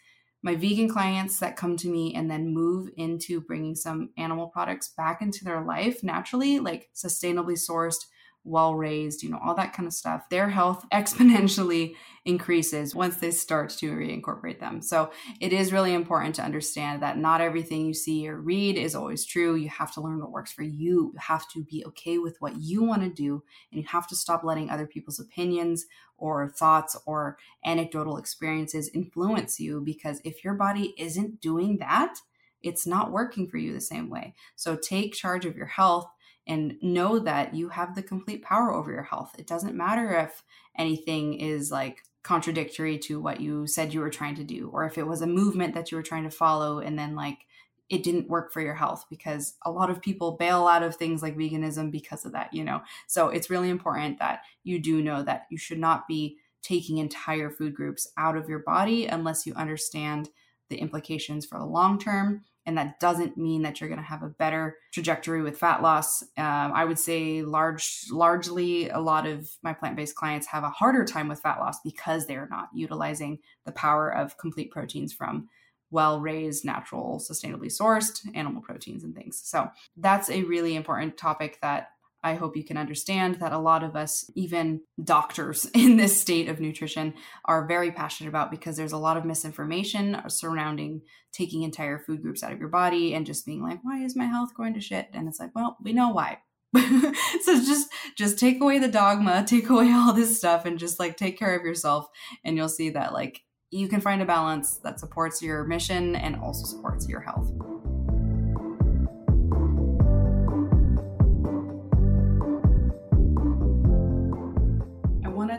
my 0.43 0.57
vegan 0.57 0.89
clients 0.89 1.39
that 1.39 1.57
come 1.57 1.77
to 1.77 1.89
me 1.89 2.15
and 2.15 2.31
then 2.31 2.53
move 2.53 2.91
into 2.97 3.41
bringing 3.41 3.75
some 3.75 4.11
animal 4.17 4.49
products 4.49 4.89
back 4.89 5.21
into 5.21 5.45
their 5.45 5.63
life 5.63 6.03
naturally, 6.03 6.59
like 6.59 6.89
sustainably 6.95 7.59
sourced, 7.59 8.07
well 8.45 8.75
raised, 8.75 9.23
you 9.23 9.31
know, 9.31 9.39
all 9.45 9.55
that 9.55 9.73
kind 9.73 9.87
of 9.87 9.93
stuff, 9.93 10.29
their 10.31 10.49
health 10.49 10.85
exponentially 10.93 11.95
increases 12.25 12.95
once 12.95 13.17
they 13.17 13.31
start 13.31 13.71
to 13.71 13.93
reincorporate 13.93 14.61
them. 14.61 14.83
So 14.83 15.11
it 15.41 15.53
is 15.53 15.73
really 15.73 15.95
important 15.95 16.35
to 16.37 16.43
understand 16.43 17.03
that 17.03 17.19
not 17.19 17.41
everything 17.41 17.87
you 17.87 17.95
see 17.95 18.29
or 18.29 18.41
read 18.41 18.77
is 18.77 18.95
always 18.95 19.25
true. 19.25 19.55
You 19.55 19.69
have 19.69 19.93
to 19.95 20.01
learn 20.01 20.21
what 20.21 20.31
works 20.31 20.53
for 20.53 20.63
you. 20.63 21.13
You 21.13 21.19
have 21.19 21.49
to 21.51 21.65
be 21.65 21.85
okay 21.87 22.19
with 22.19 22.37
what 22.41 22.61
you 22.61 22.83
want 22.83 23.03
to 23.03 23.09
do, 23.11 23.43
and 23.71 23.81
you 23.81 23.87
have 23.89 24.07
to 24.09 24.17
stop 24.17 24.45
letting 24.45 24.71
other 24.71 24.87
people's 24.87 25.21
opinions 25.21 25.87
or 26.17 26.49
thoughts 26.49 26.97
or 27.07 27.39
anecdotal 27.65 28.19
experiences 28.19 28.91
influence 28.95 29.59
you 29.59 29.81
because 29.81 30.21
if 30.25 30.45
your 30.45 30.55
body 30.55 30.95
isn't 30.99 31.41
doing 31.41 31.79
that, 31.79 32.17
it's 32.63 32.87
not 32.87 33.11
working 33.11 33.49
for 33.49 33.57
you 33.57 33.73
the 33.73 33.81
same 33.81 34.11
way. 34.11 34.35
So 34.55 34.77
take 34.77 35.15
charge 35.15 35.47
of 35.47 35.57
your 35.57 35.67
health 35.67 36.11
and 36.51 36.77
know 36.83 37.21
that 37.21 37.55
you 37.55 37.69
have 37.69 37.95
the 37.95 38.03
complete 38.03 38.43
power 38.43 38.75
over 38.75 38.91
your 38.91 39.05
health. 39.05 39.37
It 39.39 39.47
doesn't 39.47 39.77
matter 39.77 40.19
if 40.19 40.43
anything 40.77 41.35
is 41.35 41.71
like 41.71 42.03
contradictory 42.25 42.99
to 42.99 43.21
what 43.21 43.41
you 43.41 43.69
said 43.69 43.95
you 43.95 44.01
were 44.01 44.11
trying 44.11 44.35
to 44.35 44.43
do, 44.43 44.69
or 44.73 44.85
if 44.85 44.99
it 44.99 45.07
was 45.07 45.23
a 45.23 45.29
movement 45.29 45.75
that 45.75 45.93
you 45.93 45.97
were 45.97 46.03
trying 46.03 46.25
to 46.25 46.31
follow 46.31 46.81
and 46.81 46.99
then 46.99 47.15
like 47.15 47.47
it 47.89 48.03
didn't 48.03 48.29
work 48.29 48.53
for 48.53 48.61
your 48.61 48.75
health 48.75 49.07
because 49.09 49.55
a 49.65 49.71
lot 49.71 49.91
of 49.91 50.03
people 50.03 50.33
bail 50.33 50.67
out 50.67 50.83
of 50.83 50.97
things 50.97 51.23
like 51.23 51.37
veganism 51.37 51.91
because 51.93 52.25
of 52.25 52.33
that, 52.33 52.53
you 52.53 52.65
know. 52.65 52.83
So 53.07 53.29
it's 53.29 53.49
really 53.49 53.71
important 53.71 54.19
that 54.19 54.43
you 54.65 54.81
do 54.81 55.03
know 55.03 55.23
that 55.23 55.47
you 55.51 55.57
should 55.57 55.79
not 55.79 56.09
be 56.09 56.37
taking 56.63 56.99
entire 56.99 57.49
food 57.51 57.77
groups 57.77 58.09
out 58.17 58.37
of 58.37 58.49
your 58.49 58.59
body 58.61 59.07
unless 59.07 59.47
you 59.47 59.55
understand 59.55 60.31
the 60.69 60.79
implications 60.79 61.47
for 61.47 61.61
the 61.61 61.65
long 61.65 61.97
term 61.97 62.43
and 62.67 62.77
that 62.77 63.01
doesn't 63.01 63.37
mean 63.37 63.63
that 63.63 63.81
you're 63.81 63.89
going 63.89 64.01
to 64.01 64.07
have 64.07 64.23
a 64.23 64.29
better 64.29 64.77
trajectory 64.93 65.43
with 65.43 65.59
fat 65.59 65.83
loss. 65.83 66.23
Um, 66.37 66.73
I 66.75 66.85
would 66.85 66.99
say 66.99 67.43
large, 67.43 68.05
largely, 68.11 68.89
a 68.91 69.01
lot 69.01 69.27
of 69.27 69.49
my 69.63 69.73
plant-based 69.73 70.15
clients 70.15 70.47
have 70.49 70.63
a 70.63 70.71
harder 70.71 71.05
time 71.05 71.29
with 71.29 71.41
fat 71.41 71.59
loss 71.59 71.81
because 71.83 72.27
they're 72.27 72.49
not 72.51 72.69
utilizing 72.75 73.39
the 73.65 73.73
power 73.73 74.11
of 74.11 74.37
complete 74.37 74.71
proteins 74.71 75.13
from 75.13 75.49
well-raised, 75.91 76.65
natural, 76.65 77.19
sustainably 77.19 77.67
sourced 77.67 78.21
animal 78.35 78.63
proteins 78.63 79.03
and 79.03 79.15
things. 79.15 79.41
So 79.43 79.71
that's 79.97 80.31
a 80.31 80.45
really 80.45 80.77
important 80.77 81.17
topic 81.17 81.59
that 81.63 81.91
I 82.23 82.35
hope 82.35 82.57
you 82.57 82.65
can 82.65 82.77
understand 82.77 83.37
that 83.37 83.53
a 83.53 83.59
lot 83.59 83.83
of 83.83 83.97
us, 83.97 84.31
even 84.35 84.81
doctors 85.03 85.65
in 85.75 85.97
this 85.97 86.21
state 86.21 86.49
of 86.49 86.61
nutrition, 86.61 87.15
are 87.45 87.67
very 87.67 87.91
passionate 87.93 88.29
about 88.29 88.51
because 88.51 88.77
there's 88.77 88.93
a 88.93 88.99
lot 88.99 89.17
of 89.17 89.25
misinformation 89.25 90.21
surrounding 90.29 91.03
taking 91.33 91.63
entire 91.63 91.99
food 91.99 92.23
groups 92.23 92.43
out 92.43 92.53
of 92.53 92.59
your 92.59 92.69
body 92.69 93.15
and 93.15 93.27
just 93.27 93.47
being 93.47 93.63
like, 93.63 93.81
why 93.83 94.03
is 94.03 94.17
my 94.17 94.27
health 94.27 94.55
going 94.57 94.75
to 94.75 94.81
shit? 94.81 95.09
And 95.13 95.29
it's 95.29 95.41
like, 95.41 95.55
well, 95.55 95.77
we 95.83 95.93
know 95.93 96.11
why. 96.11 96.39
so 96.77 97.55
just 97.65 97.89
just 98.17 98.39
take 98.39 98.61
away 98.61 98.79
the 98.79 98.89
dogma, 98.89 99.45
take 99.47 99.69
away 99.69 99.91
all 99.93 100.13
this 100.13 100.37
stuff 100.37 100.65
and 100.65 100.79
just 100.79 101.01
like 101.01 101.17
take 101.17 101.39
care 101.39 101.59
of 101.59 101.65
yourself 101.65 102.09
and 102.45 102.57
you'll 102.57 102.69
see 102.69 102.91
that 102.91 103.13
like 103.13 103.43
you 103.71 103.89
can 103.89 104.01
find 104.01 104.21
a 104.23 104.27
balance 104.27 104.77
that 104.79 105.01
supports 105.01 105.43
your 105.43 105.65
mission 105.65 106.17
and 106.17 106.37
also 106.37 106.65
supports 106.65 107.09
your 107.09 107.21
health. 107.21 107.51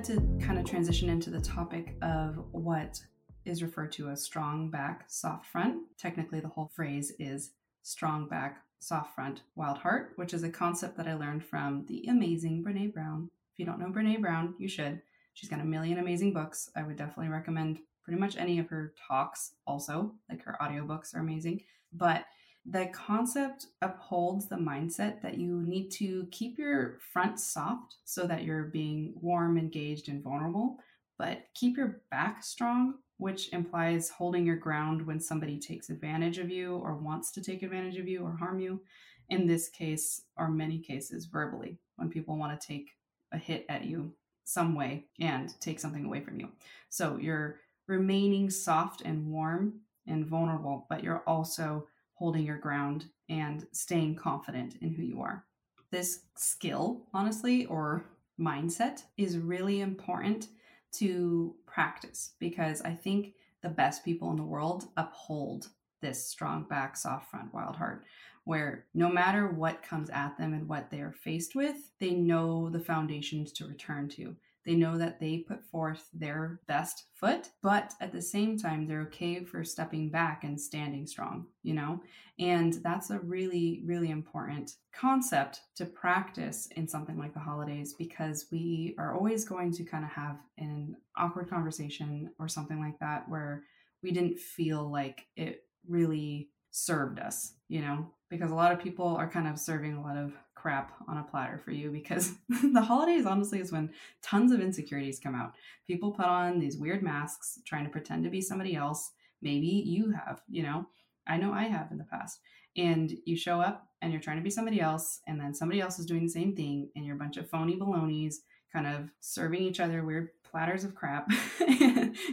To 0.06 0.22
kind 0.42 0.58
of 0.58 0.66
transition 0.66 1.10
into 1.10 1.30
the 1.30 1.42
topic 1.42 1.96
of 2.02 2.44
what 2.52 3.00
is 3.46 3.62
referred 3.62 3.92
to 3.94 4.10
as 4.10 4.24
strong 4.24 4.70
back, 4.70 5.06
soft 5.08 5.46
front. 5.46 5.78
Technically, 5.98 6.40
the 6.40 6.48
whole 6.48 6.72
phrase 6.74 7.12
is 7.20 7.52
strong 7.84 8.28
back, 8.28 8.64
soft 8.80 9.14
front, 9.16 9.42
wild 9.56 9.78
heart, 9.78 10.14
which 10.16 10.34
is 10.34 10.44
a 10.44 10.50
concept 10.50 10.98
that 10.98 11.08
I 11.08 11.14
learned 11.14 11.44
from 11.44 11.86
the 11.88 12.06
amazing 12.08 12.64
Brene 12.64 12.94
Brown. 12.94 13.30
If 13.54 13.60
you 13.60 13.66
don't 13.66 13.80
know 13.80 13.90
Brene 13.90 14.22
Brown, 14.22 14.56
you 14.58 14.68
should. 14.68 15.02
She's 15.34 15.50
got 15.50 15.62
a 15.62 15.66
million 15.66 16.00
amazing 16.00 16.34
books. 16.34 16.70
I 16.76 16.84
would 16.84 16.98
definitely 16.98 17.30
recommend 17.30 17.80
pretty 18.04 18.20
much 18.20 18.38
any 18.38 18.60
of 18.60 18.70
her 18.70 18.94
talks 19.08 19.54
also. 19.68 20.14
Like 20.30 20.44
her 20.44 20.58
audiobooks 20.62 21.16
are 21.16 21.20
amazing. 21.20 21.62
But 21.94 22.26
the 22.66 22.88
concept 22.94 23.68
upholds 23.82 24.48
the 24.48 24.56
mindset 24.56 25.22
that 25.22 25.38
you 25.38 25.62
need 25.66 25.90
to 25.90 26.28
keep 26.32 26.60
your 26.60 27.00
front 27.12 27.40
soft 27.40 27.96
so 28.06 28.28
that 28.28 28.44
you're 28.44 28.66
being 28.66 29.14
warm, 29.20 29.58
engaged, 29.58 30.10
and 30.10 30.24
vulnerable, 30.24 30.78
but 31.18 31.46
keep 31.56 31.76
your 31.76 32.02
back 32.12 32.44
strong, 32.44 32.96
which 33.18 33.52
implies 33.52 34.10
holding 34.10 34.46
your 34.46 34.58
ground 34.58 35.06
when 35.06 35.20
somebody 35.20 35.60
takes 35.60 35.90
advantage 35.90 36.38
of 36.38 36.50
you 36.50 36.76
or 36.78 36.96
wants 36.96 37.32
to 37.32 37.42
take 37.42 37.64
advantage 37.64 37.98
of 37.98 38.08
you 38.08 38.24
or 38.24 38.36
harm 38.36 38.60
you. 38.60 38.82
In 39.30 39.48
this 39.48 39.70
case, 39.70 40.24
or 40.38 40.50
many 40.50 40.78
cases, 40.78 41.26
verbally, 41.26 41.78
when 41.96 42.10
people 42.10 42.38
want 42.38 42.60
to 42.60 42.68
take 42.68 42.90
a 43.32 43.38
hit 43.38 43.66
at 43.70 43.86
you 43.86 44.14
some 44.44 44.76
way 44.76 45.06
and 45.20 45.54
take 45.62 45.80
something 45.80 46.06
away 46.06 46.20
from 46.22 46.40
you. 46.40 46.50
So 46.90 47.18
you're 47.18 47.60
remaining 47.88 48.50
soft 48.50 49.02
and 49.02 49.28
warm 49.28 49.82
and 50.06 50.26
vulnerable, 50.26 50.86
but 50.90 51.04
you're 51.04 51.24
also 51.26 51.88
holding 52.22 52.46
your 52.46 52.60
ground 52.60 53.06
and 53.30 53.66
staying 53.72 54.14
confident 54.14 54.76
in 54.82 54.94
who 54.94 55.02
you 55.02 55.20
are. 55.24 55.44
This 55.90 56.20
skill, 56.36 57.02
honestly, 57.16 57.66
or 57.66 58.06
mindset 58.40 59.02
is 59.18 59.40
really 59.40 59.82
important 59.82 60.50
to 60.92 61.56
practice 61.66 62.34
because 62.38 62.84
I 62.84 62.94
think 62.94 63.34
the 63.64 63.70
best 63.70 64.06
people 64.06 64.30
in 64.30 64.38
the 64.38 64.44
world 64.44 64.90
uphold 64.98 65.70
this 66.02 66.24
strong 66.24 66.66
back, 66.70 66.96
soft 66.96 67.32
front, 67.32 67.52
wild 67.56 67.76
heart, 67.76 68.04
where 68.44 68.86
no 68.94 69.10
matter 69.10 69.48
what 69.48 69.82
comes 69.82 70.12
at 70.12 70.38
them 70.38 70.54
and 70.54 70.70
what 70.70 70.92
they 70.92 71.02
are 71.02 71.12
faced 71.24 71.56
with, 71.56 71.90
they 72.00 72.12
know 72.12 72.70
the 72.70 72.80
foundations 72.80 73.52
to 73.54 73.66
return 73.66 74.08
to. 74.10 74.36
They 74.66 74.76
know 74.76 74.98
that 74.98 75.20
they 75.20 75.40
put 75.40 75.64
forth 75.64 76.08
their 76.14 76.60
best 76.68 77.06
foot, 77.14 77.50
but 77.64 77.94
at 78.00 78.12
the 78.12 78.22
same 78.22 78.58
time, 78.58 78.88
they're 78.88 79.02
okay 79.04 79.44
for 79.44 79.64
stepping 79.64 80.10
back 80.10 80.44
and 80.44 80.60
standing 80.60 81.08
strong, 81.08 81.48
you 81.64 81.74
know? 81.74 82.02
And 82.38 82.74
that's 82.84 83.10
a 83.10 83.20
really, 83.20 83.82
really 83.86 84.12
important 84.12 84.76
concept 84.94 85.62
to 85.76 85.86
practice 85.86 86.68
in 86.76 86.88
something 86.88 87.18
like 87.18 87.34
the 87.34 87.40
holidays 87.40 87.94
because 87.98 88.46
we 88.52 88.96
are 88.98 89.16
always 89.16 89.46
going 89.46 89.72
to 89.74 89.84
kind 89.84 90.04
of 90.04 90.12
have 90.12 90.38
an 90.58 90.96
awkward 91.18 91.50
conversation 91.50 92.30
or 92.40 92.48
something 92.48 92.80
like 92.80 93.00
that 93.00 93.28
where 93.28 93.64
we 94.04 94.12
didn't 94.12 94.40
feel 94.40 94.92
like 94.92 95.26
it 95.36 95.64
really 95.88 96.50
served 96.72 97.20
us, 97.20 97.54
you 97.68 97.82
know, 97.82 98.08
because 98.30 98.52
a 98.52 98.56
lot 98.56 98.72
of 98.72 98.80
people 98.80 99.08
are 99.08 99.30
kind 99.30 99.48
of 99.48 99.60
serving 99.60 99.94
a 99.96 100.02
lot 100.02 100.18
of 100.18 100.34
crap 100.62 100.94
on 101.08 101.18
a 101.18 101.24
platter 101.24 101.58
for 101.58 101.72
you 101.72 101.90
because 101.90 102.34
the 102.50 102.82
holidays 102.82 103.26
honestly 103.26 103.60
is 103.60 103.72
when 103.72 103.90
tons 104.22 104.52
of 104.52 104.62
insecurities 104.62 105.20
come 105.20 105.34
out. 105.34 105.54
People 105.88 106.12
put 106.12 106.26
on 106.26 106.60
these 106.60 106.78
weird 106.78 107.02
masks 107.02 107.60
trying 107.66 107.84
to 107.84 107.90
pretend 107.90 108.24
to 108.24 108.30
be 108.30 108.42
somebody 108.42 108.76
else. 108.76 109.12
Maybe 109.42 109.68
you 109.68 110.12
have, 110.12 110.42
you 110.50 110.64
know. 110.64 110.86
I 111.28 111.38
know 111.38 111.54
I 111.54 111.64
have 111.64 111.92
in 111.92 111.98
the 111.98 112.04
past. 112.04 112.40
And 112.78 113.12
you 113.26 113.36
show 113.36 113.60
up 113.60 113.88
and 114.02 114.12
you're 114.12 114.22
trying 114.22 114.38
to 114.38 114.44
be 114.44 114.50
somebody 114.50 114.80
else, 114.80 115.20
and 115.28 115.40
then 115.40 115.54
somebody 115.54 115.82
else 115.82 116.00
is 116.00 116.06
doing 116.06 116.24
the 116.24 116.30
same 116.30 116.56
thing, 116.56 116.90
and 116.96 117.06
you're 117.06 117.16
a 117.16 117.20
bunch 117.20 117.38
of 117.38 117.50
phony 117.50 117.76
balonies 117.76 118.42
kind 118.74 118.88
of 118.88 119.10
serving 119.20 119.62
each 119.62 119.80
other 119.80 120.04
weird 120.04 120.30
platters 120.50 120.84
of 120.84 120.96
crap 120.96 121.30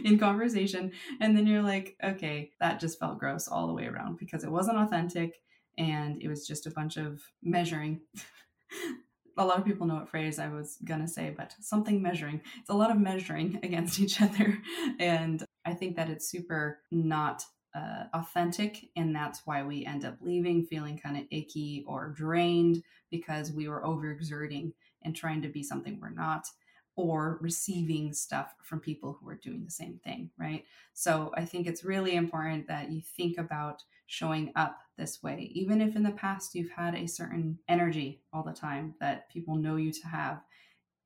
in 0.03 0.17
conversation. 0.17 0.91
And 1.19 1.35
then 1.35 1.45
you're 1.45 1.61
like, 1.61 1.97
okay, 2.03 2.51
that 2.59 2.79
just 2.79 2.99
felt 2.99 3.19
gross 3.19 3.47
all 3.47 3.67
the 3.67 3.73
way 3.73 3.85
around 3.85 4.17
because 4.17 4.43
it 4.43 4.51
wasn't 4.51 4.77
authentic 4.77 5.41
and 5.79 6.21
it 6.21 6.27
was 6.27 6.45
just 6.45 6.67
a 6.67 6.71
bunch 6.71 6.97
of 6.97 7.23
measuring. 7.41 8.01
a 9.37 9.45
lot 9.45 9.57
of 9.57 9.65
people 9.65 9.87
know 9.87 9.95
what 9.95 10.09
phrase 10.09 10.37
I 10.37 10.49
was 10.49 10.77
gonna 10.83 11.07
say, 11.07 11.33
but 11.35 11.55
something 11.61 12.01
measuring. 12.01 12.41
It's 12.59 12.69
a 12.69 12.75
lot 12.75 12.91
of 12.91 12.99
measuring 12.99 13.59
against 13.63 13.99
each 13.99 14.21
other. 14.21 14.59
And 14.99 15.43
I 15.65 15.73
think 15.73 15.95
that 15.95 16.09
it's 16.09 16.27
super 16.27 16.81
not 16.91 17.43
uh, 17.73 18.05
authentic. 18.13 18.89
And 18.95 19.15
that's 19.15 19.41
why 19.45 19.63
we 19.63 19.85
end 19.85 20.03
up 20.03 20.17
leaving 20.21 20.65
feeling 20.65 20.97
kind 20.97 21.17
of 21.17 21.23
icky 21.31 21.85
or 21.87 22.09
drained 22.09 22.83
because 23.09 23.51
we 23.51 23.67
were 23.67 23.83
overexerting 23.83 24.73
and 25.03 25.15
trying 25.15 25.41
to 25.41 25.47
be 25.47 25.63
something 25.63 25.99
we're 26.01 26.09
not 26.09 26.47
or 26.95 27.37
receiving 27.41 28.11
stuff 28.11 28.53
from 28.61 28.79
people 28.79 29.17
who 29.19 29.29
are 29.29 29.35
doing 29.35 29.63
the 29.63 29.71
same 29.71 29.99
thing, 30.03 30.29
right? 30.37 30.65
So 30.93 31.31
I 31.37 31.45
think 31.45 31.65
it's 31.65 31.85
really 31.85 32.15
important 32.15 32.67
that 32.67 32.91
you 32.91 33.01
think 33.01 33.37
about 33.37 33.83
showing 34.07 34.51
up 34.57 34.79
this 34.99 35.23
way, 35.23 35.49
even 35.53 35.81
if 35.81 35.95
in 35.95 36.03
the 36.03 36.11
past 36.11 36.53
you've 36.53 36.69
had 36.69 36.93
a 36.93 37.07
certain 37.07 37.57
energy 37.67 38.21
all 38.31 38.43
the 38.43 38.53
time 38.53 38.93
that 38.99 39.29
people 39.31 39.55
know 39.55 39.77
you 39.77 39.91
to 39.91 40.07
have. 40.07 40.41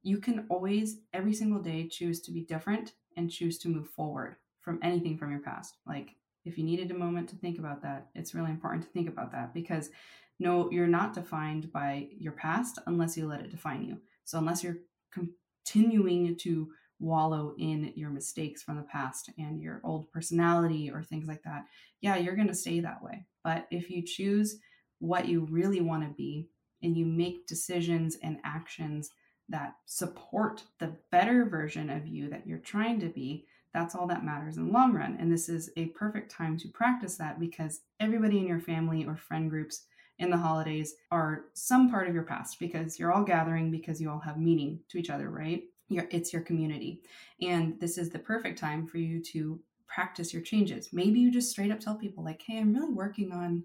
You 0.01 0.17
can 0.17 0.45
always, 0.49 0.97
every 1.13 1.33
single 1.33 1.61
day, 1.61 1.87
choose 1.87 2.19
to 2.21 2.31
be 2.31 2.41
different 2.41 2.93
and 3.15 3.31
choose 3.31 3.57
to 3.59 3.69
move 3.69 3.87
forward 3.87 4.35
from 4.59 4.79
anything 4.83 5.17
from 5.17 5.31
your 5.31 5.39
past. 5.39 5.77
Like, 5.87 6.15
if 6.43 6.57
you 6.57 6.65
needed 6.65 6.91
a 6.91 6.95
moment 6.95 7.29
to 7.29 7.37
think 7.37 7.57
about 7.57 7.81
that, 7.83 8.07
it's 8.15 8.33
really 8.33 8.51
important 8.51 8.83
to 8.83 8.89
think 8.89 9.07
about 9.07 9.31
that 9.31 9.53
because 9.53 9.91
no, 10.39 10.69
you're 10.71 10.87
not 10.87 11.13
defined 11.13 11.71
by 11.71 12.09
your 12.17 12.33
past 12.33 12.79
unless 12.87 13.15
you 13.15 13.27
let 13.27 13.39
it 13.39 13.51
define 13.51 13.83
you. 13.85 13.97
So, 14.25 14.39
unless 14.39 14.63
you're 14.63 14.79
continuing 15.11 16.35
to 16.37 16.71
wallow 17.03 17.53
in 17.57 17.91
your 17.95 18.09
mistakes 18.09 18.63
from 18.63 18.77
the 18.77 18.83
past 18.83 19.29
and 19.37 19.61
your 19.61 19.81
old 19.83 20.09
personality 20.11 20.89
or 20.89 21.03
things 21.03 21.27
like 21.27 21.43
that, 21.43 21.65
yeah, 22.01 22.15
you're 22.15 22.35
going 22.35 22.47
to 22.47 22.55
stay 22.55 22.79
that 22.79 23.03
way. 23.03 23.25
But 23.43 23.67
if 23.71 23.89
you 23.89 24.01
choose 24.01 24.57
what 24.99 25.27
you 25.27 25.47
really 25.49 25.81
want 25.81 26.03
to 26.03 26.13
be 26.15 26.47
and 26.81 26.97
you 26.97 27.05
make 27.05 27.45
decisions 27.47 28.17
and 28.23 28.37
actions 28.43 29.09
that 29.49 29.75
support 29.85 30.63
the 30.79 30.95
better 31.11 31.45
version 31.45 31.89
of 31.89 32.07
you 32.07 32.29
that 32.29 32.47
you're 32.47 32.59
trying 32.59 32.99
to 33.01 33.07
be, 33.07 33.45
that's 33.73 33.95
all 33.95 34.07
that 34.07 34.23
matters 34.23 34.57
in 34.57 34.67
the 34.67 34.71
long 34.71 34.93
run. 34.93 35.17
And 35.19 35.31
this 35.31 35.49
is 35.49 35.69
a 35.75 35.87
perfect 35.87 36.31
time 36.31 36.57
to 36.59 36.69
practice 36.69 37.17
that 37.17 37.39
because 37.39 37.81
everybody 37.99 38.37
in 38.37 38.47
your 38.47 38.59
family 38.59 39.05
or 39.05 39.17
friend 39.17 39.49
groups 39.49 39.85
in 40.19 40.29
the 40.29 40.37
holidays 40.37 40.93
are 41.11 41.45
some 41.53 41.89
part 41.89 42.07
of 42.07 42.13
your 42.13 42.23
past 42.23 42.59
because 42.59 42.99
you're 42.99 43.11
all 43.11 43.23
gathering 43.23 43.71
because 43.71 43.99
you 43.99 44.09
all 44.09 44.19
have 44.19 44.37
meaning 44.37 44.79
to 44.89 44.97
each 44.97 45.09
other, 45.09 45.29
right? 45.29 45.63
Your, 45.93 46.07
it's 46.11 46.33
your 46.33 46.41
community. 46.41 47.01
And 47.41 47.79
this 47.79 47.97
is 47.97 48.09
the 48.09 48.19
perfect 48.19 48.59
time 48.59 48.87
for 48.87 48.97
you 48.97 49.21
to 49.25 49.59
practice 49.87 50.33
your 50.33 50.41
changes. 50.41 50.89
Maybe 50.91 51.19
you 51.19 51.31
just 51.31 51.51
straight 51.51 51.71
up 51.71 51.79
tell 51.79 51.95
people, 51.95 52.23
like, 52.23 52.41
hey, 52.45 52.59
I'm 52.59 52.73
really 52.73 52.93
working 52.93 53.31
on 53.31 53.63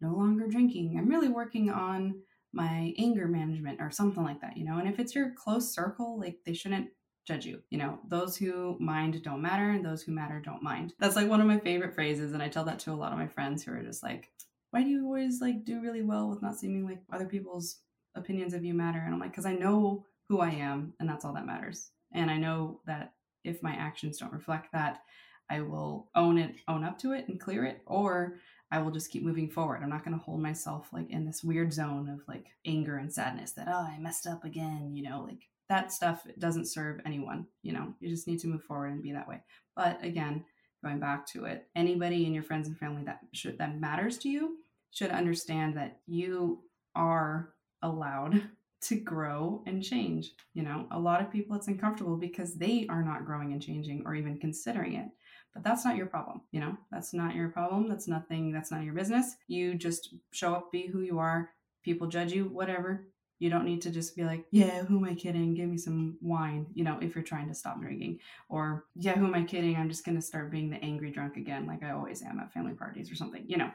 no 0.00 0.14
longer 0.14 0.48
drinking. 0.48 0.96
I'm 0.98 1.08
really 1.08 1.28
working 1.28 1.70
on 1.70 2.20
my 2.52 2.92
anger 2.98 3.26
management 3.28 3.80
or 3.80 3.90
something 3.90 4.24
like 4.24 4.40
that, 4.40 4.56
you 4.56 4.64
know? 4.64 4.78
And 4.78 4.88
if 4.88 4.98
it's 4.98 5.14
your 5.14 5.32
close 5.36 5.72
circle, 5.72 6.18
like, 6.18 6.38
they 6.44 6.52
shouldn't 6.52 6.88
judge 7.24 7.46
you. 7.46 7.60
You 7.70 7.78
know, 7.78 8.00
those 8.08 8.36
who 8.36 8.76
mind 8.80 9.22
don't 9.22 9.42
matter 9.42 9.70
and 9.70 9.84
those 9.84 10.02
who 10.02 10.12
matter 10.12 10.40
don't 10.40 10.62
mind. 10.62 10.92
That's 10.98 11.16
like 11.16 11.28
one 11.28 11.40
of 11.40 11.46
my 11.46 11.58
favorite 11.58 11.94
phrases. 11.94 12.32
And 12.32 12.42
I 12.42 12.48
tell 12.48 12.64
that 12.64 12.80
to 12.80 12.92
a 12.92 12.94
lot 12.94 13.12
of 13.12 13.18
my 13.18 13.28
friends 13.28 13.62
who 13.62 13.72
are 13.72 13.82
just 13.82 14.02
like, 14.02 14.30
why 14.70 14.82
do 14.82 14.88
you 14.88 15.04
always 15.04 15.40
like 15.40 15.64
do 15.64 15.80
really 15.80 16.02
well 16.02 16.28
with 16.28 16.42
not 16.42 16.58
seeming 16.58 16.84
like 16.84 17.00
other 17.12 17.26
people's 17.26 17.78
opinions 18.16 18.54
of 18.54 18.64
you 18.64 18.74
matter? 18.74 18.98
And 18.98 19.14
I'm 19.14 19.20
like, 19.20 19.30
because 19.30 19.46
I 19.46 19.54
know 19.54 20.04
who 20.32 20.40
I 20.40 20.48
am 20.48 20.94
and 20.98 21.06
that's 21.06 21.26
all 21.26 21.34
that 21.34 21.44
matters. 21.44 21.90
And 22.14 22.30
I 22.30 22.38
know 22.38 22.80
that 22.86 23.12
if 23.44 23.62
my 23.62 23.72
actions 23.72 24.16
don't 24.16 24.32
reflect 24.32 24.72
that, 24.72 25.02
I 25.50 25.60
will 25.60 26.08
own 26.14 26.38
it, 26.38 26.54
own 26.68 26.84
up 26.84 26.96
to 27.00 27.12
it 27.12 27.28
and 27.28 27.38
clear 27.38 27.66
it, 27.66 27.82
or 27.84 28.38
I 28.70 28.78
will 28.78 28.90
just 28.90 29.10
keep 29.10 29.22
moving 29.22 29.50
forward. 29.50 29.80
I'm 29.82 29.90
not 29.90 30.06
going 30.06 30.18
to 30.18 30.24
hold 30.24 30.40
myself 30.40 30.88
like 30.90 31.10
in 31.10 31.26
this 31.26 31.44
weird 31.44 31.70
zone 31.70 32.08
of 32.08 32.26
like 32.26 32.46
anger 32.64 32.96
and 32.96 33.12
sadness 33.12 33.52
that, 33.52 33.68
oh, 33.68 33.86
I 33.90 33.98
messed 33.98 34.26
up 34.26 34.44
again, 34.44 34.92
you 34.94 35.02
know, 35.02 35.22
like 35.28 35.50
that 35.68 35.92
stuff 35.92 36.26
doesn't 36.38 36.64
serve 36.64 37.02
anyone, 37.04 37.46
you 37.62 37.74
know. 37.74 37.92
You 38.00 38.08
just 38.08 38.26
need 38.26 38.38
to 38.40 38.48
move 38.48 38.62
forward 38.62 38.92
and 38.92 39.02
be 39.02 39.12
that 39.12 39.28
way. 39.28 39.42
But 39.76 40.02
again, 40.02 40.46
going 40.82 40.98
back 40.98 41.26
to 41.32 41.44
it, 41.44 41.68
anybody 41.76 42.24
in 42.24 42.32
your 42.32 42.42
friends 42.42 42.68
and 42.68 42.78
family 42.78 43.04
that 43.04 43.18
should 43.34 43.58
that 43.58 43.78
matters 43.78 44.16
to 44.18 44.30
you 44.30 44.56
should 44.92 45.10
understand 45.10 45.76
that 45.76 46.00
you 46.06 46.62
are 46.94 47.52
allowed 47.82 48.42
to 48.82 48.96
grow 48.96 49.62
and 49.66 49.82
change. 49.82 50.32
You 50.54 50.62
know, 50.62 50.86
a 50.90 50.98
lot 50.98 51.20
of 51.20 51.30
people 51.30 51.56
it's 51.56 51.68
uncomfortable 51.68 52.16
because 52.16 52.54
they 52.54 52.86
are 52.88 53.02
not 53.02 53.24
growing 53.24 53.52
and 53.52 53.62
changing 53.62 54.02
or 54.06 54.14
even 54.14 54.38
considering 54.38 54.94
it. 54.94 55.06
But 55.54 55.64
that's 55.64 55.84
not 55.84 55.96
your 55.96 56.06
problem, 56.06 56.40
you 56.50 56.60
know? 56.60 56.76
That's 56.90 57.12
not 57.12 57.34
your 57.34 57.50
problem. 57.50 57.88
That's 57.88 58.08
nothing, 58.08 58.52
that's 58.52 58.70
not 58.70 58.84
your 58.84 58.94
business. 58.94 59.36
You 59.48 59.74
just 59.74 60.14
show 60.32 60.54
up, 60.54 60.72
be 60.72 60.86
who 60.86 61.00
you 61.00 61.18
are. 61.18 61.50
People 61.84 62.06
judge 62.06 62.32
you, 62.32 62.44
whatever. 62.44 63.08
You 63.38 63.50
don't 63.50 63.64
need 63.64 63.82
to 63.82 63.90
just 63.90 64.16
be 64.16 64.24
like, 64.24 64.46
yeah, 64.50 64.84
who 64.84 64.98
am 64.98 65.04
I 65.04 65.14
kidding? 65.14 65.54
Give 65.54 65.68
me 65.68 65.76
some 65.76 66.16
wine, 66.22 66.66
you 66.74 66.84
know, 66.84 66.98
if 67.02 67.14
you're 67.14 67.24
trying 67.24 67.48
to 67.48 67.54
stop 67.54 67.80
drinking. 67.80 68.20
Or, 68.48 68.84
yeah, 68.94 69.18
who 69.18 69.26
am 69.26 69.34
I 69.34 69.42
kidding? 69.42 69.76
I'm 69.76 69.88
just 69.88 70.04
going 70.04 70.16
to 70.16 70.22
start 70.22 70.50
being 70.50 70.70
the 70.70 70.82
angry 70.82 71.10
drunk 71.10 71.36
again, 71.36 71.66
like 71.66 71.82
I 71.82 71.90
always 71.90 72.22
am 72.22 72.38
at 72.38 72.52
family 72.52 72.74
parties 72.74 73.10
or 73.10 73.16
something, 73.16 73.44
you 73.46 73.56
know, 73.58 73.70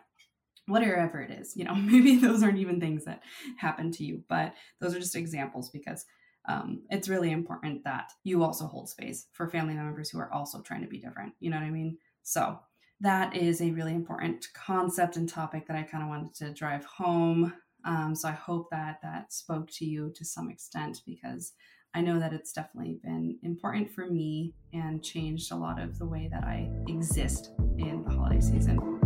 whatever 0.68 1.20
it 1.22 1.32
is. 1.32 1.56
You 1.56 1.66
know, 1.66 1.76
maybe 1.76 2.18
those 2.18 2.44
aren't 2.44 2.60
even 2.60 2.80
things 2.80 3.06
that 3.06 3.22
happen 3.58 3.92
to 3.94 4.04
you, 4.04 4.24
but 4.30 4.54
those 4.80 4.96
are 4.96 5.00
just 5.00 5.16
examples 5.16 5.70
because 5.70 6.06
um, 6.48 6.84
it's 6.90 7.10
really 7.10 7.32
important 7.32 7.84
that 7.84 8.12
you 8.24 8.44
also 8.44 8.68
hold 8.68 8.90
space 8.90 9.28
for 9.34 9.50
family 9.50 9.74
members 9.74 10.10
who 10.10 10.20
are 10.20 10.32
also 10.32 10.62
trying 10.62 10.82
to 10.82 10.88
be 10.88 11.00
different. 11.00 11.34
You 11.40 11.50
know 11.50 11.58
what 11.58 11.66
I 11.66 11.72
mean? 11.72 11.98
So, 12.24 12.60
that 13.00 13.36
is 13.36 13.62
a 13.62 13.70
really 13.70 13.94
important 13.94 14.48
concept 14.56 15.18
and 15.18 15.30
topic 15.30 15.68
that 15.68 15.78
I 15.78 15.84
kind 15.84 16.04
of 16.04 16.10
wanted 16.10 16.34
to 16.36 16.52
drive 16.52 16.84
home 16.84 17.54
um, 17.88 18.14
so 18.16 18.28
I 18.28 18.34
hope 18.34 18.70
that 18.72 19.00
that 19.02 19.32
spoke 19.32 19.72
to 19.72 19.86
you 19.86 20.12
to 20.16 20.26
some 20.26 20.50
extent 20.50 21.02
because 21.06 21.54
I 21.94 22.02
know 22.02 22.20
that 22.20 22.34
it's 22.34 22.52
definitely 22.52 23.00
been 23.02 23.40
important 23.44 23.90
for 23.90 24.06
me 24.08 24.54
and 24.74 25.04
changed 25.04 25.52
a 25.52 25.56
lot 25.56 25.82
of 25.82 25.98
the 25.98 26.06
way 26.06 26.30
that 26.32 26.44
I 26.44 26.70
exist 26.88 27.52
in 27.78 28.04
the 28.04 28.12
holiday 28.12 28.42
season. 28.42 28.97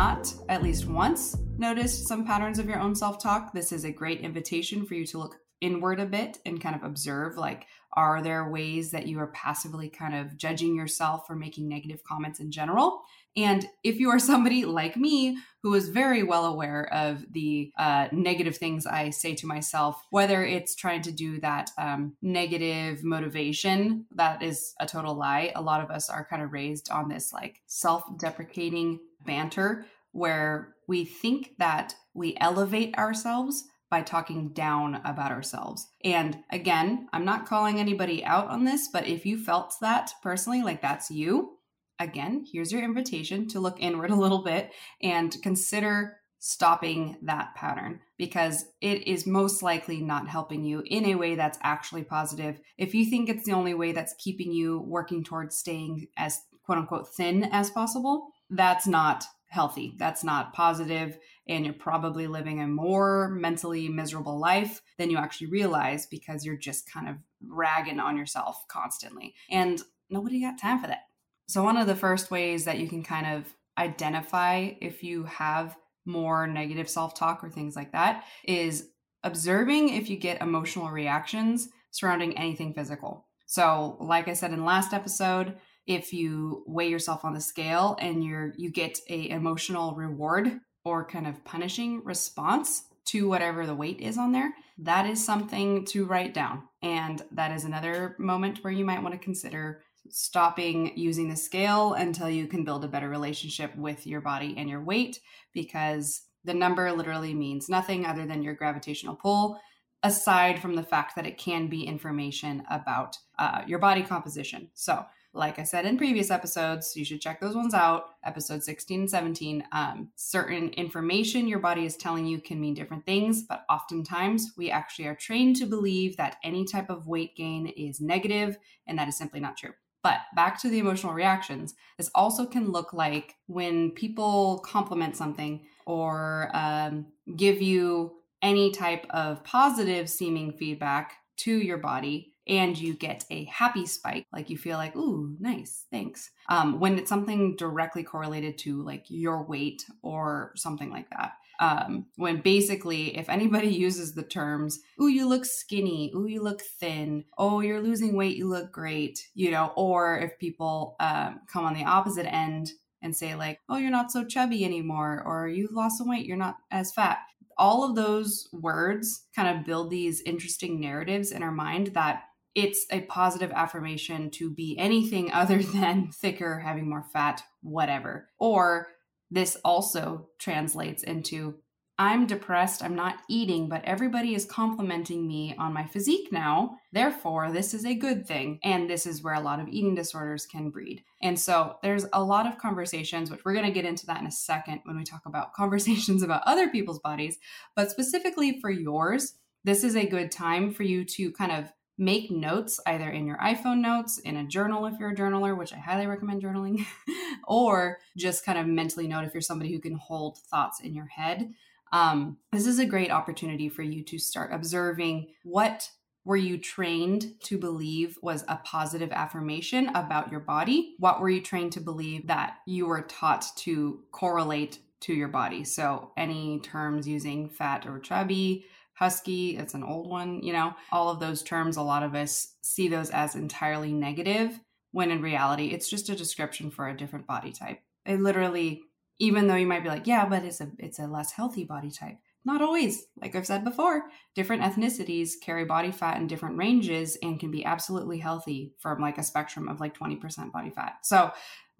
Not 0.00 0.32
at 0.48 0.62
least 0.62 0.86
once 0.86 1.36
noticed 1.58 2.08
some 2.08 2.24
patterns 2.24 2.58
of 2.58 2.66
your 2.66 2.80
own 2.80 2.94
self 2.94 3.22
talk, 3.22 3.52
this 3.52 3.70
is 3.70 3.84
a 3.84 3.92
great 3.92 4.22
invitation 4.22 4.86
for 4.86 4.94
you 4.94 5.04
to 5.04 5.18
look 5.18 5.36
inward 5.60 6.00
a 6.00 6.06
bit 6.06 6.38
and 6.46 6.58
kind 6.58 6.74
of 6.74 6.82
observe 6.82 7.36
like 7.36 7.66
are 7.92 8.22
there 8.22 8.48
ways 8.48 8.92
that 8.92 9.06
you 9.06 9.18
are 9.18 9.26
passively 9.26 9.90
kind 9.90 10.14
of 10.14 10.38
judging 10.38 10.74
yourself 10.74 11.26
or 11.28 11.36
making 11.36 11.68
negative 11.68 12.02
comments 12.02 12.40
in 12.40 12.50
general 12.50 13.02
and 13.36 13.66
if 13.84 14.00
you 14.00 14.08
are 14.08 14.18
somebody 14.18 14.64
like 14.64 14.96
me 14.96 15.36
who 15.62 15.74
is 15.74 15.90
very 15.90 16.22
well 16.22 16.46
aware 16.46 16.92
of 16.92 17.24
the 17.30 17.70
uh, 17.78 18.08
negative 18.10 18.56
things 18.56 18.86
I 18.86 19.10
say 19.10 19.34
to 19.36 19.46
myself, 19.46 20.02
whether 20.10 20.42
it's 20.42 20.74
trying 20.74 21.02
to 21.02 21.12
do 21.12 21.38
that 21.40 21.70
um, 21.76 22.16
negative 22.22 23.04
motivation, 23.04 24.06
that 24.14 24.42
is 24.42 24.74
a 24.80 24.86
total 24.86 25.14
lie. 25.14 25.52
A 25.54 25.60
lot 25.60 25.84
of 25.84 25.90
us 25.90 26.08
are 26.08 26.26
kind 26.28 26.42
of 26.42 26.52
raised 26.52 26.90
on 26.90 27.08
this 27.08 27.32
like 27.32 27.60
self 27.66 28.02
deprecating 28.18 29.00
banter 29.24 29.86
where 30.12 30.74
we 30.86 31.04
think 31.04 31.52
that 31.58 31.94
we 32.14 32.36
elevate 32.40 32.96
ourselves 32.98 33.64
by 33.90 34.02
talking 34.02 34.50
down 34.50 35.00
about 35.04 35.32
ourselves. 35.32 35.88
And 36.04 36.38
again, 36.50 37.08
I'm 37.12 37.24
not 37.24 37.46
calling 37.46 37.80
anybody 37.80 38.24
out 38.24 38.48
on 38.48 38.64
this, 38.64 38.88
but 38.92 39.06
if 39.06 39.26
you 39.26 39.42
felt 39.42 39.74
that 39.80 40.12
personally, 40.22 40.62
like 40.62 40.80
that's 40.80 41.10
you, 41.10 41.58
again, 41.98 42.44
here's 42.50 42.72
your 42.72 42.82
invitation 42.82 43.48
to 43.48 43.60
look 43.60 43.80
inward 43.80 44.10
a 44.10 44.16
little 44.16 44.42
bit 44.42 44.72
and 45.02 45.36
consider 45.42 46.16
stopping 46.38 47.18
that 47.20 47.54
pattern 47.54 48.00
because 48.16 48.64
it 48.80 49.06
is 49.06 49.26
most 49.26 49.62
likely 49.62 50.00
not 50.00 50.26
helping 50.26 50.64
you 50.64 50.82
in 50.86 51.04
a 51.04 51.14
way 51.14 51.34
that's 51.34 51.58
actually 51.62 52.02
positive. 52.02 52.58
If 52.78 52.94
you 52.94 53.04
think 53.04 53.28
it's 53.28 53.44
the 53.44 53.52
only 53.52 53.74
way 53.74 53.92
that's 53.92 54.14
keeping 54.18 54.50
you 54.50 54.80
working 54.80 55.22
towards 55.22 55.56
staying 55.56 56.06
as 56.16 56.40
quote 56.64 56.78
unquote 56.78 57.12
thin 57.14 57.44
as 57.52 57.70
possible, 57.70 58.28
that's 58.50 58.86
not 58.86 59.24
healthy. 59.46 59.94
That's 59.98 60.22
not 60.22 60.52
positive 60.52 61.18
and 61.50 61.64
you're 61.64 61.74
probably 61.74 62.28
living 62.28 62.60
a 62.60 62.68
more 62.68 63.28
mentally 63.28 63.88
miserable 63.88 64.38
life 64.38 64.80
than 64.98 65.10
you 65.10 65.18
actually 65.18 65.48
realize 65.48 66.06
because 66.06 66.44
you're 66.44 66.56
just 66.56 66.90
kind 66.90 67.08
of 67.08 67.16
ragging 67.44 67.98
on 67.98 68.16
yourself 68.16 68.64
constantly. 68.68 69.34
And 69.50 69.82
nobody 70.08 70.40
got 70.40 70.60
time 70.60 70.80
for 70.80 70.86
that. 70.86 71.08
So, 71.48 71.64
one 71.64 71.76
of 71.76 71.88
the 71.88 71.96
first 71.96 72.30
ways 72.30 72.64
that 72.64 72.78
you 72.78 72.88
can 72.88 73.02
kind 73.02 73.26
of 73.26 73.52
identify 73.76 74.70
if 74.80 75.02
you 75.02 75.24
have 75.24 75.76
more 76.04 76.46
negative 76.46 76.88
self 76.88 77.14
talk 77.14 77.42
or 77.42 77.50
things 77.50 77.74
like 77.74 77.92
that 77.92 78.24
is 78.44 78.88
observing 79.24 79.88
if 79.88 80.08
you 80.08 80.16
get 80.16 80.40
emotional 80.40 80.90
reactions 80.90 81.68
surrounding 81.90 82.38
anything 82.38 82.72
physical. 82.72 83.26
So, 83.46 83.96
like 83.98 84.28
I 84.28 84.34
said 84.34 84.52
in 84.52 84.64
last 84.64 84.92
episode, 84.92 85.56
if 85.86 86.12
you 86.12 86.64
weigh 86.66 86.88
yourself 86.88 87.24
on 87.24 87.34
the 87.34 87.40
scale 87.40 87.96
and 88.00 88.24
you're 88.24 88.52
you 88.56 88.70
get 88.70 88.98
a 89.08 89.28
emotional 89.30 89.94
reward 89.94 90.60
or 90.84 91.04
kind 91.06 91.26
of 91.26 91.44
punishing 91.44 92.02
response 92.04 92.84
to 93.06 93.28
whatever 93.28 93.66
the 93.66 93.74
weight 93.74 94.00
is 94.00 94.16
on 94.16 94.32
there, 94.32 94.52
that 94.78 95.06
is 95.06 95.24
something 95.24 95.84
to 95.84 96.04
write 96.04 96.32
down. 96.32 96.62
And 96.82 97.22
that 97.32 97.50
is 97.50 97.64
another 97.64 98.14
moment 98.18 98.62
where 98.62 98.72
you 98.72 98.84
might 98.84 99.02
want 99.02 99.14
to 99.14 99.18
consider 99.18 99.82
stopping 100.08 100.96
using 100.96 101.28
the 101.28 101.36
scale 101.36 101.94
until 101.94 102.28
you 102.28 102.46
can 102.46 102.64
build 102.64 102.84
a 102.84 102.88
better 102.88 103.08
relationship 103.08 103.74
with 103.76 104.06
your 104.06 104.20
body 104.20 104.54
and 104.56 104.68
your 104.68 104.82
weight 104.82 105.20
because 105.52 106.22
the 106.44 106.54
number 106.54 106.90
literally 106.92 107.34
means 107.34 107.68
nothing 107.68 108.06
other 108.06 108.26
than 108.26 108.42
your 108.42 108.54
gravitational 108.54 109.14
pull 109.14 109.60
aside 110.02 110.58
from 110.58 110.74
the 110.74 110.82
fact 110.82 111.14
that 111.16 111.26
it 111.26 111.36
can 111.36 111.66
be 111.66 111.82
information 111.82 112.62
about 112.70 113.16
uh, 113.38 113.62
your 113.66 113.78
body 113.78 114.02
composition. 114.02 114.70
So, 114.74 115.04
like 115.32 115.58
I 115.58 115.62
said 115.62 115.86
in 115.86 115.96
previous 115.96 116.30
episodes, 116.30 116.96
you 116.96 117.04
should 117.04 117.20
check 117.20 117.40
those 117.40 117.54
ones 117.54 117.72
out, 117.72 118.10
episode 118.24 118.64
16 118.64 119.00
and 119.00 119.10
17. 119.10 119.64
Um, 119.72 120.08
certain 120.16 120.70
information 120.70 121.46
your 121.46 121.60
body 121.60 121.86
is 121.86 121.96
telling 121.96 122.26
you 122.26 122.40
can 122.40 122.60
mean 122.60 122.74
different 122.74 123.06
things, 123.06 123.42
but 123.42 123.64
oftentimes 123.70 124.52
we 124.56 124.70
actually 124.70 125.06
are 125.06 125.14
trained 125.14 125.56
to 125.56 125.66
believe 125.66 126.16
that 126.16 126.36
any 126.42 126.64
type 126.64 126.90
of 126.90 127.06
weight 127.06 127.36
gain 127.36 127.68
is 127.68 128.00
negative, 128.00 128.58
and 128.86 128.98
that 128.98 129.08
is 129.08 129.16
simply 129.16 129.38
not 129.38 129.56
true. 129.56 129.72
But 130.02 130.18
back 130.34 130.60
to 130.62 130.68
the 130.68 130.78
emotional 130.78 131.12
reactions, 131.12 131.74
this 131.96 132.10
also 132.14 132.46
can 132.46 132.72
look 132.72 132.92
like 132.92 133.36
when 133.46 133.90
people 133.92 134.60
compliment 134.64 135.16
something 135.16 135.66
or 135.86 136.50
um, 136.54 137.06
give 137.36 137.60
you 137.62 138.16
any 138.42 138.72
type 138.72 139.06
of 139.10 139.44
positive 139.44 140.08
seeming 140.08 140.52
feedback 140.52 141.16
to 141.36 141.56
your 141.56 141.78
body 141.78 142.29
and 142.50 142.76
you 142.76 142.94
get 142.94 143.24
a 143.30 143.44
happy 143.44 143.86
spike 143.86 144.26
like 144.32 144.50
you 144.50 144.58
feel 144.58 144.76
like 144.76 144.94
ooh 144.96 145.36
nice 145.38 145.86
thanks 145.90 146.30
um, 146.48 146.80
when 146.80 146.98
it's 146.98 147.08
something 147.08 147.54
directly 147.56 148.02
correlated 148.02 148.58
to 148.58 148.82
like 148.82 149.04
your 149.08 149.44
weight 149.44 149.86
or 150.02 150.52
something 150.56 150.90
like 150.90 151.08
that. 151.10 151.34
Um, 151.60 152.06
when 152.16 152.40
basically 152.40 153.16
if 153.16 153.28
anybody 153.28 153.68
uses 153.86 154.14
the 154.14 154.22
terms 154.22 154.80
ooh 155.00 155.08
you 155.08 155.28
look 155.28 155.44
skinny 155.44 156.10
ooh 156.14 156.26
you 156.26 156.42
look 156.42 156.60
thin 156.62 157.24
oh 157.38 157.60
you're 157.60 157.82
losing 157.82 158.16
weight 158.16 158.36
you 158.36 158.48
look 158.48 158.72
great 158.72 159.28
you 159.34 159.50
know 159.50 159.72
or 159.76 160.18
if 160.18 160.38
people 160.38 160.96
um, 161.00 161.40
come 161.46 161.64
on 161.64 161.74
the 161.74 161.84
opposite 161.84 162.26
end 162.26 162.72
and 163.02 163.14
say 163.14 163.34
like 163.34 163.60
oh 163.68 163.76
you're 163.76 163.90
not 163.90 164.10
so 164.10 164.24
chubby 164.24 164.64
anymore 164.64 165.22
or 165.24 165.48
you've 165.48 165.72
lost 165.72 165.98
some 165.98 166.08
weight 166.08 166.26
you're 166.26 166.36
not 166.36 166.56
as 166.70 166.92
fat 166.92 167.18
all 167.58 167.84
of 167.84 167.94
those 167.94 168.48
words 168.52 169.26
kind 169.36 169.54
of 169.54 169.66
build 169.66 169.90
these 169.90 170.22
interesting 170.22 170.80
narratives 170.80 171.30
in 171.30 171.42
our 171.42 171.52
mind 171.52 171.88
that 171.88 172.22
it's 172.54 172.86
a 172.90 173.02
positive 173.02 173.50
affirmation 173.52 174.30
to 174.32 174.50
be 174.50 174.76
anything 174.78 175.32
other 175.32 175.62
than 175.62 176.10
thicker, 176.12 176.58
having 176.58 176.88
more 176.88 177.04
fat, 177.12 177.42
whatever. 177.62 178.28
Or 178.38 178.88
this 179.30 179.56
also 179.64 180.28
translates 180.38 181.02
into 181.02 181.56
I'm 182.00 182.26
depressed, 182.26 182.82
I'm 182.82 182.96
not 182.96 183.18
eating, 183.28 183.68
but 183.68 183.84
everybody 183.84 184.34
is 184.34 184.46
complimenting 184.46 185.28
me 185.28 185.54
on 185.58 185.74
my 185.74 185.84
physique 185.84 186.32
now. 186.32 186.78
Therefore, 186.92 187.52
this 187.52 187.74
is 187.74 187.84
a 187.84 187.94
good 187.94 188.26
thing. 188.26 188.58
And 188.64 188.88
this 188.88 189.04
is 189.04 189.22
where 189.22 189.34
a 189.34 189.40
lot 189.40 189.60
of 189.60 189.68
eating 189.68 189.94
disorders 189.94 190.46
can 190.46 190.70
breed. 190.70 191.04
And 191.20 191.38
so 191.38 191.76
there's 191.82 192.06
a 192.14 192.24
lot 192.24 192.46
of 192.46 192.56
conversations, 192.56 193.30
which 193.30 193.44
we're 193.44 193.52
going 193.52 193.66
to 193.66 193.70
get 193.70 193.84
into 193.84 194.06
that 194.06 194.18
in 194.18 194.26
a 194.26 194.30
second 194.30 194.80
when 194.84 194.96
we 194.96 195.04
talk 195.04 195.26
about 195.26 195.52
conversations 195.54 196.22
about 196.22 196.42
other 196.46 196.70
people's 196.70 197.00
bodies. 197.00 197.36
But 197.76 197.90
specifically 197.90 198.62
for 198.62 198.70
yours, 198.70 199.34
this 199.64 199.84
is 199.84 199.94
a 199.94 200.06
good 200.06 200.32
time 200.32 200.72
for 200.72 200.84
you 200.84 201.04
to 201.04 201.30
kind 201.32 201.52
of 201.52 201.70
make 202.00 202.30
notes 202.30 202.80
either 202.86 203.10
in 203.10 203.26
your 203.26 203.36
iPhone 203.36 203.80
notes, 203.80 204.18
in 204.18 204.36
a 204.36 204.44
journal 204.44 204.86
if 204.86 204.98
you're 204.98 205.10
a 205.10 205.14
journaler, 205.14 205.56
which 205.56 205.72
I 205.72 205.76
highly 205.76 206.06
recommend 206.06 206.42
journaling, 206.42 206.86
or 207.46 207.98
just 208.16 208.44
kind 208.44 208.58
of 208.58 208.66
mentally 208.66 209.06
note 209.06 209.24
if 209.24 209.34
you're 209.34 209.42
somebody 209.42 209.70
who 209.72 209.80
can 209.80 209.94
hold 209.94 210.38
thoughts 210.38 210.80
in 210.80 210.94
your 210.94 211.06
head. 211.06 211.52
Um, 211.92 212.38
this 212.52 212.66
is 212.66 212.78
a 212.78 212.86
great 212.86 213.10
opportunity 213.10 213.68
for 213.68 213.82
you 213.82 214.02
to 214.04 214.18
start 214.18 214.52
observing 214.52 215.28
what 215.42 215.90
were 216.24 216.36
you 216.36 216.58
trained 216.58 217.34
to 217.44 217.58
believe 217.58 218.18
was 218.22 218.44
a 218.48 218.56
positive 218.56 219.10
affirmation 219.12 219.88
about 219.94 220.30
your 220.30 220.40
body? 220.40 220.94
What 220.98 221.20
were 221.20 221.30
you 221.30 221.40
trained 221.40 221.72
to 221.72 221.80
believe 221.80 222.26
that 222.28 222.58
you 222.66 222.86
were 222.86 223.02
taught 223.02 223.46
to 223.58 224.00
correlate 224.10 224.78
to 225.00 225.14
your 225.14 225.28
body? 225.28 225.64
So, 225.64 226.12
any 226.16 226.60
terms 226.60 227.08
using 227.08 227.48
fat 227.48 227.86
or 227.86 227.98
chubby, 227.98 228.66
husky, 229.00 229.56
it's 229.56 229.74
an 229.74 229.82
old 229.82 230.08
one, 230.08 230.42
you 230.42 230.52
know, 230.52 230.74
all 230.92 231.08
of 231.08 231.18
those 231.18 231.42
terms, 231.42 231.76
a 231.76 231.82
lot 231.82 232.04
of 232.04 232.14
us 232.14 232.54
see 232.62 232.86
those 232.86 233.10
as 233.10 233.34
entirely 233.34 233.92
negative 233.92 234.60
when 234.92 235.10
in 235.10 235.22
reality, 235.22 235.68
it's 235.68 235.90
just 235.90 236.08
a 236.08 236.14
description 236.14 236.70
for 236.70 236.86
a 236.86 236.96
different 236.96 237.26
body 237.26 237.50
type. 237.50 237.80
It 238.06 238.20
literally 238.20 238.82
even 239.20 239.46
though 239.46 239.54
you 239.54 239.66
might 239.66 239.82
be 239.82 239.88
like, 239.90 240.06
yeah, 240.06 240.26
but 240.26 240.44
it's 240.44 240.60
a 240.60 240.70
it's 240.78 240.98
a 240.98 241.06
less 241.06 241.32
healthy 241.32 241.64
body 241.64 241.90
type. 241.90 242.16
Not 242.44 242.62
always. 242.62 243.04
Like 243.20 243.36
I've 243.36 243.46
said 243.46 243.64
before, 243.64 244.04
different 244.34 244.62
ethnicities 244.62 245.32
carry 245.42 245.66
body 245.66 245.92
fat 245.92 246.16
in 246.16 246.26
different 246.26 246.56
ranges 246.56 247.18
and 247.22 247.38
can 247.38 247.50
be 247.50 247.66
absolutely 247.66 248.18
healthy 248.18 248.72
from 248.78 249.00
like 249.00 249.18
a 249.18 249.22
spectrum 249.22 249.68
of 249.68 249.78
like 249.78 249.96
20% 249.96 250.50
body 250.50 250.70
fat. 250.70 250.94
So, 251.02 251.32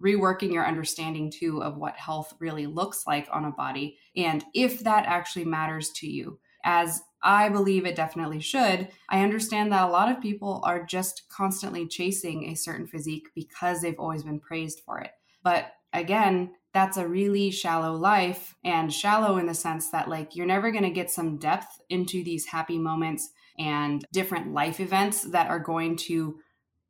reworking 0.02 0.52
your 0.52 0.66
understanding 0.66 1.30
too 1.30 1.62
of 1.62 1.76
what 1.76 1.96
health 1.96 2.34
really 2.38 2.66
looks 2.66 3.06
like 3.06 3.28
on 3.32 3.44
a 3.44 3.50
body 3.50 3.98
and 4.16 4.44
if 4.54 4.80
that 4.80 5.04
actually 5.06 5.44
matters 5.44 5.90
to 5.96 6.06
you. 6.06 6.38
As 6.64 7.02
I 7.22 7.48
believe 7.48 7.84
it 7.84 7.96
definitely 7.96 8.40
should. 8.40 8.88
I 9.08 9.22
understand 9.22 9.72
that 9.72 9.88
a 9.88 9.92
lot 9.92 10.10
of 10.10 10.22
people 10.22 10.62
are 10.64 10.84
just 10.84 11.28
constantly 11.28 11.86
chasing 11.86 12.46
a 12.46 12.54
certain 12.54 12.86
physique 12.86 13.28
because 13.34 13.82
they've 13.82 13.98
always 13.98 14.22
been 14.22 14.40
praised 14.40 14.80
for 14.80 15.00
it. 15.00 15.10
But 15.42 15.72
again, 15.92 16.52
that's 16.72 16.96
a 16.96 17.08
really 17.08 17.50
shallow 17.50 17.94
life 17.94 18.54
and 18.64 18.92
shallow 18.92 19.38
in 19.38 19.46
the 19.46 19.54
sense 19.54 19.90
that 19.90 20.08
like 20.08 20.36
you're 20.36 20.46
never 20.46 20.70
going 20.70 20.84
to 20.84 20.90
get 20.90 21.10
some 21.10 21.36
depth 21.36 21.80
into 21.88 22.22
these 22.22 22.46
happy 22.46 22.78
moments 22.78 23.30
and 23.58 24.04
different 24.12 24.52
life 24.52 24.80
events 24.80 25.22
that 25.22 25.48
are 25.48 25.58
going 25.58 25.96
to 25.96 26.38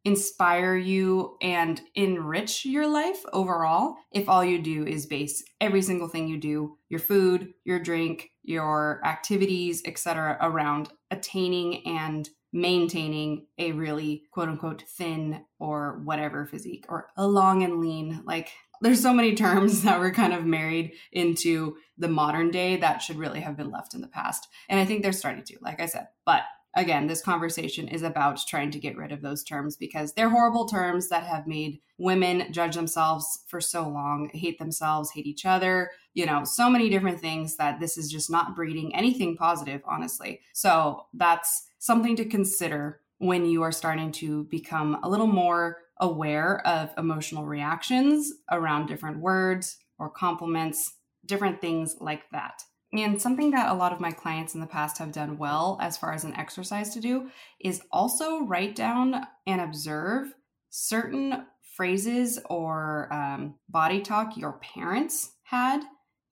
inspire 0.04 0.76
you 0.76 1.36
and 1.42 1.80
enrich 1.94 2.64
your 2.64 2.86
life 2.86 3.22
overall 3.34 3.96
if 4.12 4.28
all 4.28 4.42
you 4.42 4.58
do 4.60 4.86
is 4.86 5.04
base 5.04 5.44
every 5.60 5.82
single 5.82 6.08
thing 6.08 6.26
you 6.26 6.38
do 6.38 6.74
your 6.88 7.00
food 7.00 7.52
your 7.64 7.78
drink 7.78 8.30
your 8.50 9.00
activities 9.04 9.82
etc 9.86 10.36
around 10.42 10.90
attaining 11.10 11.86
and 11.86 12.28
maintaining 12.52 13.46
a 13.58 13.72
really 13.72 14.24
quote 14.32 14.48
unquote 14.48 14.82
thin 14.82 15.44
or 15.58 16.00
whatever 16.04 16.44
physique 16.44 16.84
or 16.88 17.06
a 17.16 17.26
long 17.26 17.62
and 17.62 17.80
lean 17.80 18.20
like 18.26 18.50
there's 18.80 19.02
so 19.02 19.12
many 19.12 19.34
terms 19.36 19.82
that 19.82 20.00
were 20.00 20.10
kind 20.10 20.32
of 20.32 20.44
married 20.44 20.92
into 21.12 21.76
the 21.98 22.08
modern 22.08 22.50
day 22.50 22.76
that 22.76 23.02
should 23.02 23.16
really 23.16 23.40
have 23.40 23.56
been 23.56 23.70
left 23.70 23.94
in 23.94 24.00
the 24.00 24.08
past. 24.08 24.48
And 24.68 24.80
I 24.80 24.84
think 24.84 25.02
they're 25.02 25.12
starting 25.12 25.44
to, 25.44 25.58
like 25.60 25.80
I 25.80 25.86
said. 25.86 26.08
But 26.24 26.42
again, 26.74 27.06
this 27.06 27.22
conversation 27.22 27.88
is 27.88 28.02
about 28.02 28.40
trying 28.46 28.70
to 28.70 28.78
get 28.78 28.96
rid 28.96 29.12
of 29.12 29.22
those 29.22 29.42
terms 29.42 29.76
because 29.76 30.12
they're 30.12 30.30
horrible 30.30 30.66
terms 30.66 31.08
that 31.08 31.24
have 31.24 31.46
made 31.46 31.80
women 31.98 32.52
judge 32.52 32.76
themselves 32.76 33.44
for 33.48 33.60
so 33.60 33.88
long, 33.88 34.30
hate 34.32 34.58
themselves, 34.58 35.10
hate 35.10 35.26
each 35.26 35.44
other, 35.44 35.90
you 36.14 36.26
know, 36.26 36.44
so 36.44 36.70
many 36.70 36.88
different 36.88 37.20
things 37.20 37.56
that 37.56 37.80
this 37.80 37.98
is 37.98 38.10
just 38.10 38.30
not 38.30 38.56
breeding 38.56 38.94
anything 38.94 39.36
positive, 39.36 39.82
honestly. 39.86 40.40
So 40.52 41.06
that's 41.14 41.68
something 41.78 42.16
to 42.16 42.24
consider 42.24 43.00
when 43.18 43.44
you 43.44 43.62
are 43.62 43.72
starting 43.72 44.12
to 44.12 44.44
become 44.44 44.98
a 45.02 45.08
little 45.08 45.26
more 45.26 45.78
aware 45.98 46.66
of 46.66 46.90
emotional 46.96 47.44
reactions 47.44 48.32
around 48.50 48.86
different 48.86 49.18
words 49.18 49.76
or 49.98 50.08
compliments, 50.08 50.94
different 51.26 51.60
things 51.60 51.96
like 52.00 52.22
that. 52.32 52.62
And 52.92 53.20
something 53.22 53.52
that 53.52 53.70
a 53.70 53.74
lot 53.74 53.92
of 53.92 54.00
my 54.00 54.10
clients 54.10 54.54
in 54.54 54.60
the 54.60 54.66
past 54.66 54.98
have 54.98 55.12
done 55.12 55.38
well 55.38 55.78
as 55.80 55.96
far 55.96 56.12
as 56.12 56.24
an 56.24 56.34
exercise 56.34 56.92
to 56.94 57.00
do 57.00 57.30
is 57.60 57.82
also 57.92 58.44
write 58.44 58.74
down 58.74 59.26
and 59.46 59.60
observe 59.60 60.34
certain 60.70 61.46
phrases 61.76 62.38
or 62.48 63.12
um, 63.12 63.54
body 63.68 64.00
talk 64.00 64.36
your 64.36 64.54
parents 64.54 65.32
had 65.44 65.82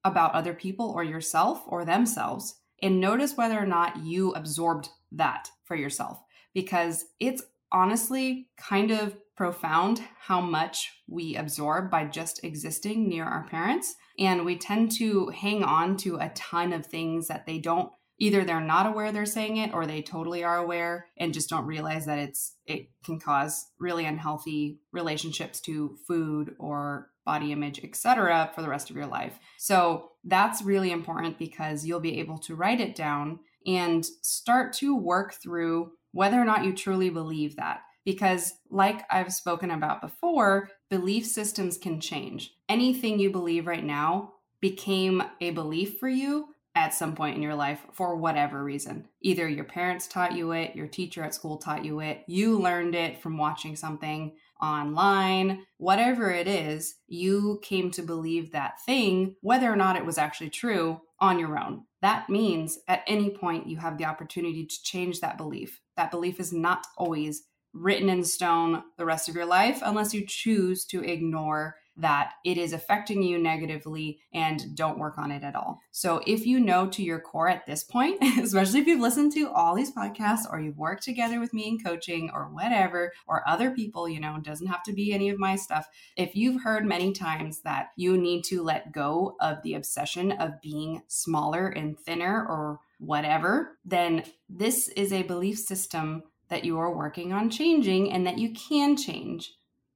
about 0.04 0.34
other 0.34 0.54
people 0.54 0.90
or 0.90 1.04
yourself 1.04 1.62
or 1.66 1.84
themselves 1.84 2.56
and 2.82 3.00
notice 3.00 3.36
whether 3.36 3.58
or 3.58 3.66
not 3.66 4.04
you 4.04 4.32
absorbed 4.32 4.88
that 5.12 5.50
for 5.64 5.76
yourself 5.76 6.20
because 6.54 7.04
it's 7.20 7.42
honestly 7.72 8.48
kind 8.56 8.90
of 8.90 9.16
profound 9.36 10.02
how 10.18 10.40
much 10.40 10.90
we 11.06 11.36
absorb 11.36 11.90
by 11.90 12.04
just 12.04 12.42
existing 12.42 13.08
near 13.08 13.24
our 13.24 13.46
parents. 13.48 13.94
And 14.18 14.44
we 14.44 14.56
tend 14.56 14.92
to 14.92 15.28
hang 15.28 15.62
on 15.62 15.96
to 15.98 16.16
a 16.16 16.30
ton 16.30 16.72
of 16.72 16.86
things 16.86 17.28
that 17.28 17.46
they 17.46 17.58
don't 17.58 17.92
either 18.18 18.44
they're 18.44 18.60
not 18.60 18.86
aware 18.86 19.12
they're 19.12 19.26
saying 19.26 19.56
it 19.58 19.72
or 19.72 19.86
they 19.86 20.02
totally 20.02 20.42
are 20.42 20.58
aware 20.58 21.06
and 21.16 21.32
just 21.32 21.48
don't 21.48 21.66
realize 21.66 22.06
that 22.06 22.18
it's 22.18 22.56
it 22.66 22.88
can 23.04 23.20
cause 23.20 23.66
really 23.78 24.04
unhealthy 24.04 24.80
relationships 24.92 25.60
to 25.60 25.96
food 26.06 26.54
or 26.58 27.10
body 27.24 27.52
image 27.52 27.80
etc 27.84 28.50
for 28.54 28.62
the 28.62 28.68
rest 28.68 28.90
of 28.90 28.96
your 28.96 29.06
life. 29.06 29.38
So 29.58 30.10
that's 30.24 30.62
really 30.62 30.90
important 30.90 31.38
because 31.38 31.84
you'll 31.84 32.00
be 32.00 32.18
able 32.18 32.38
to 32.38 32.56
write 32.56 32.80
it 32.80 32.96
down 32.96 33.40
and 33.66 34.04
start 34.22 34.72
to 34.74 34.96
work 34.96 35.34
through 35.34 35.92
whether 36.12 36.40
or 36.40 36.44
not 36.44 36.64
you 36.64 36.74
truly 36.74 37.10
believe 37.10 37.56
that. 37.56 37.80
Because 38.04 38.54
like 38.70 39.02
i've 39.10 39.32
spoken 39.32 39.70
about 39.70 40.00
before 40.00 40.70
belief 40.90 41.26
systems 41.26 41.76
can 41.76 42.00
change 42.00 42.54
anything 42.68 43.18
you 43.18 43.30
believe 43.30 43.66
right 43.66 43.84
now 43.84 44.32
became 44.60 45.22
a 45.40 45.50
belief 45.50 45.98
for 45.98 46.08
you 46.08 46.48
at 46.74 46.94
some 46.94 47.14
point 47.14 47.36
in 47.36 47.42
your 47.42 47.54
life 47.54 47.80
for 47.92 48.16
whatever 48.16 48.62
reason. 48.62 49.08
Either 49.20 49.48
your 49.48 49.64
parents 49.64 50.06
taught 50.06 50.32
you 50.32 50.52
it, 50.52 50.76
your 50.76 50.86
teacher 50.86 51.24
at 51.24 51.34
school 51.34 51.56
taught 51.56 51.84
you 51.84 52.00
it, 52.00 52.22
you 52.26 52.58
learned 52.58 52.94
it 52.94 53.20
from 53.20 53.36
watching 53.36 53.74
something 53.74 54.32
online, 54.62 55.64
whatever 55.78 56.30
it 56.30 56.46
is, 56.46 56.96
you 57.06 57.60
came 57.62 57.90
to 57.92 58.02
believe 58.02 58.52
that 58.52 58.80
thing, 58.84 59.34
whether 59.40 59.70
or 59.72 59.76
not 59.76 59.96
it 59.96 60.06
was 60.06 60.18
actually 60.18 60.50
true, 60.50 61.00
on 61.20 61.38
your 61.38 61.58
own. 61.58 61.82
That 62.00 62.28
means 62.30 62.78
at 62.86 63.02
any 63.06 63.30
point 63.30 63.66
you 63.66 63.76
have 63.78 63.98
the 63.98 64.04
opportunity 64.04 64.64
to 64.64 64.82
change 64.82 65.20
that 65.20 65.36
belief. 65.36 65.80
That 65.96 66.12
belief 66.12 66.38
is 66.38 66.52
not 66.52 66.86
always 66.96 67.42
written 67.78 68.08
in 68.08 68.24
stone 68.24 68.82
the 68.96 69.04
rest 69.04 69.28
of 69.28 69.34
your 69.34 69.46
life 69.46 69.80
unless 69.84 70.12
you 70.12 70.24
choose 70.26 70.84
to 70.86 71.02
ignore 71.02 71.76
that 71.98 72.34
it 72.44 72.56
is 72.56 72.72
affecting 72.72 73.22
you 73.22 73.38
negatively 73.38 74.20
and 74.32 74.76
don't 74.76 74.98
work 74.98 75.18
on 75.18 75.32
it 75.32 75.42
at 75.42 75.56
all. 75.56 75.80
So, 75.90 76.22
if 76.26 76.46
you 76.46 76.60
know 76.60 76.86
to 76.88 77.02
your 77.02 77.18
core 77.18 77.48
at 77.48 77.66
this 77.66 77.82
point, 77.82 78.22
especially 78.38 78.80
if 78.80 78.86
you've 78.86 79.00
listened 79.00 79.32
to 79.32 79.50
all 79.50 79.74
these 79.74 79.92
podcasts 79.92 80.50
or 80.50 80.60
you've 80.60 80.78
worked 80.78 81.02
together 81.02 81.40
with 81.40 81.52
me 81.52 81.68
in 81.68 81.78
coaching 81.78 82.30
or 82.32 82.44
whatever, 82.44 83.12
or 83.26 83.46
other 83.48 83.72
people, 83.72 84.08
you 84.08 84.20
know, 84.20 84.36
it 84.36 84.44
doesn't 84.44 84.68
have 84.68 84.82
to 84.84 84.92
be 84.92 85.12
any 85.12 85.28
of 85.28 85.38
my 85.38 85.56
stuff. 85.56 85.88
If 86.16 86.36
you've 86.36 86.62
heard 86.62 86.86
many 86.86 87.12
times 87.12 87.60
that 87.62 87.88
you 87.96 88.16
need 88.16 88.44
to 88.44 88.62
let 88.62 88.92
go 88.92 89.36
of 89.40 89.62
the 89.62 89.74
obsession 89.74 90.32
of 90.32 90.60
being 90.62 91.02
smaller 91.08 91.68
and 91.68 91.98
thinner 91.98 92.46
or 92.48 92.78
whatever, 93.00 93.78
then 93.84 94.22
this 94.48 94.88
is 94.88 95.12
a 95.12 95.22
belief 95.22 95.58
system 95.58 96.22
that 96.48 96.64
you 96.64 96.78
are 96.78 96.94
working 96.94 97.32
on 97.32 97.50
changing 97.50 98.12
and 98.12 98.26
that 98.26 98.38
you 98.38 98.52
can 98.52 98.96
change. 98.96 99.52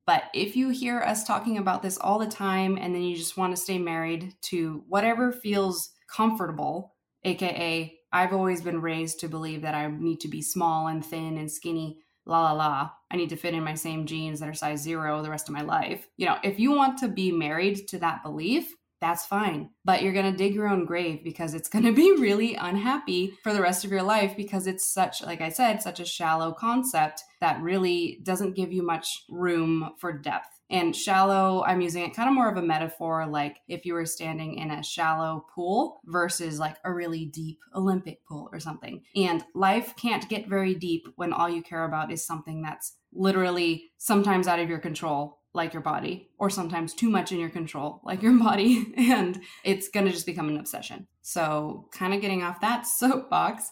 But 0.06 0.24
if 0.34 0.56
you 0.56 0.70
hear 0.70 1.00
us 1.00 1.24
talking 1.24 1.58
about 1.58 1.82
this 1.82 1.96
all 1.98 2.18
the 2.18 2.26
time 2.26 2.76
and 2.80 2.94
then 2.94 3.02
you 3.02 3.16
just 3.16 3.36
want 3.36 3.54
to 3.54 3.62
stay 3.62 3.78
married 3.78 4.34
to 4.42 4.82
whatever 4.88 5.32
feels 5.32 5.90
comfortable, 6.08 6.94
aka 7.24 7.96
I've 8.12 8.32
always 8.32 8.60
been 8.60 8.82
raised 8.82 9.20
to 9.20 9.28
believe 9.28 9.62
that 9.62 9.74
I 9.74 9.86
need 9.88 10.20
to 10.20 10.28
be 10.28 10.42
small 10.42 10.88
and 10.88 11.04
thin 11.04 11.38
and 11.38 11.50
skinny, 11.50 12.00
la 12.26 12.42
la 12.42 12.52
la. 12.52 12.90
I 13.10 13.16
need 13.16 13.30
to 13.30 13.36
fit 13.36 13.54
in 13.54 13.64
my 13.64 13.74
same 13.74 14.04
jeans 14.04 14.40
that 14.40 14.48
are 14.48 14.54
size 14.54 14.82
zero 14.82 15.22
the 15.22 15.30
rest 15.30 15.48
of 15.48 15.54
my 15.54 15.62
life. 15.62 16.06
You 16.16 16.26
know, 16.26 16.36
if 16.42 16.58
you 16.58 16.72
want 16.72 16.98
to 16.98 17.08
be 17.08 17.32
married 17.32 17.88
to 17.88 17.98
that 18.00 18.22
belief, 18.22 18.74
that's 19.02 19.26
fine. 19.26 19.68
But 19.84 20.00
you're 20.00 20.12
going 20.14 20.30
to 20.30 20.38
dig 20.38 20.54
your 20.54 20.68
own 20.68 20.86
grave 20.86 21.22
because 21.22 21.52
it's 21.52 21.68
going 21.72 21.84
to 21.84 21.92
be 21.92 22.14
really 22.18 22.54
unhappy 22.54 23.34
for 23.42 23.52
the 23.52 23.60
rest 23.60 23.84
of 23.84 23.90
your 23.90 24.02
life 24.02 24.34
because 24.36 24.66
it's 24.66 24.86
such, 24.86 25.22
like 25.22 25.42
I 25.42 25.50
said, 25.50 25.82
such 25.82 26.00
a 26.00 26.06
shallow 26.06 26.52
concept 26.52 27.22
that 27.40 27.60
really 27.60 28.20
doesn't 28.22 28.54
give 28.54 28.72
you 28.72 28.82
much 28.82 29.24
room 29.28 29.90
for 29.98 30.12
depth. 30.12 30.48
And 30.70 30.96
shallow, 30.96 31.62
I'm 31.66 31.82
using 31.82 32.02
it 32.02 32.14
kind 32.14 32.30
of 32.30 32.34
more 32.34 32.50
of 32.50 32.56
a 32.56 32.62
metaphor, 32.62 33.26
like 33.26 33.58
if 33.68 33.84
you 33.84 33.92
were 33.92 34.06
standing 34.06 34.54
in 34.54 34.70
a 34.70 34.82
shallow 34.82 35.44
pool 35.54 36.00
versus 36.06 36.58
like 36.58 36.76
a 36.82 36.92
really 36.92 37.26
deep 37.26 37.58
Olympic 37.74 38.24
pool 38.24 38.48
or 38.52 38.60
something. 38.60 39.02
And 39.14 39.44
life 39.54 39.94
can't 39.96 40.26
get 40.30 40.48
very 40.48 40.74
deep 40.74 41.08
when 41.16 41.34
all 41.34 41.50
you 41.50 41.62
care 41.62 41.84
about 41.84 42.10
is 42.10 42.24
something 42.24 42.62
that's 42.62 42.94
literally 43.12 43.90
sometimes 43.98 44.46
out 44.46 44.60
of 44.60 44.70
your 44.70 44.78
control 44.78 45.41
like 45.54 45.72
your 45.72 45.82
body, 45.82 46.28
or 46.38 46.48
sometimes 46.48 46.94
too 46.94 47.10
much 47.10 47.32
in 47.32 47.38
your 47.38 47.50
control, 47.50 48.00
like 48.04 48.22
your 48.22 48.38
body, 48.38 48.92
and 48.96 49.40
it's 49.64 49.88
going 49.88 50.06
to 50.06 50.12
just 50.12 50.26
become 50.26 50.48
an 50.48 50.56
obsession. 50.56 51.06
So, 51.22 51.88
kind 51.92 52.14
of 52.14 52.20
getting 52.20 52.42
off 52.42 52.60
that 52.60 52.86
soapbox, 52.86 53.70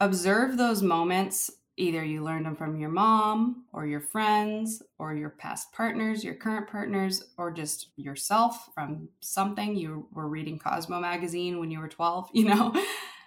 observe 0.00 0.56
those 0.56 0.82
moments. 0.82 1.50
Either 1.76 2.04
you 2.04 2.22
learned 2.22 2.46
them 2.46 2.54
from 2.54 2.78
your 2.78 2.90
mom, 2.90 3.64
or 3.72 3.84
your 3.84 4.00
friends, 4.00 4.80
or 4.98 5.12
your 5.12 5.30
past 5.30 5.72
partners, 5.72 6.22
your 6.22 6.34
current 6.34 6.68
partners, 6.68 7.24
or 7.36 7.50
just 7.50 7.88
yourself 7.96 8.68
from 8.74 9.08
something 9.18 9.74
you 9.74 10.06
were 10.12 10.28
reading 10.28 10.56
Cosmo 10.56 11.00
magazine 11.00 11.58
when 11.58 11.72
you 11.72 11.80
were 11.80 11.88
12, 11.88 12.28
you 12.32 12.44
know? 12.44 12.72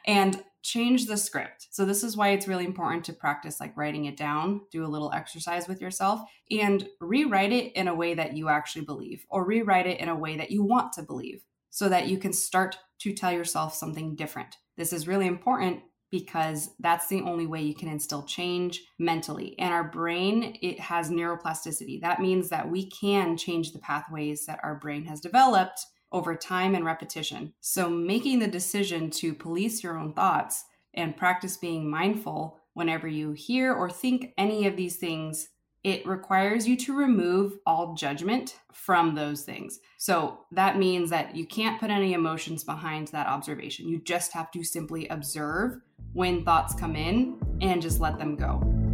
And 0.07 0.43
change 0.63 1.05
the 1.05 1.15
script. 1.15 1.67
So 1.71 1.85
this 1.85 2.03
is 2.03 2.17
why 2.17 2.29
it's 2.29 2.47
really 2.47 2.65
important 2.65 3.05
to 3.05 3.13
practice 3.13 3.59
like 3.59 3.77
writing 3.77 4.05
it 4.05 4.17
down, 4.17 4.61
do 4.71 4.85
a 4.85 4.87
little 4.87 5.13
exercise 5.13 5.67
with 5.67 5.79
yourself 5.79 6.21
and 6.51 6.87
rewrite 6.99 7.53
it 7.53 7.71
in 7.73 7.87
a 7.87 7.95
way 7.95 8.13
that 8.15 8.35
you 8.35 8.49
actually 8.49 8.83
believe 8.83 9.25
or 9.29 9.45
rewrite 9.45 9.87
it 9.87 9.99
in 9.99 10.09
a 10.09 10.15
way 10.15 10.35
that 10.35 10.51
you 10.51 10.63
want 10.63 10.91
to 10.93 11.03
believe 11.03 11.45
so 11.69 11.87
that 11.87 12.07
you 12.07 12.17
can 12.17 12.33
start 12.33 12.77
to 12.99 13.13
tell 13.13 13.31
yourself 13.31 13.75
something 13.75 14.15
different. 14.15 14.57
This 14.75 14.91
is 14.91 15.07
really 15.07 15.27
important 15.27 15.83
because 16.11 16.71
that's 16.79 17.07
the 17.07 17.21
only 17.21 17.45
way 17.45 17.61
you 17.61 17.75
can 17.75 17.87
instill 17.87 18.23
change 18.23 18.81
mentally. 18.97 19.55
And 19.59 19.73
our 19.73 19.83
brain, 19.83 20.57
it 20.61 20.79
has 20.79 21.09
neuroplasticity. 21.09 22.01
That 22.01 22.21
means 22.21 22.49
that 22.49 22.69
we 22.69 22.89
can 22.89 23.37
change 23.37 23.71
the 23.71 23.79
pathways 23.79 24.45
that 24.45 24.59
our 24.63 24.75
brain 24.75 25.05
has 25.05 25.19
developed 25.19 25.85
over 26.11 26.35
time 26.35 26.75
and 26.75 26.85
repetition. 26.85 27.53
So, 27.61 27.89
making 27.89 28.39
the 28.39 28.47
decision 28.47 29.09
to 29.11 29.33
police 29.33 29.83
your 29.83 29.97
own 29.97 30.13
thoughts 30.13 30.65
and 30.93 31.17
practice 31.17 31.57
being 31.57 31.89
mindful 31.89 32.59
whenever 32.73 33.07
you 33.07 33.31
hear 33.31 33.73
or 33.73 33.89
think 33.89 34.33
any 34.37 34.67
of 34.67 34.75
these 34.75 34.97
things, 34.97 35.49
it 35.83 36.05
requires 36.05 36.67
you 36.67 36.75
to 36.75 36.95
remove 36.95 37.57
all 37.65 37.93
judgment 37.93 38.59
from 38.71 39.15
those 39.15 39.43
things. 39.43 39.79
So, 39.97 40.39
that 40.51 40.77
means 40.77 41.09
that 41.09 41.35
you 41.35 41.45
can't 41.45 41.79
put 41.79 41.89
any 41.89 42.13
emotions 42.13 42.63
behind 42.63 43.09
that 43.09 43.27
observation. 43.27 43.87
You 43.87 43.99
just 43.99 44.31
have 44.33 44.51
to 44.51 44.63
simply 44.63 45.07
observe 45.09 45.79
when 46.13 46.43
thoughts 46.43 46.73
come 46.73 46.95
in 46.95 47.39
and 47.61 47.81
just 47.81 47.99
let 47.99 48.17
them 48.17 48.35
go. 48.35 48.86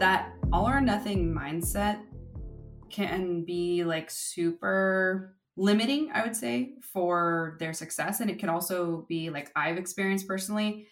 That 0.00 0.32
all 0.52 0.66
or 0.66 0.80
nothing 0.80 1.34
mindset 1.34 2.00
can 2.90 3.44
be 3.44 3.84
like 3.84 4.10
super 4.10 5.36
limiting, 5.56 6.10
I 6.12 6.22
would 6.22 6.34
say, 6.34 6.74
for 6.80 7.56
their 7.60 7.74
success. 7.74 8.20
And 8.20 8.30
it 8.30 8.38
can 8.38 8.48
also 8.48 9.04
be 9.08 9.30
like 9.30 9.52
I've 9.54 9.76
experienced 9.76 10.26
personally 10.26 10.88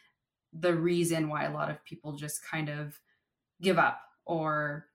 the 0.52 0.74
reason 0.74 1.28
why 1.28 1.44
a 1.44 1.52
lot 1.52 1.70
of 1.70 1.82
people 1.84 2.16
just 2.16 2.46
kind 2.46 2.68
of 2.68 3.00
give 3.60 3.78
up 3.78 3.98
or 4.26 4.86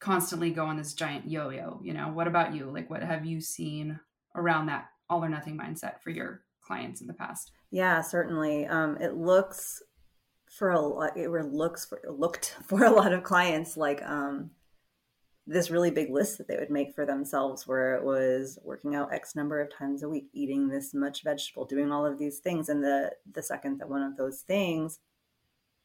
constantly 0.00 0.50
go 0.50 0.66
on 0.66 0.76
this 0.76 0.92
giant 0.92 1.28
yo 1.28 1.48
yo. 1.48 1.80
You 1.82 1.94
know, 1.94 2.08
what 2.08 2.28
about 2.28 2.54
you? 2.54 2.70
Like, 2.70 2.90
what 2.90 3.02
have 3.02 3.24
you 3.24 3.40
seen 3.40 3.98
around 4.34 4.66
that 4.66 4.88
all 5.08 5.24
or 5.24 5.30
nothing 5.30 5.58
mindset 5.58 6.02
for 6.02 6.10
your 6.10 6.42
clients 6.60 7.00
in 7.00 7.06
the 7.06 7.14
past? 7.14 7.52
Yeah, 7.70 8.02
certainly. 8.02 8.66
Um, 8.66 8.98
it 9.00 9.14
looks 9.14 9.82
for 10.50 10.70
a 10.70 10.80
lot 10.80 11.16
it 11.16 11.28
were 11.28 11.44
looks 11.44 11.84
for 11.84 12.00
looked 12.08 12.56
for 12.66 12.84
a 12.84 12.90
lot 12.90 13.12
of 13.12 13.22
clients 13.22 13.76
like 13.76 14.02
um 14.02 14.50
this 15.48 15.70
really 15.70 15.92
big 15.92 16.10
list 16.10 16.38
that 16.38 16.48
they 16.48 16.56
would 16.56 16.70
make 16.70 16.92
for 16.92 17.06
themselves 17.06 17.68
where 17.68 17.94
it 17.94 18.04
was 18.04 18.58
working 18.64 18.96
out 18.96 19.12
x 19.12 19.36
number 19.36 19.60
of 19.60 19.72
times 19.72 20.02
a 20.02 20.08
week 20.08 20.28
eating 20.32 20.68
this 20.68 20.92
much 20.92 21.22
vegetable 21.22 21.64
doing 21.64 21.92
all 21.92 22.04
of 22.04 22.18
these 22.18 22.38
things 22.40 22.68
and 22.68 22.82
the 22.82 23.12
the 23.32 23.42
second 23.42 23.78
that 23.78 23.88
one 23.88 24.02
of 24.02 24.16
those 24.16 24.40
things 24.40 24.98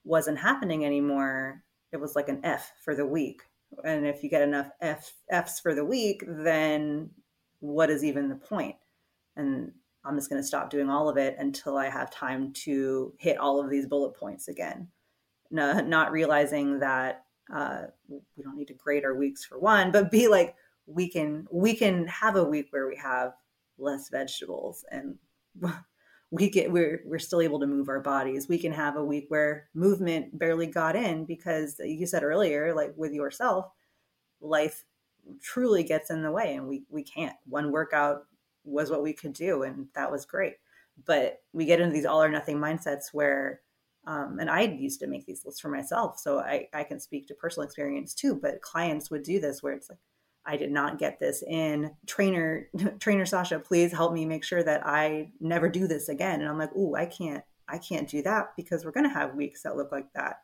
wasn't 0.04 0.38
happening 0.38 0.84
anymore 0.84 1.64
it 1.92 1.98
was 1.98 2.16
like 2.16 2.30
an 2.30 2.40
f 2.44 2.72
for 2.84 2.96
the 2.96 3.06
week. 3.06 3.42
And 3.84 4.06
if 4.06 4.24
you 4.24 4.30
get 4.30 4.42
enough 4.42 4.70
f 4.82 5.14
f's 5.30 5.60
for 5.60 5.74
the 5.76 5.86
week 5.86 6.24
then 6.28 7.12
what 7.60 7.90
is 7.90 8.04
even 8.04 8.30
the 8.30 8.36
point? 8.36 8.76
And 9.36 9.74
I'm 10.04 10.18
just 10.18 10.30
going 10.30 10.42
to 10.42 10.48
stop 10.48 10.70
doing 10.70 10.90
all 10.90 11.10
of 11.10 11.18
it 11.18 11.36
until 11.38 11.78
I 11.78 11.90
have 11.90 12.12
time 12.12 12.54
to 12.54 13.14
hit 13.18 13.38
all 13.38 13.64
of 13.64 13.70
these 13.70 13.86
bullet 13.86 14.16
points 14.16 14.48
again. 14.48 14.88
No, 15.52 15.80
not 15.82 16.12
realizing 16.12 16.80
that 16.80 17.26
uh, 17.54 17.84
we 18.08 18.44
don't 18.44 18.58
need 18.58 18.70
to 18.70 18.74
grade 18.74 19.04
our 19.04 19.16
weeks 19.16 19.44
for 19.44 19.60
one, 19.60 19.92
but 19.92 20.12
be 20.12 20.28
like 20.28 20.56
we 20.88 21.10
can 21.10 21.48
we 21.52 21.76
can 21.76 22.08
have 22.08 22.36
a 22.36 22.44
week 22.44 22.68
where 22.72 22.88
we 22.88 22.96
have 22.96 23.34
less 23.78 24.10
vegetables 24.10 24.86
and 24.92 25.16
we 26.32 26.50
get 26.50 26.72
we're 26.72 27.02
we're 27.06 27.20
still 27.20 27.42
able 27.42 27.60
to 27.60 27.68
move 27.68 27.90
our 27.90 28.00
bodies. 28.00 28.48
We 28.48 28.58
can 28.58 28.72
have 28.72 28.96
a 28.96 29.04
week 29.04 29.26
where 29.28 29.68
movement 29.74 30.38
barely 30.40 30.68
got 30.68 30.96
in 30.96 31.26
because 31.26 31.76
you 31.80 32.08
said 32.08 32.24
earlier, 32.24 32.74
like 32.74 32.94
with 32.96 33.12
yourself, 33.12 33.66
life 34.40 34.86
truly 35.42 35.84
gets 35.84 36.10
in 36.10 36.24
the 36.24 36.32
way 36.32 36.56
and 36.56 36.68
we 36.68 36.84
we 36.90 37.04
can't. 37.04 37.36
One 37.46 37.72
workout 37.72 38.26
was 38.64 38.90
what 38.92 39.04
we 39.04 39.14
could 39.14 39.34
do 39.34 39.64
and 39.64 39.88
that 39.96 40.12
was 40.12 40.26
great 40.26 40.56
but 41.06 41.40
we 41.54 41.66
get 41.66 41.80
into 41.80 41.94
these 41.94 42.06
all 42.06 42.22
or 42.22 42.30
nothing 42.30 42.58
mindsets 42.58 43.14
where 43.14 43.62
Um, 44.08 44.40
and 44.40 44.50
I 44.50 44.62
used 44.62 45.00
to 45.02 45.08
make 45.08 45.26
these 45.26 45.46
lists 45.46 45.62
for 45.62 45.70
myself, 45.70 46.18
so 46.20 46.40
I, 46.40 46.68
I 46.74 46.84
can 46.84 47.00
speak 47.00 47.28
to 47.28 47.36
personal 47.36 47.66
experience 47.66 48.16
too. 48.16 48.34
But 48.36 48.62
clients 48.62 49.12
would 49.12 49.24
do 49.24 49.40
this 49.40 49.62
where 49.62 49.74
it's 49.74 49.90
like, 49.90 50.00
I 50.44 50.58
did 50.58 50.72
not 50.72 50.98
get 50.98 51.20
this 51.20 51.44
in. 51.48 51.92
Trainer, 52.08 52.68
trainer 53.00 53.28
Sasha, 53.28 53.60
please 53.60 53.92
help 53.92 54.12
me 54.14 54.26
make 54.26 54.44
sure 54.44 54.64
that 54.64 54.86
I 54.86 55.32
never 55.40 55.70
do 55.70 55.88
this 55.88 56.10
again. 56.10 56.42
And 56.42 56.50
I'm 56.50 56.58
like, 56.58 56.72
oh, 56.76 56.96
I 56.96 57.06
can't, 57.06 57.44
I 57.68 57.78
can't 57.78 58.10
do 58.10 58.24
that 58.24 58.56
because 58.58 58.84
we're 58.84 58.92
going 58.92 59.08
to 59.08 59.14
have 59.14 59.36
weeks 59.36 59.62
that 59.64 59.78
look 59.78 59.92
like 59.92 60.12
that, 60.16 60.38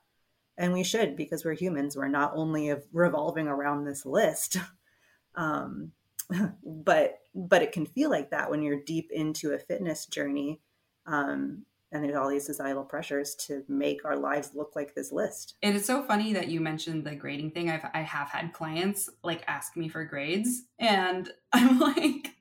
and 0.58 0.72
we 0.72 0.84
should 0.84 1.16
because 1.16 1.44
we're 1.44 1.56
humans. 1.56 1.98
We're 1.98 2.10
not 2.10 2.34
only 2.36 2.76
revolving 2.94 3.48
around 3.48 3.86
this 3.86 4.06
list, 4.06 4.58
um, 5.36 5.94
but 6.64 7.20
but 7.36 7.62
it 7.62 7.72
can 7.72 7.86
feel 7.86 8.10
like 8.10 8.32
that 8.32 8.50
when 8.50 8.62
you're 8.62 8.82
deep 8.82 9.12
into 9.12 9.52
a 9.52 9.60
fitness 9.60 10.06
journey. 10.06 10.60
Um, 11.06 11.66
and 11.92 12.04
there's 12.04 12.16
all 12.16 12.30
these 12.30 12.46
societal 12.46 12.84
pressures 12.84 13.34
to 13.36 13.64
make 13.70 14.04
our 14.04 14.18
lives 14.18 14.52
look 14.54 14.76
like 14.76 14.94
this 14.94 15.12
list. 15.12 15.56
It 15.62 15.74
is 15.74 15.86
so 15.86 16.04
funny 16.04 16.34
that 16.34 16.50
you 16.50 16.60
mentioned 16.60 17.06
the 17.06 17.16
grading 17.16 17.52
thing. 17.52 17.70
I've 17.70 17.86
I 17.94 18.02
have 18.02 18.30
had 18.30 18.52
clients 18.52 19.10
like 19.24 19.44
ask 19.48 19.78
me 19.78 19.88
for 19.88 20.04
grades, 20.04 20.64
and 20.80 21.32
I'm 21.54 21.80
like, 21.80 22.36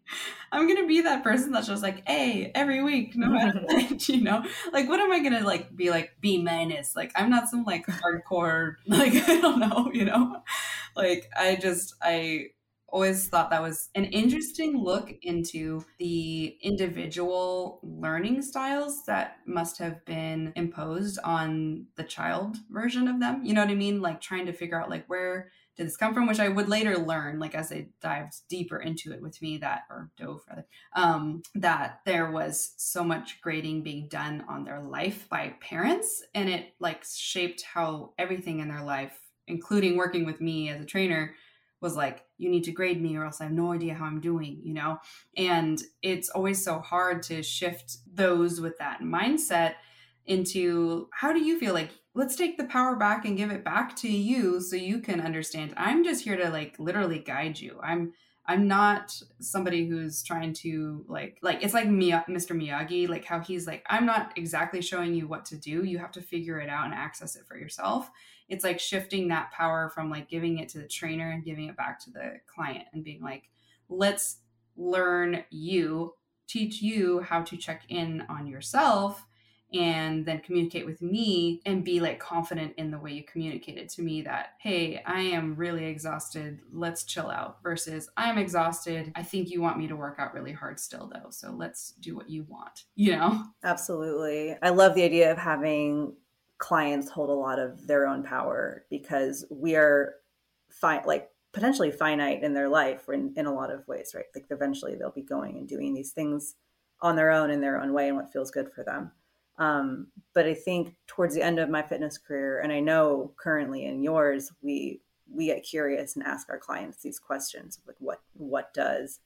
I'm 0.51 0.67
gonna 0.67 0.87
be 0.87 1.03
that 1.03 1.23
person 1.23 1.53
that's 1.53 1.69
just 1.69 1.83
like 1.83 2.03
A 2.09 2.51
every 2.57 2.83
week, 2.83 3.15
no 3.15 3.29
matter 3.29 3.61
what, 3.65 4.09
you 4.09 4.21
know. 4.21 4.45
Like, 4.73 4.89
what 4.89 4.99
am 4.99 5.13
I 5.13 5.21
gonna 5.21 5.45
like 5.45 5.77
be 5.77 5.91
like 5.91 6.17
B 6.21 6.43
minus? 6.43 6.97
Like, 6.97 7.13
I'm 7.15 7.31
not 7.31 7.49
some 7.49 7.63
like 7.63 7.87
hardcore 7.87 8.77
like 8.89 9.15
I 9.15 9.41
don't 9.41 9.61
know, 9.61 9.91
you 9.93 10.07
know. 10.07 10.43
Like, 10.97 11.31
I 11.39 11.57
just 11.57 11.95
I 12.03 12.47
always 12.97 13.29
thought 13.29 13.51
that 13.51 13.61
was 13.61 13.91
an 13.95 14.07
interesting 14.07 14.83
look 14.83 15.13
into 15.21 15.85
the 15.99 16.57
individual 16.63 17.79
learning 17.83 18.41
styles 18.41 19.05
that 19.05 19.37
must 19.45 19.77
have 19.77 20.03
been 20.07 20.51
imposed 20.57 21.19
on 21.23 21.85
the 21.97 22.03
child 22.03 22.57
version 22.71 23.07
of 23.07 23.21
them. 23.21 23.45
You 23.45 23.53
know 23.53 23.61
what 23.61 23.71
I 23.71 23.75
mean? 23.75 24.01
Like 24.01 24.23
trying 24.23 24.47
to 24.47 24.53
figure 24.55 24.81
out 24.81 24.89
like 24.89 25.05
where 25.09 25.51
did 25.77 25.87
this 25.87 25.99
come 25.99 26.15
from, 26.15 26.27
which 26.27 26.41
I 26.41 26.49
would 26.49 26.71
later 26.71 26.97
learn, 26.97 27.39
like 27.39 27.55
as 27.55 27.71
I 27.71 27.89
dived 28.01 28.33
deeper 28.49 28.79
into 28.79 29.13
it 29.13 29.21
with 29.21 29.43
me, 29.43 29.59
that 29.59 29.83
or 29.91 30.11
dove 30.17 30.41
rather, 30.49 30.65
um, 30.95 31.43
that 31.55 32.01
there 32.07 32.31
was 32.31 32.73
so 32.79 33.05
much 33.05 33.43
grading 33.43 33.83
being 33.83 34.09
done 34.09 34.43
on 34.49 34.65
their 34.65 34.81
life 34.81 35.29
by 35.29 35.53
parents, 35.61 36.23
and 36.35 36.49
it 36.49 36.73
like 36.81 37.05
shaped 37.05 37.61
how 37.61 38.15
everything 38.19 38.61
in 38.61 38.69
their 38.69 38.83
life, 38.83 39.19
including 39.47 39.99
working 39.99 40.25
with 40.25 40.41
me 40.41 40.71
as 40.71 40.81
a 40.81 40.87
trainer, 40.87 41.35
was 41.81 41.97
like, 41.97 42.25
you 42.39 42.49
need 42.51 42.65
to 42.65 42.73
grade 42.73 43.01
me 43.01 43.17
or 43.17 43.25
else 43.25 43.41
I 43.41 43.45
have 43.45 43.53
no 43.53 43.73
idea 43.73 43.95
how 43.95 44.07
I'm 44.07 44.21
doing, 44.21 44.61
you 44.63 44.75
know? 44.75 44.99
And 45.37 45.81
it's 46.03 46.29
always 46.31 46.63
so 46.65 46.79
hard 46.79 47.23
to 47.25 47.43
shift 47.43 47.99
those 48.13 48.61
with 48.61 48.79
that 48.79 49.01
mindset 49.01 49.75
into 50.27 51.09
how 51.13 51.33
do 51.33 51.41
you 51.41 51.59
feel? 51.59 51.75
Like 51.75 51.91
let's 52.15 52.37
take 52.37 52.57
the 52.57 52.65
power 52.65 52.97
back 52.97 53.25
and 53.25 53.37
give 53.37 53.51
it 53.51 53.65
back 53.65 53.95
to 53.97 54.09
you 54.09 54.61
so 54.61 54.77
you 54.77 55.01
can 55.01 55.21
understand. 55.21 55.75
I'm 55.77 56.03
just 56.03 56.25
here 56.25 56.37
to 56.37 56.49
like 56.51 56.77
literally 56.79 57.19
guide 57.19 57.61
you. 57.61 57.79
I'm 57.83 58.13
i'm 58.49 58.69
not 58.69 59.21
somebody 59.41 59.87
who's 59.87 60.23
trying 60.23 60.53
to 60.53 61.05
like 61.09 61.39
like 61.43 61.63
it's 61.63 61.75
like 61.75 61.89
mr 61.89 62.53
miyagi 62.53 63.09
like 63.09 63.25
how 63.25 63.41
he's 63.41 63.67
like 63.67 63.85
i'm 63.89 64.07
not 64.07 64.33
exactly 64.37 64.81
showing 64.81 65.15
you 65.15 65.27
what 65.27 65.45
to 65.47 65.57
do. 65.57 65.85
You 65.85 65.99
have 65.99 66.13
to 66.13 66.21
figure 66.21 66.59
it 66.61 66.69
out 66.69 66.87
and 66.87 66.95
access 66.95 67.37
it 67.37 67.47
for 67.47 67.57
yourself. 67.57 68.11
It's 68.49 68.65
like 68.65 68.79
shifting 68.79 69.29
that 69.29 69.51
power 69.53 69.91
from 69.91 70.11
like 70.11 70.29
giving 70.29 70.59
it 70.59 70.69
to 70.71 70.79
the 70.79 70.87
trainer 70.87 71.31
and 71.31 71.45
giving 71.45 71.67
it 71.67 71.77
back 71.77 71.99
to 72.05 72.11
the 72.11 72.41
client 72.47 72.85
and 72.93 73.05
being 73.05 73.23
like 73.23 73.45
let's 73.89 74.39
learn 74.77 75.45
you 75.51 76.15
teach 76.49 76.81
you 76.81 77.21
how 77.21 77.43
to 77.43 77.57
check 77.57 77.83
in 77.89 78.25
on 78.29 78.47
yourself 78.47 79.26
and 79.75 80.25
then 80.25 80.41
communicate 80.41 80.87
with 80.87 81.03
me 81.03 81.61
and 81.67 81.85
be 81.85 81.99
like 82.01 82.21
confident 82.21 82.73
in 82.77 82.91
the 82.91 82.99
way 82.99 83.13
you 83.13 83.25
communicated 83.25 83.89
to 83.89 84.03
me 84.03 84.23
that 84.23 84.51
hey 84.61 85.03
i 85.07 85.21
am 85.21 85.55
really 85.57 85.87
exhausted. 85.87 86.61
Let's 86.73 87.05
chill 87.05 87.31
out 87.31 87.63
versus 87.63 88.09
i'm 88.17 88.39
exhausted. 88.39 89.13
I 89.17 89.23
think 89.23 89.51
you 89.51 89.61
want 89.61 89.79
me 89.79 89.89
to 89.89 89.97
work 89.97 90.17
out 90.19 90.35
really 90.35 90.53
hard 90.53 90.79
still 90.79 91.11
though 91.13 91.31
so 91.31 91.51
let's 91.51 91.93
do 92.01 92.15
what 92.15 92.31
you 92.31 92.45
want 92.49 92.85
you 92.95 93.13
know? 93.13 93.43
Absolutely. 93.65 94.57
I 94.63 94.71
love 94.71 94.95
the 94.95 95.03
idea 95.03 95.33
of 95.33 95.39
having 95.39 96.15
clients 96.59 97.11
hold 97.11 97.29
a 97.29 97.35
lot 97.35 97.59
of 97.59 97.87
their 97.87 98.07
own 98.07 98.23
power 98.23 98.85
because 98.89 99.45
we 99.51 99.77
are 99.77 100.15
fine 100.71 101.03
like 101.07 101.31
potentially 101.53 101.91
finite 101.91 102.43
in 102.43 102.55
their 102.55 102.69
life 102.69 103.09
in, 103.09 103.33
in 103.37 103.47
a 103.47 103.55
lot 103.55 103.71
of 103.71 103.87
ways 103.89 104.13
right? 104.15 104.25
Like 104.35 104.47
eventually 104.51 104.95
they'll 104.95 105.11
be 105.11 105.23
going 105.23 105.57
and 105.57 105.69
doing 105.69 105.93
these 105.93 106.13
things 106.13 106.55
on 107.01 107.17
their 107.17 107.31
own 107.31 107.51
in 107.51 107.61
their 107.61 107.81
own 107.81 107.93
way 107.93 108.09
and 108.09 108.17
what 108.17 108.33
feels 108.33 108.51
good 108.51 108.71
for 108.73 108.85
them 108.85 109.11
um, 109.59 110.09
but 110.35 110.47
i 110.47 110.55
think 110.55 110.95
towards 111.07 111.35
the 111.35 111.43
end 111.43 111.59
of 111.59 111.71
my 111.71 111.83
fitness 111.83 112.19
career 112.19 112.61
and 112.61 112.73
i 112.73 112.81
know 112.81 113.33
currently 113.37 113.87
in 113.87 114.03
yours 114.03 114.53
we 114.63 115.01
we 115.33 115.47
get 115.47 115.65
curious 115.65 116.15
and 116.15 116.25
ask 116.25 116.49
our 116.49 116.59
clients 116.59 117.03
these 117.03 117.19
questions 117.19 117.81
like 117.87 117.97
what 117.99 118.21
what 118.35 118.73
does 118.75 119.21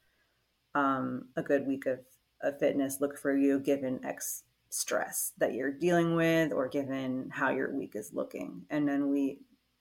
um, 0.74 1.28
a 1.36 1.42
good 1.42 1.66
week 1.66 1.86
of, 1.86 2.00
of 2.42 2.58
fitness 2.58 3.00
look 3.00 3.18
for 3.18 3.36
you 3.36 3.58
given 3.58 4.04
x 4.04 4.44
stress 4.70 5.32
that 5.38 5.54
you're 5.54 5.72
dealing 5.72 6.14
with 6.14 6.52
or 6.52 6.68
given 6.68 7.28
how 7.30 7.50
your 7.50 7.74
week 7.74 7.96
is 7.96 8.12
looking? 8.12 8.62
And 8.70 8.88
then 8.88 9.10
we 9.10 9.38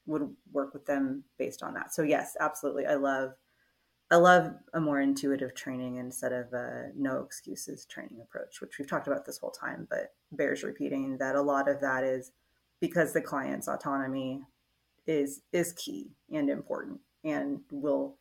would 0.07 0.27
work 0.51 0.73
with 0.73 0.85
them 0.85 1.23
based 1.37 1.63
on 1.63 1.73
that. 1.75 1.93
So 1.93 2.01
yes 2.01 2.35
absolutely. 2.39 2.85
I 2.85 2.95
love 2.95 3.33
i 4.11 4.15
love 4.15 4.53
a 4.73 4.79
more 4.79 4.99
intuitive 4.99 5.53
training 5.55 5.97
instead 5.97 6.33
of 6.33 6.51
a 6.53 6.91
no 6.95 7.21
excuses 7.21 7.85
training 7.85 8.19
approach 8.21 8.61
which 8.61 8.77
we've 8.77 8.89
talked 8.89 9.07
about 9.07 9.25
this 9.25 9.37
whole 9.37 9.51
time 9.51 9.87
but 9.89 10.13
bears 10.31 10.63
repeating 10.63 11.17
that 11.17 11.35
a 11.35 11.41
lot 11.41 11.69
of 11.69 11.81
that 11.81 12.03
is 12.03 12.31
because 12.79 13.13
the 13.13 13.21
client's 13.21 13.67
autonomy 13.67 14.41
is 15.07 15.41
is 15.51 15.73
key 15.73 16.11
and 16.31 16.49
important 16.49 16.99
and 17.23 17.59
will 17.71 18.17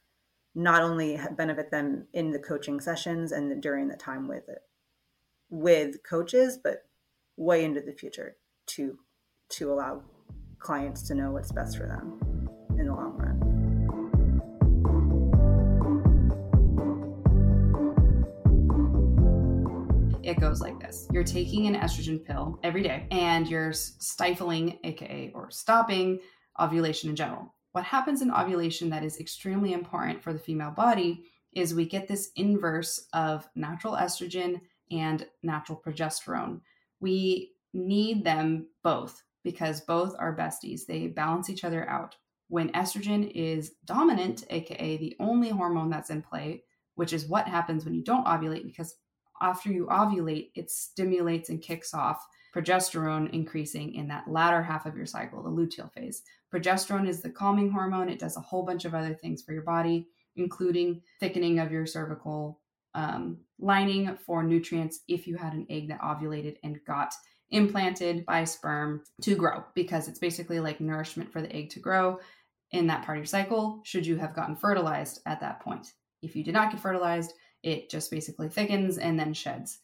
not 0.55 0.83
only 0.83 1.21
benefit 1.37 1.71
them 1.71 2.07
in 2.13 2.33
the 2.33 2.39
coaching 2.39 2.81
sessions 2.81 3.31
and 3.31 3.63
during 3.63 3.89
the 3.89 3.97
time 3.97 4.27
with 4.27 4.49
it 4.49 4.63
with 5.51 6.03
coaches, 6.03 6.59
but 6.63 6.85
way 7.37 7.65
into 7.65 7.81
the 7.81 7.93
future 7.93 8.37
to 8.67 8.99
to 9.51 9.73
allow 9.73 10.03
clients 10.59 11.03
to 11.03 11.15
know 11.15 11.31
what's 11.31 11.53
best 11.53 11.77
for 11.77 11.87
them 11.87 12.49
in 12.79 12.87
the 12.87 12.95
long 12.95 13.17
run. 13.17 13.28
It 20.29 20.41
goes 20.41 20.61
like 20.61 20.79
this 20.79 21.09
You're 21.11 21.25
taking 21.25 21.67
an 21.67 21.75
estrogen 21.75 22.23
pill 22.23 22.61
every 22.63 22.83
day 22.83 23.07
and 23.11 23.49
you're 23.49 23.73
stifling, 23.73 24.79
AKA, 24.85 25.33
or 25.35 25.51
stopping 25.51 26.21
ovulation 26.61 27.09
in 27.09 27.17
general. 27.17 27.55
What 27.73 27.85
happens 27.85 28.21
in 28.21 28.31
ovulation 28.31 28.91
that 28.91 29.03
is 29.03 29.21
extremely 29.21 29.73
important 29.73 30.23
for 30.23 30.35
the 30.35 30.39
female 30.39 30.71
body 30.71 31.25
is 31.55 31.73
we 31.73 31.87
get 31.87 32.09
this 32.09 32.31
inverse 32.37 33.09
of 33.15 33.49
natural 33.55 33.95
estrogen 33.95 34.61
and 34.91 35.27
natural 35.43 35.81
progesterone. 35.83 36.61
We 37.01 37.55
need 37.73 38.23
them 38.23 38.67
both 38.83 39.23
because 39.45 39.81
both 39.81 40.15
are 40.19 40.37
besties. 40.37 40.85
They 40.85 41.07
balance 41.07 41.49
each 41.49 41.65
other 41.65 41.89
out. 41.89 42.17
When 42.49 42.71
estrogen 42.73 43.33
is 43.35 43.77
dominant, 43.87 44.45
aka 44.51 44.99
the 44.99 45.17
only 45.21 45.49
hormone 45.49 45.89
that's 45.89 46.11
in 46.11 46.21
play, 46.21 46.65
which 46.97 47.15
is 47.15 47.29
what 47.29 47.49
happens 47.49 47.87
when 47.87 47.95
you 47.95 48.05
don't 48.05 48.27
ovulate, 48.27 48.67
because 48.67 48.95
after 49.41 49.71
you 49.71 49.87
ovulate, 49.87 50.51
it 50.55 50.71
stimulates 50.71 51.49
and 51.49 51.63
kicks 51.63 51.95
off 51.95 52.27
progesterone 52.55 53.31
increasing 53.31 53.95
in 53.95 54.09
that 54.09 54.29
latter 54.29 54.63
half 54.63 54.87
of 54.87 54.97
your 54.97 55.07
cycle, 55.07 55.43
the 55.43 55.51
luteal 55.51 55.93
phase. 55.93 56.23
Progesterone 56.53 57.09
is 57.09 57.21
the 57.21 57.31
calming 57.31 57.71
hormone. 57.71 58.09
It 58.09 58.19
does 58.19 58.37
a 58.37 58.41
whole 58.41 58.65
bunch 58.65 58.85
of 58.85 58.95
other 58.95 59.15
things 59.15 59.43
for 59.43 59.53
your 59.53 59.63
body, 59.63 60.09
including 60.37 61.03
thickening 61.21 61.59
of 61.59 61.71
your 61.71 61.87
cervical 61.87 62.61
um, 62.95 63.39
lining 63.59 64.17
for 64.25 64.43
nutrients 64.43 65.01
if 65.09 65.27
you 65.27 65.37
had 65.37 65.53
an 65.53 65.67
egg 65.69 65.89
that 65.89 66.01
ovulated 66.01 66.57
and 66.63 66.81
got 66.87 67.13
implanted 67.51 68.25
by 68.27 68.45
sperm 68.45 69.03
to 69.23 69.35
grow 69.35 69.65
because 69.75 70.09
it's 70.09 70.19
basically 70.19 70.61
like 70.61 70.81
nourishment 70.81 71.33
for 71.33 71.41
the 71.41 71.55
egg 71.55 71.71
to 71.71 71.81
grow 71.81 72.19
in 72.73 72.87
that 72.87 73.05
part 73.05 73.17
of 73.17 73.23
your 73.23 73.27
cycle 73.27 73.81
should 73.85 74.07
you 74.07 74.17
have 74.17 74.35
gotten 74.35 74.55
fertilized 74.55 75.21
at 75.25 75.41
that 75.41 75.61
point 75.61 75.93
if 76.23 76.37
you 76.37 76.45
did 76.45 76.53
not 76.53 76.71
get 76.71 76.81
fertilized 76.81 77.33
it 77.69 77.91
just 77.91 78.11
basically 78.11 78.49
thickens 78.49 78.99
and 78.99 79.19
then 79.19 79.33
sheds 79.33 79.79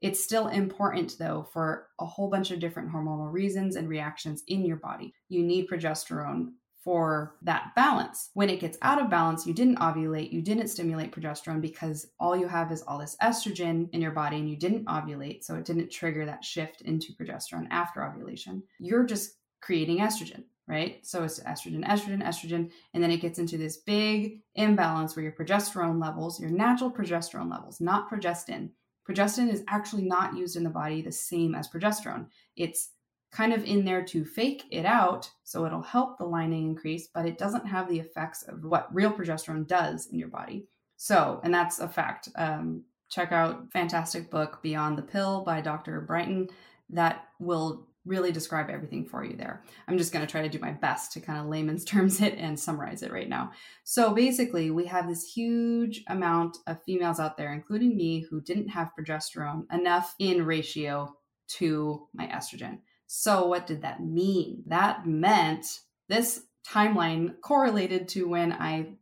it's 0.00 0.22
still 0.22 0.48
important 0.48 1.16
though 1.18 1.46
for 1.52 1.88
a 1.98 2.06
whole 2.06 2.30
bunch 2.30 2.50
of 2.50 2.60
different 2.60 2.90
hormonal 2.90 3.30
reasons 3.30 3.76
and 3.76 3.88
reactions 3.88 4.42
in 4.48 4.64
your 4.64 4.76
body 4.76 5.12
you 5.28 5.42
need 5.42 5.68
progesterone 5.68 6.52
for 6.82 7.36
that 7.42 7.72
balance. 7.76 8.30
When 8.34 8.48
it 8.48 8.60
gets 8.60 8.78
out 8.82 9.00
of 9.00 9.10
balance, 9.10 9.46
you 9.46 9.52
didn't 9.52 9.78
ovulate, 9.78 10.32
you 10.32 10.40
didn't 10.40 10.68
stimulate 10.68 11.12
progesterone 11.12 11.60
because 11.60 12.06
all 12.18 12.36
you 12.36 12.48
have 12.48 12.72
is 12.72 12.82
all 12.82 12.98
this 12.98 13.16
estrogen 13.22 13.88
in 13.92 14.00
your 14.00 14.12
body 14.12 14.36
and 14.36 14.48
you 14.48 14.56
didn't 14.56 14.86
ovulate. 14.86 15.44
So 15.44 15.56
it 15.56 15.64
didn't 15.64 15.90
trigger 15.90 16.24
that 16.26 16.44
shift 16.44 16.80
into 16.82 17.12
progesterone 17.12 17.66
after 17.70 18.04
ovulation. 18.04 18.62
You're 18.78 19.04
just 19.04 19.36
creating 19.60 19.98
estrogen, 19.98 20.44
right? 20.70 21.04
So 21.04 21.24
it's 21.24 21.40
estrogen, 21.40 21.84
estrogen, 21.84 22.22
estrogen. 22.22 22.70
And 22.94 23.02
then 23.02 23.10
it 23.10 23.20
gets 23.20 23.40
into 23.40 23.58
this 23.58 23.78
big 23.78 24.40
imbalance 24.54 25.16
where 25.16 25.24
your 25.24 25.32
progesterone 25.32 26.00
levels, 26.00 26.38
your 26.38 26.50
natural 26.50 26.92
progesterone 26.92 27.50
levels, 27.50 27.80
not 27.80 28.08
progestin. 28.08 28.70
Progestin 29.08 29.52
is 29.52 29.64
actually 29.66 30.04
not 30.04 30.36
used 30.36 30.54
in 30.54 30.62
the 30.62 30.70
body 30.70 31.02
the 31.02 31.10
same 31.10 31.56
as 31.56 31.68
progesterone. 31.68 32.26
It's 32.54 32.90
kind 33.32 33.52
of 33.52 33.64
in 33.64 33.84
there 33.84 34.04
to 34.04 34.24
fake 34.24 34.64
it 34.70 34.86
out. 34.86 35.28
So 35.42 35.66
it'll 35.66 35.82
help 35.82 36.18
the 36.18 36.24
lining 36.24 36.68
increase, 36.68 37.08
but 37.12 37.26
it 37.26 37.36
doesn't 37.36 37.66
have 37.66 37.88
the 37.88 37.98
effects 37.98 38.44
of 38.44 38.64
what 38.64 38.94
real 38.94 39.12
progesterone 39.12 39.66
does 39.66 40.06
in 40.06 40.20
your 40.20 40.28
body. 40.28 40.68
So, 40.96 41.40
and 41.42 41.52
that's 41.52 41.80
a 41.80 41.88
fact. 41.88 42.28
Um, 42.36 42.84
check 43.08 43.32
out 43.32 43.72
fantastic 43.72 44.30
book 44.30 44.60
Beyond 44.62 44.96
the 44.96 45.02
Pill 45.02 45.42
by 45.42 45.60
Dr. 45.60 46.00
Brighton 46.02 46.48
that 46.90 47.26
will 47.40 47.88
really 48.06 48.32
describe 48.32 48.70
everything 48.70 49.04
for 49.04 49.24
you 49.24 49.36
there. 49.36 49.62
I'm 49.86 49.98
just 49.98 50.12
going 50.12 50.24
to 50.26 50.30
try 50.30 50.42
to 50.42 50.48
do 50.48 50.58
my 50.58 50.72
best 50.72 51.12
to 51.12 51.20
kind 51.20 51.38
of 51.38 51.46
layman's 51.46 51.84
terms 51.86 52.20
it 52.20 52.34
and 52.38 52.58
summarize 52.58 53.02
it 53.02 53.12
right 53.12 53.28
now. 53.28 53.52
So 53.84 54.14
basically, 54.14 54.70
we 54.70 54.86
have 54.86 55.08
this 55.08 55.24
huge 55.24 56.02
amount 56.08 56.58
of 56.66 56.82
females 56.84 57.20
out 57.20 57.36
there, 57.36 57.52
including 57.52 57.96
me, 57.96 58.20
who 58.20 58.40
didn't 58.40 58.68
have 58.68 58.92
progesterone 58.98 59.64
enough 59.72 60.14
in 60.18 60.44
ratio 60.44 61.14
to 61.48 62.08
my 62.14 62.26
estrogen. 62.26 62.78
So, 63.06 63.46
what 63.46 63.66
did 63.66 63.82
that 63.82 64.02
mean? 64.02 64.62
That 64.66 65.06
meant 65.06 65.66
this 66.08 66.42
timeline 66.66 67.40
correlated 67.40 68.08
to 68.08 68.28
when 68.28 68.52
I 68.52 68.94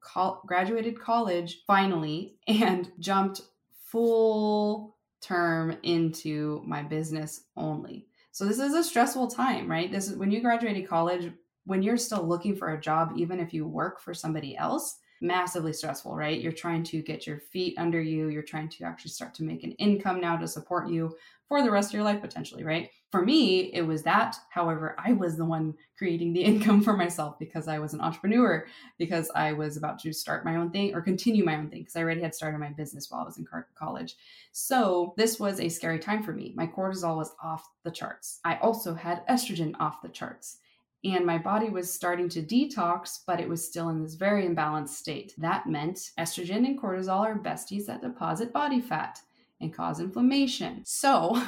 graduated 0.47 1.01
college 1.01 1.63
finally 1.67 2.37
and 2.47 2.91
jumped 2.99 3.43
full 3.91 4.97
term 5.21 5.77
into 5.83 6.63
my 6.67 6.83
business 6.83 7.43
only. 7.57 8.08
So 8.39 8.45
this 8.45 8.61
is 8.61 8.73
a 8.73 8.85
stressful 8.85 9.33
time, 9.33 9.69
right? 9.69 9.91
This 9.91 10.07
is 10.07 10.17
when 10.17 10.31
you 10.31 10.41
graduated 10.41 10.89
college, 10.89 11.33
when 11.65 11.83
you're 11.83 11.97
still 11.97 12.25
looking 12.25 12.55
for 12.55 12.73
a 12.73 12.81
job, 12.81 13.15
even 13.17 13.41
if 13.41 13.53
you 13.53 13.67
work 13.67 14.01
for 14.01 14.15
somebody 14.15 14.57
else, 14.57 15.01
massively 15.21 15.73
stressful, 15.73 16.15
right? 16.15 16.41
You're 16.41 16.53
trying 16.53 16.85
to 16.85 17.03
get 17.03 17.27
your 17.27 17.41
feet 17.41 17.75
under 17.79 18.01
you. 18.01 18.29
You're 18.29 18.45
trying 18.45 18.69
to 18.69 18.85
actually 18.85 19.11
start 19.11 19.35
to 19.35 19.43
make 19.43 19.65
an 19.65 19.73
income 19.73 20.21
now 20.21 20.37
to 20.37 20.47
support 20.47 20.89
you 20.89 21.17
for 21.49 21.65
the 21.65 21.71
rest 21.73 21.91
of 21.91 21.95
your 21.95 22.05
life, 22.05 22.21
potentially, 22.21 22.63
right? 22.63 22.91
For 23.11 23.23
me, 23.23 23.73
it 23.73 23.83
was 23.83 24.03
that. 24.03 24.37
However, 24.51 24.95
I 24.99 25.13
was 25.13 25.37
the 25.37 25.45
one 25.45 25.75
creating 25.97 26.33
the 26.33 26.45
income 26.45 26.83
for 26.83 26.97
myself 26.97 27.39
because 27.39 27.69
I 27.69 27.79
was 27.79 27.95
an 27.95 28.01
entrepreneur, 28.01 28.67
because 28.99 29.31
I 29.35 29.53
was 29.53 29.77
about 29.77 29.99
to 30.01 30.13
start 30.13 30.45
my 30.45 30.57
own 30.57 30.71
thing 30.71 30.95
or 30.95 31.01
continue 31.01 31.45
my 31.45 31.57
own 31.57 31.71
thing, 31.71 31.81
because 31.81 31.97
I 31.97 32.03
already 32.03 32.21
had 32.21 32.35
started 32.35 32.59
my 32.59 32.71
business 32.71 33.11
while 33.11 33.23
I 33.23 33.25
was 33.25 33.39
in 33.39 33.47
college. 33.75 34.17
So 34.53 35.15
this 35.17 35.41
was 35.41 35.61
a 35.61 35.69
scary 35.69 35.99
time 35.99 36.23
for 36.23 36.33
me. 36.33 36.53
My 36.55 36.67
cortisol 36.67 37.17
was 37.17 37.35
off 37.43 37.69
the 37.83 37.91
charts. 37.91 38.41
I 38.45 38.57
also 38.57 38.95
had 38.95 39.27
estrogen 39.27 39.75
off 39.81 40.03
the 40.03 40.09
charts 40.09 40.59
and 41.05 41.25
my 41.25 41.39
body 41.39 41.71
was 41.71 41.93
starting 41.93 42.29
to 42.31 42.43
detox, 42.43 43.21
but 43.27 43.41
it 43.41 43.49
was 43.49 43.65
still 43.65 43.89
in 43.89 44.03
this 44.03 44.15
very 44.15 44.47
imbalanced 44.47 44.91
state. 44.91 45.33
That 45.39 45.67
meant 45.67 46.11
estrogen 46.19 46.67
and 46.67 46.81
cortisol 46.81 47.21
are 47.21 47.39
besties 47.39 47.87
that 47.87 48.03
deposit 48.03 48.53
body 48.53 48.81
fat 48.81 49.21
and 49.61 49.73
cause 49.73 50.01
inflammation. 50.01 50.83
So, 50.85 51.41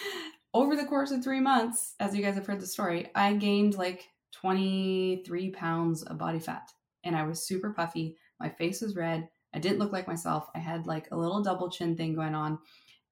over 0.54 0.76
the 0.76 0.86
course 0.86 1.10
of 1.10 1.22
three 1.22 1.40
months, 1.40 1.94
as 2.00 2.16
you 2.16 2.22
guys 2.22 2.34
have 2.34 2.46
heard 2.46 2.60
the 2.60 2.66
story, 2.66 3.10
I 3.14 3.34
gained 3.34 3.76
like 3.76 4.08
23 4.32 5.50
pounds 5.50 6.02
of 6.02 6.18
body 6.18 6.38
fat 6.38 6.70
and 7.04 7.16
I 7.16 7.24
was 7.24 7.46
super 7.46 7.72
puffy. 7.72 8.16
My 8.40 8.48
face 8.48 8.80
was 8.80 8.96
red. 8.96 9.28
I 9.54 9.58
didn't 9.58 9.78
look 9.78 9.92
like 9.92 10.06
myself. 10.06 10.48
I 10.54 10.58
had 10.58 10.86
like 10.86 11.08
a 11.10 11.16
little 11.16 11.42
double 11.42 11.70
chin 11.70 11.96
thing 11.96 12.14
going 12.14 12.34
on 12.34 12.58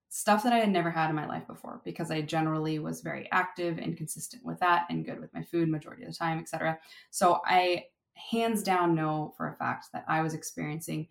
stuff 0.09 0.43
that 0.43 0.53
I 0.53 0.59
had 0.59 0.71
never 0.71 0.91
had 0.91 1.11
in 1.11 1.17
my 1.17 1.27
life 1.27 1.47
before 1.47 1.83
because 1.85 2.11
I 2.11 2.23
generally 2.23 2.79
was 2.79 3.01
very 3.01 3.29
active 3.33 3.79
and 3.79 3.97
consistent 3.97 4.45
with 4.45 4.59
that 4.61 4.87
and 4.89 5.05
good 5.05 5.21
with 5.21 5.35
my 5.35 5.43
food 5.43 5.69
majority 5.69 6.05
of 6.05 6.11
the 6.11 6.17
time, 6.17 6.39
etc. 6.39 6.79
So 7.11 7.41
I 7.45 7.85
hands 8.15 8.63
down 8.63 8.95
know 8.95 9.35
for 9.37 9.49
a 9.49 9.57
fact 9.57 9.89
that 9.93 10.05
I 10.09 10.23
was 10.23 10.33
experiencing 10.33 11.09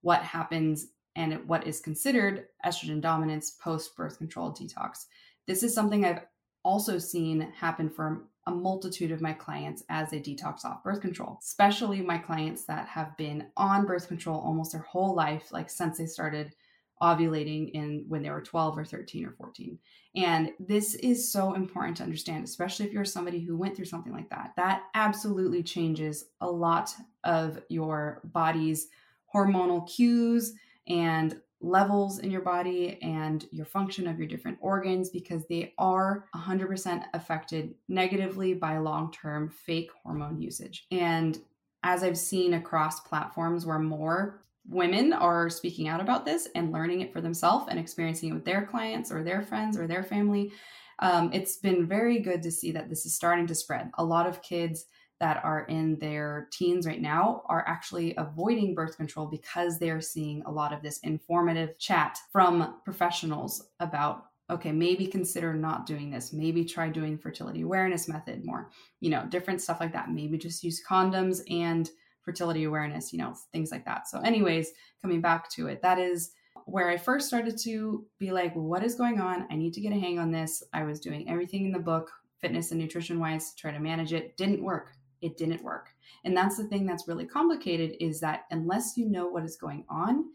what 0.00 0.22
happens 0.22 0.86
and 1.16 1.46
what 1.46 1.66
is 1.66 1.80
considered 1.80 2.46
estrogen 2.64 3.00
dominance 3.00 3.50
post 3.62 3.96
birth 3.96 4.18
control 4.18 4.52
detox. 4.52 5.06
This 5.46 5.62
is 5.62 5.74
something 5.74 6.04
I've 6.04 6.22
also 6.64 6.98
seen 6.98 7.52
happen 7.56 7.88
for 7.88 8.24
a 8.46 8.50
multitude 8.50 9.10
of 9.10 9.20
my 9.20 9.32
clients 9.32 9.82
as 9.88 10.10
they 10.10 10.20
detox 10.20 10.64
off 10.64 10.84
birth 10.84 11.00
control, 11.00 11.38
especially 11.42 12.00
my 12.00 12.18
clients 12.18 12.64
that 12.64 12.86
have 12.86 13.16
been 13.16 13.46
on 13.56 13.86
birth 13.86 14.08
control 14.08 14.40
almost 14.40 14.72
their 14.72 14.82
whole 14.82 15.14
life, 15.14 15.52
like 15.52 15.68
since 15.68 15.98
they 15.98 16.06
started 16.06 16.54
ovulating 17.02 17.70
in 17.72 18.04
when 18.08 18.22
they 18.22 18.30
were 18.30 18.40
12 18.40 18.78
or 18.78 18.84
13 18.84 19.26
or 19.26 19.32
14. 19.32 19.78
And 20.14 20.52
this 20.58 20.94
is 20.94 21.30
so 21.30 21.54
important 21.54 21.98
to 21.98 22.04
understand, 22.04 22.44
especially 22.44 22.86
if 22.86 22.92
you're 22.92 23.04
somebody 23.04 23.40
who 23.40 23.56
went 23.56 23.76
through 23.76 23.84
something 23.84 24.12
like 24.12 24.30
that. 24.30 24.52
That 24.56 24.84
absolutely 24.94 25.62
changes 25.62 26.24
a 26.40 26.50
lot 26.50 26.94
of 27.24 27.60
your 27.68 28.22
body's 28.24 28.88
hormonal 29.34 29.86
cues 29.88 30.54
and 30.88 31.38
levels 31.60 32.18
in 32.18 32.30
your 32.30 32.42
body 32.42 32.98
and 33.02 33.46
your 33.50 33.66
function 33.66 34.06
of 34.06 34.18
your 34.18 34.28
different 34.28 34.58
organs 34.60 35.10
because 35.10 35.46
they 35.46 35.72
are 35.78 36.26
100% 36.34 37.04
affected 37.14 37.74
negatively 37.88 38.54
by 38.54 38.78
long 38.78 39.10
term 39.10 39.48
fake 39.48 39.90
hormone 40.02 40.40
usage. 40.40 40.86
And 40.90 41.38
as 41.82 42.02
I've 42.02 42.18
seen 42.18 42.54
across 42.54 43.00
platforms 43.00 43.64
where 43.64 43.78
more 43.78 44.40
women 44.68 45.12
are 45.12 45.48
speaking 45.48 45.88
out 45.88 46.00
about 46.00 46.24
this 46.24 46.48
and 46.54 46.72
learning 46.72 47.00
it 47.00 47.12
for 47.12 47.20
themselves 47.20 47.66
and 47.70 47.78
experiencing 47.78 48.30
it 48.30 48.34
with 48.34 48.44
their 48.44 48.66
clients 48.66 49.12
or 49.12 49.22
their 49.22 49.42
friends 49.42 49.78
or 49.78 49.86
their 49.86 50.02
family. 50.02 50.52
Um, 50.98 51.30
it's 51.32 51.58
been 51.58 51.86
very 51.86 52.18
good 52.18 52.42
to 52.42 52.50
see 52.50 52.72
that 52.72 52.88
this 52.88 53.06
is 53.06 53.14
starting 53.14 53.46
to 53.46 53.54
spread. 53.54 53.90
A 53.98 54.04
lot 54.04 54.26
of 54.26 54.42
kids 54.42 54.86
that 55.20 55.42
are 55.44 55.64
in 55.64 55.98
their 55.98 56.48
teens 56.52 56.86
right 56.86 57.00
now 57.00 57.42
are 57.46 57.64
actually 57.66 58.14
avoiding 58.16 58.74
birth 58.74 58.96
control 58.96 59.26
because 59.26 59.78
they're 59.78 60.00
seeing 60.00 60.42
a 60.46 60.50
lot 60.50 60.72
of 60.72 60.82
this 60.82 60.98
informative 60.98 61.78
chat 61.78 62.18
from 62.32 62.76
professionals 62.84 63.68
about 63.80 64.26
okay 64.48 64.70
maybe 64.70 65.06
consider 65.06 65.54
not 65.54 65.86
doing 65.86 66.10
this 66.10 66.32
maybe 66.32 66.64
try 66.64 66.88
doing 66.88 67.18
fertility 67.18 67.62
awareness 67.62 68.06
method 68.06 68.44
more 68.44 68.70
you 69.00 69.10
know 69.10 69.26
different 69.28 69.60
stuff 69.60 69.80
like 69.80 69.92
that 69.92 70.10
maybe 70.10 70.38
just 70.38 70.62
use 70.62 70.80
condoms 70.88 71.40
and 71.50 71.90
fertility 72.26 72.64
awareness, 72.64 73.12
you 73.12 73.18
know, 73.20 73.34
things 73.52 73.70
like 73.70 73.86
that. 73.86 74.08
So, 74.08 74.20
anyways, 74.20 74.72
coming 75.00 75.22
back 75.22 75.48
to 75.52 75.68
it, 75.68 75.80
that 75.80 75.98
is 75.98 76.32
where 76.66 76.90
I 76.90 76.98
first 76.98 77.28
started 77.28 77.56
to 77.62 78.04
be 78.18 78.32
like, 78.32 78.52
what 78.54 78.84
is 78.84 78.96
going 78.96 79.20
on? 79.20 79.46
I 79.48 79.54
need 79.54 79.72
to 79.74 79.80
get 79.80 79.92
a 79.92 80.00
hang 80.00 80.18
on 80.18 80.32
this. 80.32 80.62
I 80.74 80.82
was 80.82 81.00
doing 81.00 81.30
everything 81.30 81.64
in 81.64 81.72
the 81.72 81.78
book, 81.78 82.10
fitness 82.40 82.72
and 82.72 82.80
nutrition 82.80 83.20
wise, 83.20 83.50
to 83.50 83.56
try 83.56 83.70
to 83.70 83.78
manage 83.78 84.12
it. 84.12 84.36
Didn't 84.36 84.62
work. 84.62 84.92
It 85.22 85.36
didn't 85.36 85.62
work. 85.62 85.90
And 86.24 86.36
that's 86.36 86.56
the 86.56 86.64
thing 86.64 86.86
that's 86.86 87.08
really 87.08 87.26
complicated 87.26 87.96
is 88.00 88.20
that 88.20 88.44
unless 88.50 88.96
you 88.96 89.08
know 89.08 89.28
what 89.28 89.44
is 89.44 89.56
going 89.56 89.84
on, 89.88 90.26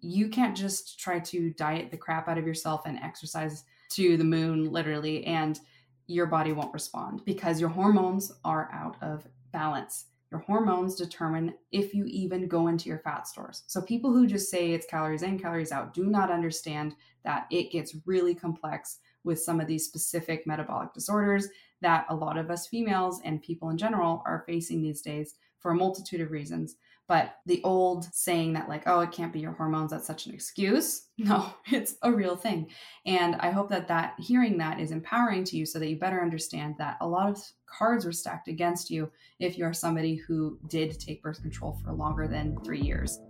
you 0.00 0.28
can't 0.28 0.56
just 0.56 0.98
try 0.98 1.18
to 1.18 1.50
diet 1.50 1.90
the 1.90 1.96
crap 1.96 2.28
out 2.28 2.38
of 2.38 2.46
yourself 2.46 2.82
and 2.86 2.98
exercise 2.98 3.64
to 3.90 4.16
the 4.16 4.24
moon, 4.24 4.70
literally, 4.70 5.24
and 5.24 5.60
your 6.06 6.26
body 6.26 6.52
won't 6.52 6.72
respond 6.72 7.24
because 7.24 7.60
your 7.60 7.68
hormones 7.68 8.32
are 8.44 8.70
out 8.72 8.96
of 9.02 9.26
balance. 9.52 10.06
Your 10.30 10.40
hormones 10.40 10.94
determine 10.94 11.54
if 11.72 11.92
you 11.92 12.04
even 12.06 12.48
go 12.48 12.68
into 12.68 12.88
your 12.88 13.00
fat 13.00 13.26
stores. 13.26 13.64
So, 13.66 13.82
people 13.82 14.12
who 14.12 14.26
just 14.26 14.48
say 14.48 14.70
it's 14.70 14.86
calories 14.86 15.22
in, 15.22 15.38
calories 15.38 15.72
out 15.72 15.92
do 15.92 16.06
not 16.06 16.30
understand 16.30 16.94
that 17.24 17.46
it 17.50 17.72
gets 17.72 17.96
really 18.06 18.34
complex 18.34 18.98
with 19.24 19.40
some 19.40 19.60
of 19.60 19.66
these 19.66 19.84
specific 19.84 20.46
metabolic 20.46 20.94
disorders 20.94 21.48
that 21.82 22.06
a 22.08 22.14
lot 22.14 22.38
of 22.38 22.50
us 22.50 22.66
females 22.66 23.20
and 23.24 23.42
people 23.42 23.70
in 23.70 23.78
general 23.78 24.22
are 24.26 24.44
facing 24.46 24.82
these 24.82 25.02
days 25.02 25.34
for 25.58 25.70
a 25.72 25.76
multitude 25.76 26.20
of 26.20 26.30
reasons. 26.30 26.76
But 27.10 27.38
the 27.44 27.60
old 27.64 28.04
saying 28.14 28.52
that, 28.52 28.68
like, 28.68 28.84
oh, 28.86 29.00
it 29.00 29.10
can't 29.10 29.32
be 29.32 29.40
your 29.40 29.50
hormones, 29.50 29.90
that's 29.90 30.06
such 30.06 30.26
an 30.26 30.34
excuse. 30.34 31.08
No, 31.22 31.52
it's 31.70 31.96
a 32.02 32.10
real 32.10 32.34
thing. 32.34 32.70
And 33.04 33.36
I 33.40 33.50
hope 33.50 33.68
that 33.68 33.88
that 33.88 34.14
hearing 34.18 34.56
that 34.56 34.80
is 34.80 34.90
empowering 34.90 35.44
to 35.44 35.56
you 35.58 35.66
so 35.66 35.78
that 35.78 35.90
you 35.90 35.98
better 35.98 36.22
understand 36.22 36.76
that 36.78 36.96
a 37.02 37.06
lot 37.06 37.28
of 37.28 37.42
cards 37.66 38.06
were 38.06 38.12
stacked 38.12 38.48
against 38.48 38.90
you 38.90 39.10
if 39.38 39.58
you're 39.58 39.74
somebody 39.74 40.14
who 40.14 40.58
did 40.68 40.98
take 40.98 41.22
birth 41.22 41.42
control 41.42 41.78
for 41.84 41.92
longer 41.92 42.26
than 42.26 42.56
three 42.64 42.80
years. 42.80 43.20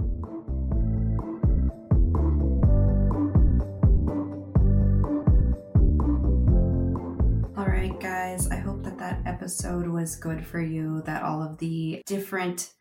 Episode 9.51 9.89
was 9.89 10.15
good 10.15 10.47
for 10.47 10.61
you, 10.61 11.03
that 11.07 11.25
all 11.25 11.43
of 11.43 11.59
the 11.59 12.01
different 12.07 12.73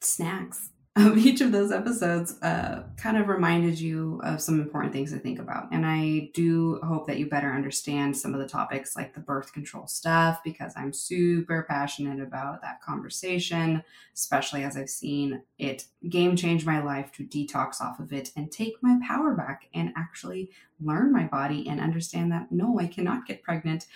snacks 0.00 0.70
of 0.96 1.16
each 1.16 1.40
of 1.40 1.52
those 1.52 1.70
episodes 1.70 2.42
uh, 2.42 2.82
kind 2.96 3.16
of 3.16 3.28
reminded 3.28 3.78
you 3.78 4.20
of 4.24 4.40
some 4.40 4.60
important 4.60 4.92
things 4.92 5.12
to 5.12 5.20
think 5.20 5.38
about. 5.38 5.68
And 5.70 5.86
I 5.86 6.30
do 6.34 6.80
hope 6.82 7.06
that 7.06 7.18
you 7.18 7.28
better 7.28 7.52
understand 7.52 8.16
some 8.16 8.34
of 8.34 8.40
the 8.40 8.48
topics 8.48 8.96
like 8.96 9.14
the 9.14 9.20
birth 9.20 9.52
control 9.52 9.86
stuff 9.86 10.40
because 10.42 10.72
I'm 10.74 10.92
super 10.92 11.64
passionate 11.68 12.20
about 12.20 12.60
that 12.62 12.82
conversation, 12.82 13.84
especially 14.12 14.64
as 14.64 14.76
I've 14.76 14.90
seen 14.90 15.42
it 15.58 15.84
game 16.08 16.34
change 16.34 16.66
my 16.66 16.82
life 16.82 17.12
to 17.12 17.24
detox 17.24 17.80
off 17.80 18.00
of 18.00 18.12
it 18.12 18.30
and 18.34 18.50
take 18.50 18.74
my 18.82 18.98
power 19.06 19.32
back 19.32 19.68
and 19.74 19.92
actually 19.96 20.50
learn 20.80 21.12
my 21.12 21.24
body 21.24 21.68
and 21.68 21.80
understand 21.80 22.32
that 22.32 22.50
no, 22.50 22.80
I 22.80 22.88
cannot 22.88 23.26
get 23.26 23.44
pregnant 23.44 23.86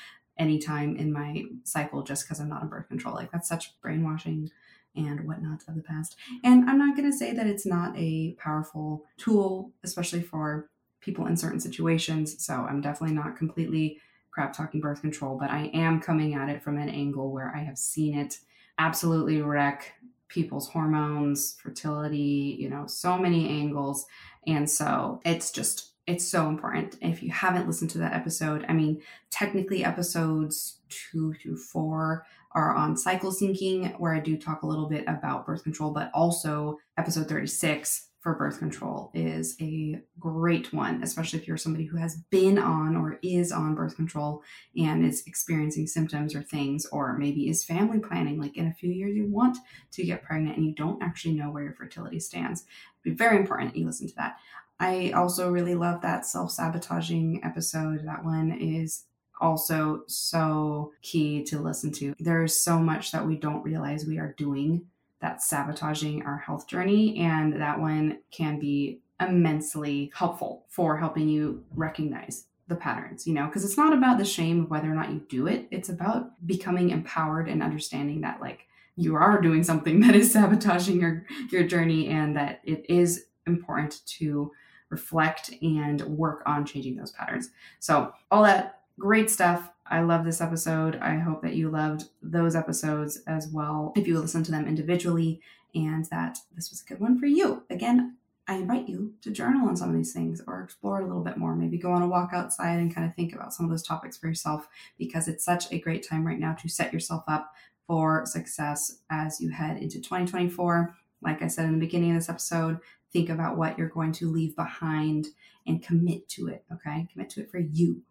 anytime 0.41 0.97
in 0.97 1.13
my 1.13 1.45
cycle 1.65 2.03
just 2.03 2.25
because 2.25 2.41
I'm 2.41 2.49
not 2.49 2.63
on 2.63 2.69
birth 2.69 2.89
control. 2.89 3.15
Like 3.15 3.31
that's 3.31 3.49
such 3.49 3.81
brainwashing 3.81 4.51
and 4.97 5.27
whatnot 5.29 5.63
of 5.69 5.77
the 5.77 5.83
past. 5.83 6.17
And 6.43 6.69
I'm 6.69 6.79
not 6.79 6.97
going 6.97 7.09
to 7.11 7.17
say 7.17 7.33
that 7.33 7.47
it's 7.47 7.67
not 7.67 7.97
a 7.97 8.33
powerful 8.33 9.05
tool, 9.19 9.71
especially 9.85 10.23
for 10.23 10.69
people 11.01 11.27
in 11.27 11.37
certain 11.37 11.61
situations. 11.61 12.45
So 12.45 12.55
I'm 12.55 12.81
definitely 12.81 13.15
not 13.15 13.37
completely 13.37 14.01
crap 14.33 14.53
talking 14.53 14.81
birth 14.81 15.01
control, 15.01 15.37
but 15.39 15.51
I 15.51 15.71
am 15.75 16.01
coming 16.01 16.35
at 16.35 16.49
it 16.49 16.63
from 16.63 16.79
an 16.79 16.89
angle 16.89 17.31
where 17.31 17.55
I 17.55 17.61
have 17.61 17.79
seen 17.79 18.17
it 18.19 18.39
absolutely 18.79 19.43
wreck 19.43 19.93
people's 20.29 20.69
hormones, 20.69 21.57
fertility, 21.61 22.57
you 22.59 22.69
know, 22.69 22.87
so 22.87 23.19
many 23.19 23.49
angles. 23.49 24.07
And 24.47 24.71
so 24.71 25.21
it's 25.25 25.51
just, 25.51 25.90
it's 26.11 26.27
so 26.27 26.49
important. 26.49 26.97
If 27.01 27.23
you 27.23 27.31
haven't 27.31 27.69
listened 27.69 27.91
to 27.91 27.99
that 27.99 28.15
episode, 28.15 28.65
I 28.69 28.73
mean, 28.73 29.01
technically 29.31 29.85
episodes 29.85 30.81
two 30.89 31.35
through 31.35 31.57
four 31.57 32.27
are 32.53 32.75
on 32.75 32.97
cycle 32.97 33.31
syncing, 33.31 33.99
where 34.01 34.13
I 34.13 34.19
do 34.19 34.37
talk 34.37 34.63
a 34.63 34.67
little 34.67 34.89
bit 34.89 35.05
about 35.07 35.47
birth 35.47 35.63
control, 35.63 35.93
but 35.93 36.11
also 36.13 36.79
episode 36.99 37.29
36 37.29 38.09
for 38.19 38.35
birth 38.35 38.59
control 38.59 39.11
is 39.15 39.57
a 39.63 39.99
great 40.19 40.73
one, 40.75 41.03
especially 41.03 41.39
if 41.39 41.49
you're 41.49 41.57
somebody 41.57 41.87
who 41.87 41.97
has 41.97 42.17
been 42.31 42.59
on 42.59 42.97
or 42.97 43.19
is 43.23 43.51
on 43.51 43.75
birth 43.75 43.97
control 43.97 44.43
and 44.77 45.07
is 45.07 45.23
experiencing 45.27 45.87
symptoms 45.87 46.35
or 46.35 46.43
things, 46.43 46.85
or 46.87 47.17
maybe 47.17 47.49
is 47.49 47.65
family 47.65 47.99
planning. 47.99 48.39
Like 48.39 48.57
in 48.57 48.67
a 48.67 48.75
few 48.75 48.91
years, 48.91 49.17
you 49.17 49.27
want 49.27 49.57
to 49.93 50.05
get 50.05 50.23
pregnant 50.23 50.57
and 50.57 50.67
you 50.67 50.75
don't 50.75 51.03
actually 51.03 51.35
know 51.35 51.51
where 51.51 51.63
your 51.63 51.73
fertility 51.73 52.21
stands. 52.21 52.65
It'd 53.05 53.17
be 53.17 53.25
very 53.25 53.39
important 53.39 53.75
you 53.77 53.87
listen 53.87 54.09
to 54.09 54.17
that. 54.17 54.37
I 54.81 55.11
also 55.11 55.51
really 55.51 55.75
love 55.75 56.01
that 56.01 56.27
self 56.27 56.51
sabotaging 56.51 57.43
episode. 57.45 58.05
That 58.07 58.25
one 58.25 58.51
is 58.51 59.05
also 59.41 60.03
so 60.07 60.93
key 61.03 61.45
to 61.45 61.61
listen 61.61 61.93
to. 61.93 62.15
There's 62.19 62.59
so 62.59 62.79
much 62.79 63.13
that 63.13 63.27
we 63.27 63.37
don't 63.37 63.63
realize 63.63 64.05
we 64.05 64.19
are 64.19 64.35
doing 64.37 64.87
that's 65.21 65.47
sabotaging 65.47 66.23
our 66.25 66.39
health 66.39 66.67
journey. 66.67 67.19
And 67.19 67.61
that 67.61 67.79
one 67.79 68.19
can 68.31 68.59
be 68.59 69.01
immensely 69.21 70.11
helpful 70.15 70.65
for 70.69 70.97
helping 70.97 71.29
you 71.29 71.63
recognize 71.75 72.47
the 72.69 72.77
patterns, 72.77 73.27
you 73.27 73.35
know, 73.35 73.47
because 73.47 73.65
it's 73.65 73.77
not 73.77 73.93
about 73.93 74.17
the 74.17 74.25
shame 74.25 74.63
of 74.63 74.71
whether 74.71 74.91
or 74.91 74.95
not 74.95 75.11
you 75.11 75.21
do 75.29 75.47
it. 75.47 75.69
It's 75.71 75.91
about 75.91 76.47
becoming 76.47 76.91
empowered 76.91 77.49
and 77.49 77.63
understanding 77.63 78.23
that, 78.23 78.41
like, 78.41 78.67
you 78.97 79.15
are 79.17 79.41
doing 79.41 79.63
something 79.63 80.01
that 80.07 80.15
is 80.15 80.33
sabotaging 80.33 81.01
your 81.01 81.27
your 81.51 81.65
journey 81.65 82.09
and 82.09 82.37
that 82.37 82.61
it 82.65 82.87
is 82.89 83.27
important 83.47 84.01
to 84.07 84.51
reflect 84.91 85.51
and 85.63 86.01
work 86.03 86.43
on 86.47 86.67
changing 86.67 86.97
those 86.97 87.13
patterns. 87.13 87.51
So, 87.79 88.13
all 88.31 88.43
that 88.43 88.81
great 88.99 89.31
stuff 89.31 89.71
I 89.91 90.03
love 90.03 90.25
this 90.25 90.41
episode. 90.41 90.97
I 91.03 91.17
hope 91.17 91.43
that 91.43 91.57
you 91.57 91.69
loved 91.69 92.05
those 92.23 92.55
episodes 92.55 93.19
as 93.27 93.49
well. 93.49 93.93
If 93.97 94.07
you 94.07 94.19
listen 94.19 94.45
to 94.45 94.53
them 94.53 94.69
individually 94.69 95.41
and 95.75 96.05
that 96.07 96.39
this 96.55 96.71
was 96.71 96.83
a 96.83 96.85
good 96.85 97.01
one 97.01 97.19
for 97.19 97.27
you. 97.27 97.65
Again, 97.71 98.17
I 98.47 98.55
invite 98.55 98.89
you 98.89 99.15
to 99.23 99.31
journal 99.31 99.69
on 99.69 99.77
some 99.77 99.91
of 99.91 99.97
these 99.97 100.13
things 100.13 100.41
or 100.47 100.63
explore 100.63 101.01
a 101.01 101.07
little 101.07 101.23
bit 101.23 101.37
more. 101.37 101.57
Maybe 101.57 101.77
go 101.77 101.91
on 101.91 102.03
a 102.03 102.09
walk 102.09 102.31
outside 102.33 102.79
and 102.79 102.95
kind 102.95 103.07
of 103.07 103.15
think 103.15 103.35
about 103.35 103.53
some 103.53 103.67
of 103.67 103.71
those 103.71 103.83
topics 103.83 104.17
for 104.17 104.29
yourself 104.29 104.69
because 104.97 105.27
it's 105.27 105.45
such 105.45 105.71
a 105.73 105.81
great 105.81 106.09
time 106.09 106.27
right 106.27 106.39
now 106.39 106.55
to 106.55 106.69
set 106.69 106.93
yourself 106.93 107.25
up 107.27 107.53
for 107.87 108.25
success 108.27 108.99
as 109.11 109.41
you 109.41 109.51
head 109.51 109.77
into 109.77 109.99
2024. 109.99 110.95
Like 111.23 111.43
I 111.43 111.49
said 111.49 111.67
in 111.67 111.73
the 111.73 111.87
beginning 111.87 112.11
of 112.11 112.17
this 112.17 112.29
episode, 112.29 112.79
think 113.13 113.29
about 113.29 113.57
what 113.57 113.79
you're 113.79 113.89
going 113.89 114.13
to 114.13 114.31
leave 114.31 114.57
behind 114.57 115.29
and 115.67 115.83
commit 115.83 116.29
to 116.31 116.49
it. 116.49 116.65
Okay. 116.73 117.07
Commit 117.13 117.31
to 117.31 117.41
it 117.41 117.51
for 117.51 117.59
you. 117.59 118.03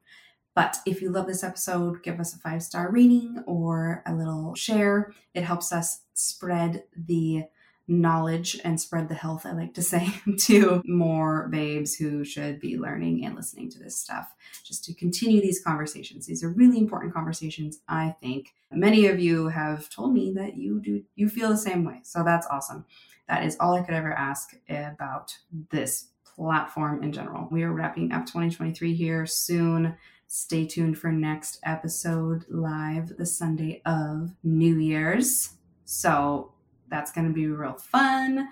But 0.55 0.77
if 0.85 1.01
you 1.01 1.09
love 1.09 1.27
this 1.27 1.43
episode, 1.43 2.03
give 2.03 2.19
us 2.19 2.33
a 2.33 2.39
five 2.39 2.63
star 2.63 2.91
rating 2.91 3.43
or 3.45 4.03
a 4.05 4.13
little 4.13 4.55
share. 4.55 5.13
It 5.33 5.43
helps 5.43 5.71
us 5.71 6.01
spread 6.13 6.83
the 6.95 7.45
knowledge 7.89 8.59
and 8.63 8.79
spread 8.79 9.09
the 9.09 9.15
health, 9.15 9.45
I 9.45 9.51
like 9.51 9.73
to 9.73 9.81
say, 9.81 10.07
to 10.37 10.81
more 10.85 11.47
babes 11.49 11.95
who 11.95 12.23
should 12.23 12.59
be 12.59 12.77
learning 12.77 13.25
and 13.25 13.35
listening 13.35 13.69
to 13.71 13.79
this 13.79 13.97
stuff, 13.97 14.31
just 14.63 14.85
to 14.85 14.93
continue 14.93 15.41
these 15.41 15.63
conversations. 15.63 16.25
These 16.25 16.43
are 16.43 16.49
really 16.49 16.77
important 16.77 17.13
conversations, 17.13 17.79
I 17.87 18.15
think. 18.21 18.53
Many 18.71 19.07
of 19.07 19.19
you 19.19 19.47
have 19.47 19.89
told 19.89 20.13
me 20.13 20.31
that 20.33 20.55
you 20.55 20.79
do 20.79 21.03
you 21.15 21.27
feel 21.27 21.49
the 21.49 21.57
same 21.57 21.83
way. 21.83 22.01
So 22.03 22.23
that's 22.23 22.47
awesome. 22.47 22.85
That 23.27 23.43
is 23.43 23.57
all 23.59 23.75
I 23.75 23.81
could 23.81 23.95
ever 23.95 24.13
ask 24.13 24.55
about 24.69 25.35
this 25.71 26.09
platform 26.23 27.03
in 27.03 27.11
general. 27.11 27.47
We 27.51 27.63
are 27.63 27.73
wrapping 27.73 28.11
up 28.11 28.25
2023 28.25 28.93
here 28.93 29.25
soon. 29.25 29.95
Stay 30.27 30.67
tuned 30.67 30.97
for 30.97 31.11
next 31.11 31.59
episode 31.63 32.45
live 32.49 33.17
the 33.17 33.25
Sunday 33.25 33.81
of 33.85 34.31
New 34.43 34.77
Year's. 34.77 35.53
So 35.85 36.53
that's 36.89 37.11
going 37.11 37.27
to 37.27 37.33
be 37.33 37.47
real 37.47 37.73
fun. 37.73 38.49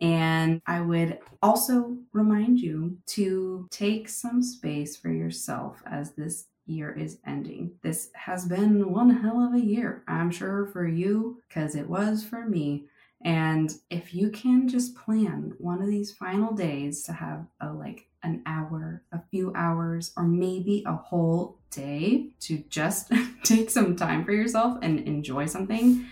And 0.00 0.60
I 0.66 0.80
would 0.80 1.20
also 1.42 1.96
remind 2.12 2.58
you 2.58 2.98
to 3.06 3.68
take 3.70 4.08
some 4.08 4.42
space 4.42 4.96
for 4.96 5.10
yourself 5.10 5.80
as 5.86 6.12
this 6.12 6.46
year 6.66 6.92
is 6.92 7.18
ending. 7.24 7.72
This 7.82 8.10
has 8.14 8.46
been 8.46 8.92
one 8.92 9.10
hell 9.10 9.40
of 9.40 9.54
a 9.54 9.64
year, 9.64 10.02
I'm 10.08 10.32
sure, 10.32 10.66
for 10.66 10.88
you, 10.88 11.40
because 11.48 11.76
it 11.76 11.88
was 11.88 12.24
for 12.24 12.46
me. 12.46 12.86
And 13.24 13.72
if 13.90 14.12
you 14.12 14.30
can 14.30 14.68
just 14.68 14.96
plan 14.96 15.54
one 15.58 15.80
of 15.80 15.86
these 15.86 16.12
final 16.12 16.52
days 16.52 17.04
to 17.04 17.12
have 17.12 17.46
a 17.60 17.72
like 17.72 18.08
an 18.24 18.42
hour, 18.46 19.02
a 19.12 19.20
few 19.30 19.52
hours, 19.54 20.12
or 20.16 20.24
maybe 20.24 20.82
a 20.86 20.96
whole 20.96 21.58
day 21.70 22.30
to 22.40 22.58
just 22.68 23.12
take 23.44 23.70
some 23.70 23.94
time 23.94 24.24
for 24.24 24.32
yourself 24.32 24.78
and 24.82 25.00
enjoy 25.00 25.46
something 25.46 26.06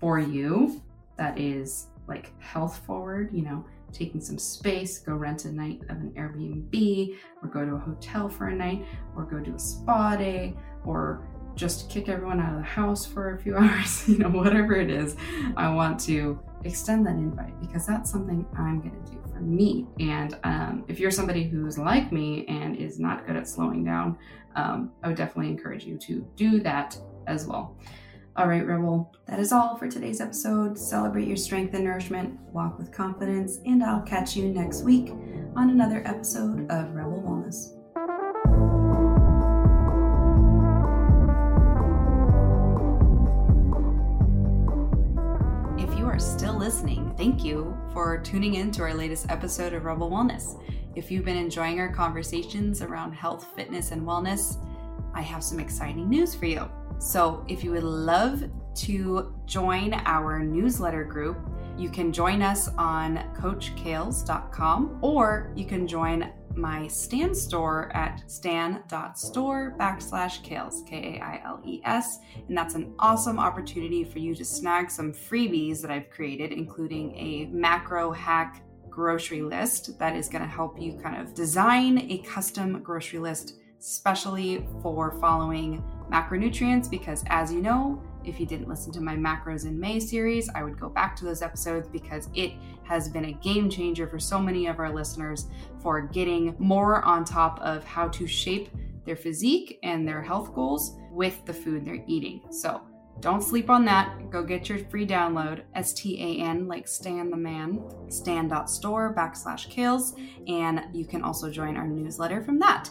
for 0.00 0.18
you 0.18 0.80
that 1.16 1.38
is 1.38 1.88
like 2.06 2.32
health 2.40 2.78
forward, 2.86 3.30
you 3.32 3.42
know, 3.42 3.64
taking 3.92 4.20
some 4.20 4.38
space, 4.38 4.98
go 4.98 5.14
rent 5.14 5.44
a 5.44 5.52
night 5.52 5.80
of 5.88 5.96
an 5.96 6.12
Airbnb, 6.16 7.16
or 7.42 7.48
go 7.48 7.64
to 7.64 7.74
a 7.74 7.78
hotel 7.78 8.28
for 8.28 8.48
a 8.48 8.54
night, 8.54 8.84
or 9.16 9.24
go 9.24 9.38
do 9.38 9.54
a 9.54 9.58
spa 9.58 10.16
day, 10.16 10.54
or 10.84 11.26
just 11.54 11.88
kick 11.88 12.08
everyone 12.08 12.40
out 12.40 12.52
of 12.52 12.58
the 12.58 12.64
house 12.64 13.06
for 13.06 13.34
a 13.34 13.38
few 13.38 13.56
hours, 13.58 14.08
you 14.08 14.18
know, 14.18 14.28
whatever 14.28 14.74
it 14.74 14.90
is, 14.90 15.16
I 15.56 15.72
want 15.72 16.00
to 16.00 16.38
extend 16.64 17.06
that 17.06 17.14
invite 17.14 17.58
because 17.60 17.86
that's 17.86 18.10
something 18.10 18.44
I'm 18.58 18.80
going 18.80 19.04
to 19.04 19.12
do 19.12 19.22
for 19.30 19.40
me. 19.40 19.86
And 20.00 20.36
um, 20.44 20.84
if 20.88 20.98
you're 20.98 21.10
somebody 21.10 21.44
who's 21.44 21.78
like 21.78 22.10
me 22.10 22.46
and 22.46 22.76
is 22.76 22.98
not 22.98 23.26
good 23.26 23.36
at 23.36 23.48
slowing 23.48 23.84
down, 23.84 24.18
um, 24.56 24.92
I 25.02 25.08
would 25.08 25.16
definitely 25.16 25.50
encourage 25.50 25.84
you 25.84 25.98
to 25.98 26.26
do 26.36 26.60
that 26.60 26.96
as 27.26 27.46
well. 27.46 27.76
All 28.36 28.48
right, 28.48 28.66
Rebel, 28.66 29.14
that 29.28 29.38
is 29.38 29.52
all 29.52 29.76
for 29.76 29.86
today's 29.88 30.20
episode. 30.20 30.76
Celebrate 30.76 31.28
your 31.28 31.36
strength 31.36 31.72
and 31.72 31.84
nourishment, 31.84 32.36
walk 32.52 32.80
with 32.80 32.90
confidence, 32.90 33.60
and 33.64 33.80
I'll 33.80 34.02
catch 34.02 34.34
you 34.34 34.48
next 34.48 34.82
week 34.82 35.10
on 35.54 35.70
another 35.70 36.02
episode 36.04 36.68
of 36.68 36.92
Rebel 36.96 37.22
Wellness. 37.22 37.70
If 45.78 45.96
you 45.96 46.06
are 46.06 46.18
still 46.18 46.54
listening, 46.54 47.14
thank 47.16 47.44
you 47.44 47.78
for 47.92 48.18
tuning 48.18 48.54
in 48.54 48.72
to 48.72 48.82
our 48.82 48.94
latest 48.94 49.30
episode 49.30 49.74
of 49.74 49.84
Rebel 49.84 50.10
Wellness. 50.10 50.60
If 50.96 51.08
you've 51.12 51.24
been 51.24 51.36
enjoying 51.36 51.78
our 51.78 51.92
conversations 51.92 52.82
around 52.82 53.12
health, 53.12 53.46
fitness, 53.54 53.92
and 53.92 54.02
wellness, 54.02 54.56
I 55.14 55.22
have 55.22 55.42
some 55.42 55.60
exciting 55.60 56.08
news 56.08 56.34
for 56.34 56.46
you. 56.46 56.68
So, 56.98 57.44
if 57.48 57.64
you 57.64 57.72
would 57.72 57.82
love 57.82 58.44
to 58.76 59.34
join 59.46 59.94
our 60.04 60.40
newsletter 60.40 61.04
group, 61.04 61.38
you 61.76 61.88
can 61.88 62.12
join 62.12 62.42
us 62.42 62.68
on 62.78 63.16
coachkailes.com 63.36 64.98
or 65.02 65.52
you 65.56 65.64
can 65.64 65.86
join 65.86 66.32
my 66.56 66.86
Stan 66.86 67.34
store 67.34 67.90
at 67.94 68.22
stan.store 68.30 69.74
backslash 69.78 70.44
Kailes, 70.44 70.86
K 70.86 71.18
A 71.18 71.24
I 71.24 71.42
L 71.44 71.60
E 71.64 71.80
S. 71.84 72.18
And 72.48 72.56
that's 72.56 72.74
an 72.74 72.94
awesome 72.98 73.38
opportunity 73.38 74.04
for 74.04 74.20
you 74.20 74.34
to 74.34 74.44
snag 74.44 74.90
some 74.90 75.12
freebies 75.12 75.80
that 75.82 75.90
I've 75.90 76.10
created, 76.10 76.52
including 76.52 77.16
a 77.16 77.46
macro 77.46 78.12
hack 78.12 78.62
grocery 78.88 79.42
list 79.42 79.98
that 79.98 80.14
is 80.14 80.28
going 80.28 80.42
to 80.42 80.48
help 80.48 80.80
you 80.80 80.96
kind 81.02 81.20
of 81.20 81.34
design 81.34 81.98
a 82.10 82.18
custom 82.18 82.80
grocery 82.82 83.18
list, 83.18 83.54
especially 83.84 84.66
for 84.82 85.12
following 85.20 85.84
macronutrients, 86.10 86.90
because 86.90 87.22
as 87.28 87.52
you 87.52 87.60
know, 87.60 88.02
if 88.24 88.40
you 88.40 88.46
didn't 88.46 88.68
listen 88.68 88.90
to 88.90 89.02
my 89.02 89.14
macros 89.14 89.66
in 89.66 89.78
May 89.78 90.00
series, 90.00 90.48
I 90.54 90.62
would 90.62 90.80
go 90.80 90.88
back 90.88 91.14
to 91.16 91.26
those 91.26 91.42
episodes 91.42 91.86
because 91.88 92.30
it 92.34 92.52
has 92.84 93.10
been 93.10 93.26
a 93.26 93.32
game 93.32 93.68
changer 93.68 94.06
for 94.06 94.18
so 94.18 94.38
many 94.38 94.66
of 94.66 94.78
our 94.78 94.90
listeners 94.90 95.48
for 95.82 96.00
getting 96.00 96.54
more 96.58 97.02
on 97.04 97.26
top 97.26 97.60
of 97.60 97.84
how 97.84 98.08
to 98.08 98.26
shape 98.26 98.70
their 99.04 99.16
physique 99.16 99.78
and 99.82 100.08
their 100.08 100.22
health 100.22 100.54
goals 100.54 100.96
with 101.10 101.44
the 101.44 101.52
food 101.52 101.84
they're 101.84 102.04
eating. 102.06 102.40
So 102.50 102.80
don't 103.20 103.42
sleep 103.42 103.68
on 103.68 103.84
that. 103.84 104.30
Go 104.30 104.42
get 104.42 104.68
your 104.68 104.78
free 104.78 105.06
download, 105.06 105.62
S 105.74 105.92
T 105.92 106.20
A 106.20 106.42
N, 106.42 106.66
like 106.66 106.88
Stan 106.88 107.30
the 107.30 107.36
Man, 107.36 107.84
stan.store 108.08 109.14
backslash 109.14 109.68
kailes. 109.68 110.18
And 110.48 110.86
you 110.94 111.04
can 111.04 111.22
also 111.22 111.50
join 111.50 111.76
our 111.76 111.86
newsletter 111.86 112.42
from 112.42 112.58
that. 112.60 112.90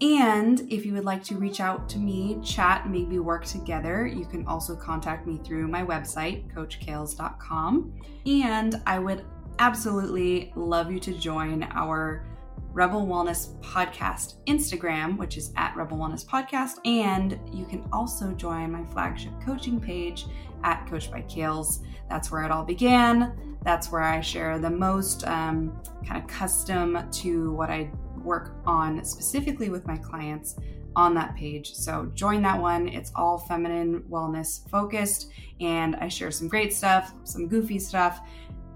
And 0.00 0.60
if 0.72 0.84
you 0.86 0.94
would 0.94 1.04
like 1.04 1.22
to 1.24 1.36
reach 1.36 1.60
out 1.60 1.88
to 1.90 1.98
me, 1.98 2.38
chat, 2.42 2.88
maybe 2.88 3.18
work 3.18 3.44
together, 3.44 4.06
you 4.06 4.24
can 4.24 4.46
also 4.46 4.74
contact 4.74 5.26
me 5.26 5.40
through 5.44 5.68
my 5.68 5.84
website, 5.84 6.52
coachkailes.com. 6.52 7.92
And 8.26 8.82
I 8.86 8.98
would 8.98 9.24
absolutely 9.58 10.52
love 10.56 10.90
you 10.90 10.98
to 11.00 11.12
join 11.12 11.64
our 11.72 12.24
Rebel 12.72 13.06
Wellness 13.06 13.54
Podcast 13.60 14.36
Instagram, 14.46 15.18
which 15.18 15.36
is 15.36 15.52
at 15.56 15.76
Rebel 15.76 15.98
Wellness 15.98 16.24
Podcast. 16.24 16.78
And 16.86 17.38
you 17.52 17.66
can 17.66 17.86
also 17.92 18.32
join 18.32 18.72
my 18.72 18.84
flagship 18.84 19.32
coaching 19.44 19.78
page 19.78 20.26
at 20.64 20.86
Coach 20.88 21.10
by 21.10 21.22
Kailes. 21.22 21.84
That's 22.08 22.30
where 22.30 22.44
it 22.44 22.50
all 22.50 22.64
began. 22.64 23.56
That's 23.62 23.92
where 23.92 24.02
I 24.02 24.20
share 24.20 24.58
the 24.58 24.70
most 24.70 25.26
um, 25.26 25.80
kind 26.06 26.20
of 26.20 26.26
custom 26.28 26.98
to 27.10 27.52
what 27.52 27.70
I 27.70 27.90
work 28.24 28.54
on 28.66 29.04
specifically 29.04 29.68
with 29.68 29.86
my 29.86 29.96
clients 29.96 30.56
on 30.94 31.14
that 31.14 31.34
page. 31.36 31.74
So 31.74 32.10
join 32.14 32.42
that 32.42 32.60
one. 32.60 32.88
It's 32.88 33.12
all 33.14 33.38
feminine 33.38 34.02
wellness 34.10 34.68
focused, 34.68 35.30
and 35.60 35.96
I 35.96 36.08
share 36.08 36.30
some 36.30 36.48
great 36.48 36.72
stuff, 36.72 37.14
some 37.24 37.48
goofy 37.48 37.78
stuff, 37.78 38.20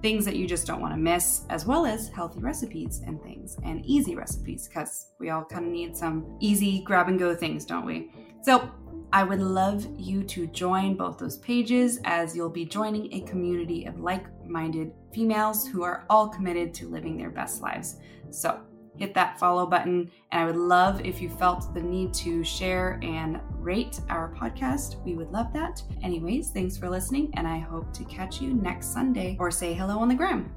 things 0.03 0.25
that 0.25 0.37
you 0.37 0.47
just 0.47 0.67
don't 0.67 0.81
want 0.81 0.95
to 0.95 0.99
miss, 0.99 1.43
as 1.51 1.67
well 1.67 1.87
as 1.87 2.09
healthy 2.09 2.41
recipes 2.41 3.03
and 3.07 3.23
things 3.23 3.57
and 3.65 3.85
easy 3.85 4.15
recipes 4.15 4.69
because 4.69 5.13
we 5.19 5.31
all 5.31 5.45
kind 5.45 5.67
of 5.67 5.73
need 5.73 5.97
some 5.97 6.37
easy 6.41 6.83
grab 6.83 7.09
and 7.09 7.19
go 7.19 7.35
things, 7.35 7.65
don't 7.65 7.85
we? 7.85 8.11
So 8.43 8.71
I 9.13 9.25
would 9.25 9.41
love 9.41 9.87
you 9.97 10.23
to 10.25 10.47
join 10.49 10.97
both 10.97 11.19
those 11.19 11.39
pages 11.39 11.99
as 12.05 12.37
you'll 12.37 12.51
be 12.51 12.65
joining 12.65 13.13
a 13.15 13.21
community 13.23 13.87
of 13.87 13.99
like 13.99 14.27
minded 14.47 14.93
females 15.13 15.67
who 15.67 15.83
are 15.83 16.05
all 16.11 16.29
committed 16.29 16.75
to 16.75 16.89
living 16.89 17.17
their 17.17 17.31
best 17.31 17.63
lives. 17.63 17.97
So 18.31 18.61
hit 18.97 19.15
that 19.15 19.39
follow 19.39 19.67
button. 19.67 20.11
And 20.33 20.43
I 20.43 20.47
would 20.47 20.57
love 20.57 21.05
if 21.05 21.21
you 21.21 21.29
felt 21.29 21.73
the 21.75 21.83
need 21.83 22.13
to 22.15 22.43
share 22.43 22.99
and 23.03 23.41
rate 23.59 24.01
our 24.09 24.35
podcast. 24.35 25.03
We 25.05 25.15
would 25.15 25.31
love 25.31 25.53
that. 25.53 25.83
Anyways, 26.03 26.51
thanks 26.51 26.77
for 26.77 26.89
listening, 26.89 27.33
and 27.35 27.47
I 27.47 27.59
hope 27.59 27.93
to 27.95 28.05
catch 28.05 28.41
you 28.41 28.55
next 28.55 28.93
Sunday 28.93 29.37
or 29.39 29.51
say 29.51 29.75
hello 29.75 29.99
on 29.99 30.09
the 30.09 30.15
gram. 30.15 30.53